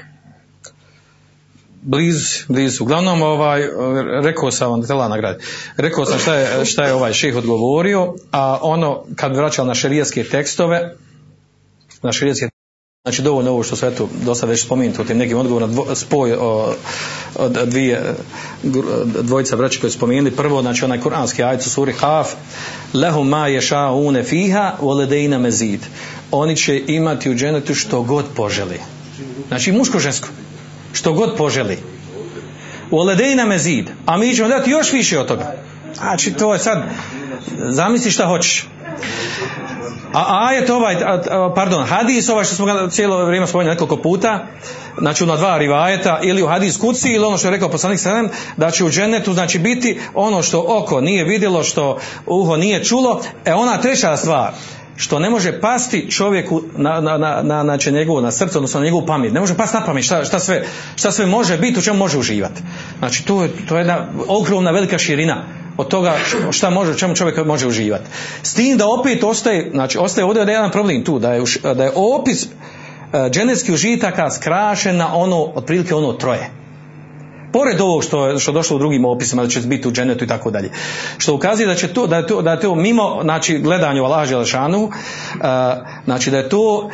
blizu, 1.83 2.45
blizu. 2.49 2.85
Uglavnom, 2.85 3.23
ovaj, 3.23 3.63
rekao 4.23 4.51
sam 4.51 4.71
vam, 4.71 4.87
tela 4.87 5.09
nagradi, 5.09 5.45
rekao 5.77 6.05
sam 6.05 6.19
šta 6.19 6.35
je, 6.35 6.65
šta 6.65 6.85
je 6.85 6.95
ovaj 6.95 7.13
ših 7.13 7.37
odgovorio, 7.37 8.15
a 8.33 8.59
ono, 8.63 9.05
kad 9.17 9.37
vraćao 9.37 9.65
na 9.65 9.75
šerijetske 9.75 10.25
tekstove, 10.25 10.95
na 12.03 12.13
šerijetske 12.13 12.49
Znači 13.09 13.23
dovoljno 13.23 13.51
ovo 13.51 13.63
što 13.63 13.77
su 13.77 13.87
eto 13.87 14.09
do 14.25 14.35
sada 14.35 14.51
već 14.51 14.65
spomenuto 14.65 15.03
u 15.03 15.05
tim 15.05 15.19
nekim 15.19 15.39
odgovorima 15.39 15.73
dvo, 15.73 15.95
spoj 15.95 16.33
o, 16.33 16.75
od 17.35 17.53
dvije 17.53 18.15
dvojica 19.23 19.57
braća 19.57 19.81
koji 19.81 19.91
spomenuli. 19.91 20.31
Prvo 20.31 20.63
znači 20.63 20.85
onaj 20.85 21.01
kuranski 21.01 21.43
ajet 21.43 21.63
suri 21.63 21.93
Haf 21.93 22.29
lehum 22.95 23.29
ma 23.29 23.49
yasha'une 23.49 24.25
fiha 24.25 24.73
wa 24.81 25.39
mazid. 25.39 25.81
Oni 26.31 26.57
će 26.57 26.83
imati 26.87 27.31
u 27.31 27.35
dženetu 27.35 27.75
što 27.75 28.03
god 28.03 28.25
poželi. 28.37 28.81
Znači 29.49 29.73
muško 29.73 29.99
žensko 29.99 30.29
što 30.93 31.13
god 31.13 31.37
poželi. 31.37 31.79
Ledejna 32.93 33.47
mezid 33.47 33.91
a 34.07 34.17
mi 34.17 34.35
ćemo 34.35 34.49
dati 34.49 34.71
još 34.71 34.93
više 34.93 35.19
od 35.19 35.27
toga. 35.27 35.55
Znači 35.95 36.33
to 36.33 36.53
je 36.53 36.59
sad 36.59 36.83
zamisli 37.69 38.11
šta 38.11 38.27
hoćeš 38.27 38.69
a 40.13 40.49
ajet 40.49 40.71
ovaj, 40.71 40.97
pardon, 41.55 41.85
hadis 41.85 42.29
ovaj 42.29 42.45
što 42.45 42.55
smo 42.55 42.67
ga 42.67 42.89
cijelo 42.91 43.25
vrijeme 43.25 43.47
spomenuli 43.47 43.75
nekoliko 43.75 43.97
puta, 43.97 44.47
znači 44.99 45.27
na 45.27 45.37
dva 45.37 45.59
rivajeta, 45.59 46.19
ili 46.23 46.43
u 46.43 46.47
hadis 46.47 46.77
kuci, 46.77 47.09
ili 47.09 47.25
ono 47.25 47.39
što 47.39 47.47
je 47.49 47.53
rekao 47.53 47.69
poslanik 47.69 48.01
sallam, 48.01 48.29
da 48.57 48.71
će 48.71 48.85
u 48.85 48.91
džennetu 48.91 49.33
znači 49.33 49.59
biti 49.59 50.01
ono 50.15 50.43
što 50.43 50.65
oko 50.69 51.01
nije 51.01 51.25
vidjelo, 51.25 51.63
što 51.63 51.99
uho 52.27 52.57
nije 52.57 52.85
čulo, 52.85 53.21
e 53.45 53.55
ona 53.55 53.81
treća 53.81 54.17
stvar, 54.17 54.53
što 54.97 55.19
ne 55.19 55.31
može 55.31 55.61
pasti 55.61 56.11
čovjeku 56.11 56.63
na, 56.77 57.01
na, 57.01 57.19
na, 57.19 57.43
na, 57.43 57.63
znači 57.63 57.93
njegovu, 57.93 58.21
na 58.21 58.31
srce, 58.31 58.59
odnosno 58.59 58.81
na 58.81 58.85
njegovu 58.85 59.07
pamet. 59.07 59.33
Ne 59.33 59.41
može 59.41 59.55
pasti 59.55 59.77
na 59.77 59.85
pamet 59.85 60.05
šta, 60.05 60.25
šta, 60.25 60.39
sve, 60.39 60.67
šta 60.97 61.13
sve 61.13 61.27
može 61.27 61.59
biti, 61.59 61.79
u 61.79 61.83
čemu 61.83 61.99
može 61.99 62.19
uživati. 62.19 62.63
Znači 62.99 63.25
to 63.25 63.43
je, 63.43 63.51
to 63.69 63.77
je 63.77 63.81
jedna 63.81 64.07
ogromna 64.29 64.71
velika 64.71 64.99
širina 64.99 65.45
od 65.79 65.89
toga 65.89 66.15
šta 66.51 66.71
može, 66.71 66.99
čemu 66.99 67.15
čovjek 67.15 67.47
može 67.47 67.67
uživati. 67.67 68.05
S 68.43 68.55
tim 68.55 68.77
da 68.77 68.89
opet 68.89 69.25
ostaje, 69.25 69.71
znači 69.71 69.99
ostaje 69.99 70.25
ovdje 70.25 70.45
da 70.45 70.51
je 70.51 70.55
jedan 70.55 70.71
problem 70.71 71.05
tu, 71.05 71.19
da 71.19 71.33
je, 71.33 71.43
da 71.75 71.85
je 71.85 71.93
opis 71.95 72.45
e, 72.45 72.49
dženetskih 73.31 73.75
užitaka 73.75 74.31
skrašen 74.31 74.97
na 74.97 75.17
ono, 75.17 75.45
otprilike 75.55 75.95
ono 75.95 76.13
troje. 76.13 76.51
Pored 77.53 77.81
ovog 77.81 78.05
što 78.05 78.39
što 78.39 78.53
došlo 78.53 78.77
u 78.77 78.79
drugim 78.79 79.05
opisima 79.05 79.43
da 79.43 79.49
će 79.49 79.61
biti 79.61 79.89
u 79.89 79.93
dženetu 79.93 80.25
i 80.25 80.27
tako 80.27 80.51
dalje. 80.51 80.71
Što 81.19 81.35
ukazuje 81.35 81.67
da 81.67 81.75
će 81.75 81.89
to, 81.89 82.07
da 82.07 82.17
je 82.17 82.27
to, 82.27 82.43
da 82.43 82.51
je 82.51 82.61
to 82.61 82.75
mimo, 82.75 83.21
znači, 83.23 83.59
gledanju 83.59 84.05
Allaha 84.05 84.27
Želešanu, 84.27 84.83
uh, 84.85 84.91
znači 86.05 86.31
da 86.31 86.37
je 86.37 86.49
to, 86.49 86.77
uh, 86.77 86.91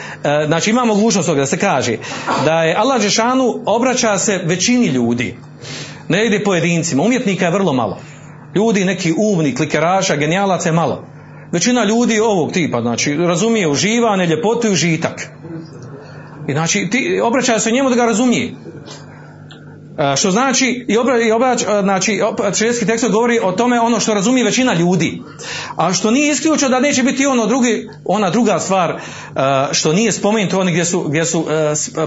znači 0.46 0.70
ima 0.70 0.84
mogućnost 0.84 1.28
toga 1.28 1.40
da 1.40 1.46
se 1.46 1.58
kaže 1.58 1.96
da 2.44 2.62
je 2.62 2.76
Allah 2.76 3.02
obraća 3.66 4.18
se 4.18 4.40
većini 4.44 4.86
ljudi. 4.86 5.36
Ne 6.08 6.26
ide 6.26 6.44
pojedincima, 6.44 7.02
umjetnika 7.02 7.44
je 7.44 7.50
vrlo 7.50 7.72
malo. 7.72 7.98
Ljudi 8.54 8.84
neki 8.84 9.12
umni, 9.16 9.54
klikeraša, 9.54 10.16
genijalaca 10.16 10.68
je 10.68 10.72
malo. 10.72 11.04
Većina 11.52 11.84
ljudi 11.84 12.20
ovog 12.20 12.52
tipa, 12.52 12.80
znači, 12.80 13.16
razumije 13.16 13.68
uživanje, 13.68 14.26
ljepotu 14.26 14.66
i 14.66 14.72
užitak. 14.72 15.28
I 16.48 16.52
znači, 16.52 16.88
ti, 16.90 17.20
obraćaju 17.24 17.60
se 17.60 17.70
njemu 17.70 17.90
da 17.90 17.96
ga 17.96 18.04
razumije. 18.04 18.54
E, 19.98 20.16
Što 20.16 20.30
znači, 20.30 20.84
i 20.88 20.98
obra, 20.98 21.20
i 21.20 21.32
obrać, 21.32 21.62
e, 21.62 21.66
znači, 21.82 22.20
šerijetski 22.54 22.86
tekst 22.86 23.10
govori 23.10 23.38
o 23.42 23.52
tome 23.52 23.80
ono 23.80 24.00
što 24.00 24.14
razumije 24.14 24.44
većina 24.44 24.74
ljudi. 24.74 25.22
A 25.76 25.92
što 25.92 26.10
nije 26.10 26.32
isključeno 26.32 26.70
da 26.70 26.80
neće 26.80 27.02
biti 27.02 27.26
ono 27.26 27.46
drugi, 27.46 27.88
ona 28.04 28.30
druga 28.30 28.58
stvar, 28.58 28.90
e, 28.90 28.98
što 29.72 29.92
nije 29.92 30.12
spomenuto 30.12 30.60
oni 30.60 30.72
gdje 30.72 30.84
su, 30.84 31.00
gdje 31.00 31.24
su 31.24 31.46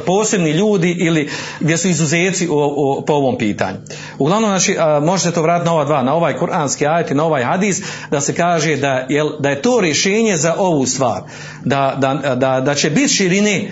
posebni 0.05 0.51
ljudi 0.51 0.91
ili 0.99 1.29
gdje 1.59 1.77
su 1.77 1.87
izuzeci 1.87 2.47
o, 2.51 2.73
o, 2.77 3.01
po 3.01 3.13
ovom 3.13 3.37
pitanju. 3.37 3.77
Uglavnom, 4.17 4.49
znači, 4.49 4.77
možete 5.01 5.31
to 5.31 5.41
vratiti 5.41 5.65
na 5.65 5.73
ova 5.73 5.85
dva, 5.85 6.03
na 6.03 6.15
ovaj 6.15 6.37
kuranski 6.37 6.87
ajet 6.87 7.11
i 7.11 7.15
na 7.15 7.23
ovaj 7.23 7.43
hadis, 7.43 7.81
da 8.11 8.21
se 8.21 8.35
kaže 8.35 8.75
da, 8.75 9.05
jel, 9.09 9.29
da 9.39 9.49
je 9.49 9.61
to 9.61 9.79
rješenje 9.81 10.37
za 10.37 10.55
ovu 10.57 10.85
stvar. 10.85 11.21
Da, 11.65 11.95
da, 11.97 12.35
da, 12.35 12.61
da 12.61 12.75
će 12.75 12.89
biti 12.89 13.13
širine 13.13 13.71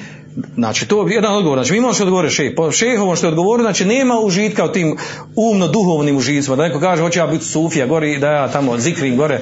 Znači, 0.56 0.88
to 0.88 1.08
je 1.08 1.14
jedan 1.14 1.36
odgovor. 1.36 1.58
Znači, 1.58 1.82
mi 1.82 1.94
što 1.94 2.04
odgovore 2.04 2.30
šeh. 2.30 2.52
Po 2.56 2.72
šehovom 2.72 3.16
što 3.16 3.26
je 3.26 3.30
odgovorio, 3.30 3.64
znači, 3.64 3.86
nema 3.86 4.20
užitka 4.20 4.66
u 4.66 4.72
tim 4.72 4.98
umno-duhovnim 5.36 6.18
užicima. 6.18 6.56
Da 6.56 6.64
neko 6.64 6.80
kaže, 6.80 7.02
hoće 7.02 7.20
ja 7.20 7.28
biti 7.28 7.46
sufija 7.46 7.86
gore 7.86 8.12
i 8.12 8.20
da 8.20 8.32
ja 8.32 8.48
tamo 8.48 8.78
zikrim 8.78 9.18
gore, 9.18 9.40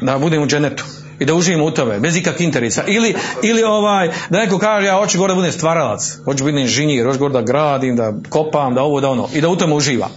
da 0.00 0.18
budem 0.18 0.42
u 0.42 0.46
dženetu 0.46 0.84
i 1.18 1.24
da 1.24 1.34
uživim 1.34 1.62
u 1.62 1.70
tome, 1.70 2.00
bez 2.00 2.16
ikakvih 2.16 2.46
interesa. 2.46 2.84
Ili, 2.86 3.14
ili 3.42 3.62
ovaj, 3.62 4.10
da 4.30 4.38
neko 4.38 4.58
kaže, 4.58 4.86
ja 4.86 4.96
hoću 4.96 5.18
gore 5.18 5.30
da 5.30 5.34
budem 5.34 5.52
stvaralac, 5.52 6.18
hoću 6.24 6.44
biti 6.44 6.60
inženjer, 6.60 7.06
hoću 7.06 7.18
gore 7.18 7.32
da 7.32 7.42
gradim, 7.42 7.96
da 7.96 8.12
kopam, 8.28 8.74
da 8.74 8.82
ovo, 8.82 9.00
da 9.00 9.10
ono, 9.10 9.28
i 9.34 9.40
da 9.40 9.48
u 9.48 9.56
tome 9.56 9.74
uživa. 9.74 10.08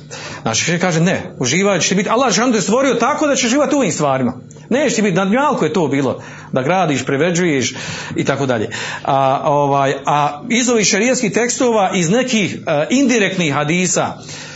Znači, 0.41 0.79
kaže, 0.79 1.01
ne, 1.01 1.35
uživat 1.39 1.81
će 1.81 1.95
biti, 1.95 2.09
Allah 2.09 2.33
te 2.53 2.61
stvorio 2.61 2.93
tako 2.93 3.27
da 3.27 3.35
će 3.35 3.47
živati 3.47 3.75
u 3.75 3.77
ovim 3.77 3.91
stvarima. 3.91 4.33
Neće 4.69 4.95
ti 4.95 5.01
biti, 5.01 5.15
na 5.15 5.25
je 5.65 5.73
to 5.73 5.87
bilo, 5.87 6.23
da 6.51 6.61
gradiš, 6.61 7.05
preveđuješ 7.05 7.73
i 8.15 8.25
tako 8.25 8.45
dalje. 8.45 8.69
A, 9.03 9.41
ovaj, 9.45 9.93
a 10.05 10.41
iz 10.49 10.69
ovih 10.69 10.87
šarijeskih 10.87 11.31
tekstova, 11.31 11.91
iz 11.93 12.09
nekih 12.09 12.55
e, 12.55 12.87
indirektnih 12.89 13.53
hadisa, 13.53 14.17
Uh, 14.17 14.47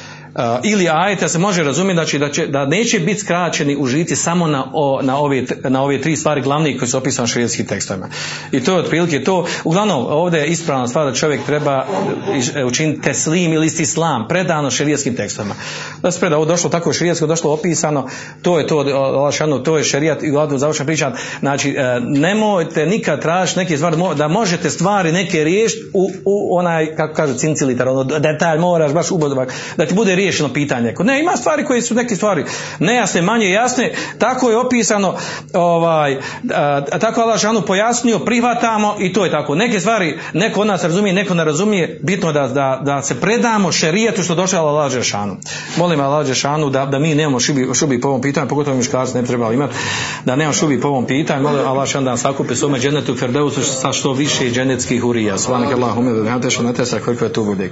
ili 0.63 0.89
ajeta 0.89 1.27
se 1.27 1.39
može 1.39 1.63
razumjeti 1.63 1.95
znači 1.95 2.19
da, 2.19 2.29
će, 2.29 2.47
da 2.47 2.65
neće 2.65 2.99
biti 2.99 3.19
skraćeni 3.19 3.77
užici 3.79 4.15
samo 4.15 4.47
na, 4.47 4.65
o, 4.73 5.01
na, 5.01 5.17
ove, 5.17 5.43
na 5.63 5.83
ove 5.83 6.01
tri 6.01 6.15
stvari 6.15 6.41
glavnih 6.41 6.79
koji 6.79 6.89
su 6.89 6.97
opisane 6.97 7.23
u 7.23 7.27
šerijetskim 7.27 7.65
tekstovima. 7.65 8.09
I 8.51 8.63
to 8.63 8.71
je 8.73 8.79
otprilike 8.79 9.23
to. 9.23 9.45
Uglavnom, 9.63 10.05
ovdje 10.09 10.39
je 10.39 10.47
ispravna 10.47 10.87
stvar 10.87 11.05
da 11.05 11.13
čovjek 11.13 11.45
treba 11.45 11.85
iš- 12.35 12.65
učiniti 12.65 13.01
teslim 13.01 13.53
ili 13.53 13.67
islam, 13.67 14.27
predano 14.27 14.71
šerijetskim 14.71 15.15
tekstovima. 15.15 15.55
Da 16.01 16.11
se 16.11 16.19
preda, 16.19 16.35
ovo 16.35 16.45
došlo 16.45 16.69
tako 16.69 16.93
šerijetsko, 16.93 17.27
došlo 17.27 17.53
opisano, 17.53 18.07
to 18.41 18.59
je 18.59 18.67
to, 18.67 18.77
Allah 18.77 19.33
šanu, 19.33 19.63
to 19.63 19.77
je 19.77 19.83
šerijat 19.83 20.23
i 20.23 20.29
glavno 20.29 20.57
završam 20.57 20.85
pričam. 20.85 21.13
Znači, 21.39 21.75
nemojte 22.01 22.85
nikad 22.85 23.21
tražiti 23.21 23.59
neke 23.59 23.77
stvari, 23.77 23.97
da 24.15 24.27
možete 24.27 24.69
stvari 24.69 25.11
neke 25.11 25.43
riješiti 25.43 25.83
u, 25.93 26.11
u 26.25 26.57
onaj, 26.57 26.95
kako 26.95 27.13
kažu, 27.13 27.33
cincilitar, 27.33 27.87
ono, 27.87 28.03
detalj 28.03 28.59
moraš 28.59 28.91
baš 28.93 29.11
ubodovak, 29.11 29.53
da 29.77 29.85
ti 29.85 29.93
bude 29.93 30.15
riješeno 30.21 30.53
pitanje. 30.53 30.93
Ne, 30.99 31.19
ima 31.19 31.37
stvari 31.37 31.65
koje 31.65 31.81
su 31.81 31.95
neke 31.95 32.15
stvari 32.15 32.45
nejasne, 32.79 33.21
manje 33.21 33.49
jasne, 33.49 33.91
tako 34.17 34.49
je 34.49 34.57
opisano, 34.57 35.15
ovaj, 35.53 36.17
a, 36.53 36.81
tako 36.99 37.21
Allah 37.21 37.39
šanu 37.39 37.61
pojasnio, 37.61 38.19
prihvatamo 38.19 38.95
i 38.99 39.13
to 39.13 39.25
je 39.25 39.31
tako. 39.31 39.55
Neke 39.55 39.79
stvari 39.79 40.19
neko 40.33 40.61
od 40.61 40.67
nas 40.67 40.83
razumije, 40.83 41.13
neko 41.13 41.33
ne 41.33 41.43
razumije, 41.43 41.99
bitno 42.03 42.29
je 42.29 42.33
da, 42.33 42.47
da, 42.47 42.81
da 42.85 43.01
se 43.01 43.21
predamo 43.21 43.71
šerijetu 43.71 44.23
što 44.23 44.35
došao 44.35 44.67
Allah 44.67 44.91
Žešanu. 44.91 45.37
Molim 45.77 45.99
Allah 45.99 46.27
Žešanu 46.27 46.69
da, 46.69 46.85
da 46.85 46.99
mi 46.99 47.15
nemamo 47.15 47.39
šubi, 47.39 47.67
šubi 47.73 48.01
po 48.01 48.07
ovom 48.07 48.21
pitanju, 48.21 48.47
pogotovo 48.47 48.77
muškarci 48.77 49.15
ne 49.15 49.21
bi 49.21 49.27
trebali 49.27 49.55
imati, 49.55 49.75
da 50.25 50.35
nemamo 50.35 50.53
šubi 50.53 50.81
po 50.81 50.87
ovom 50.87 51.05
pitanju, 51.05 51.43
molim 51.43 51.67
Allah 51.67 51.93
da 51.93 51.99
nas 51.99 52.21
sakupi 52.21 52.55
svome 52.55 52.79
dženetu 52.79 53.15
Ferdeusu 53.15 53.63
sa 53.63 53.93
što 53.93 54.13
više 54.13 54.49
dženetskih 54.49 55.03
urija. 55.03 55.37
Svanik 55.37 55.71
Allah 55.73 55.97
umir, 55.97 56.13
da 56.23 56.63
ne 56.63 56.73
tesa 56.73 56.99
koliko 56.99 57.25
je 57.25 57.33
tu 57.33 57.43
bude. 57.43 57.71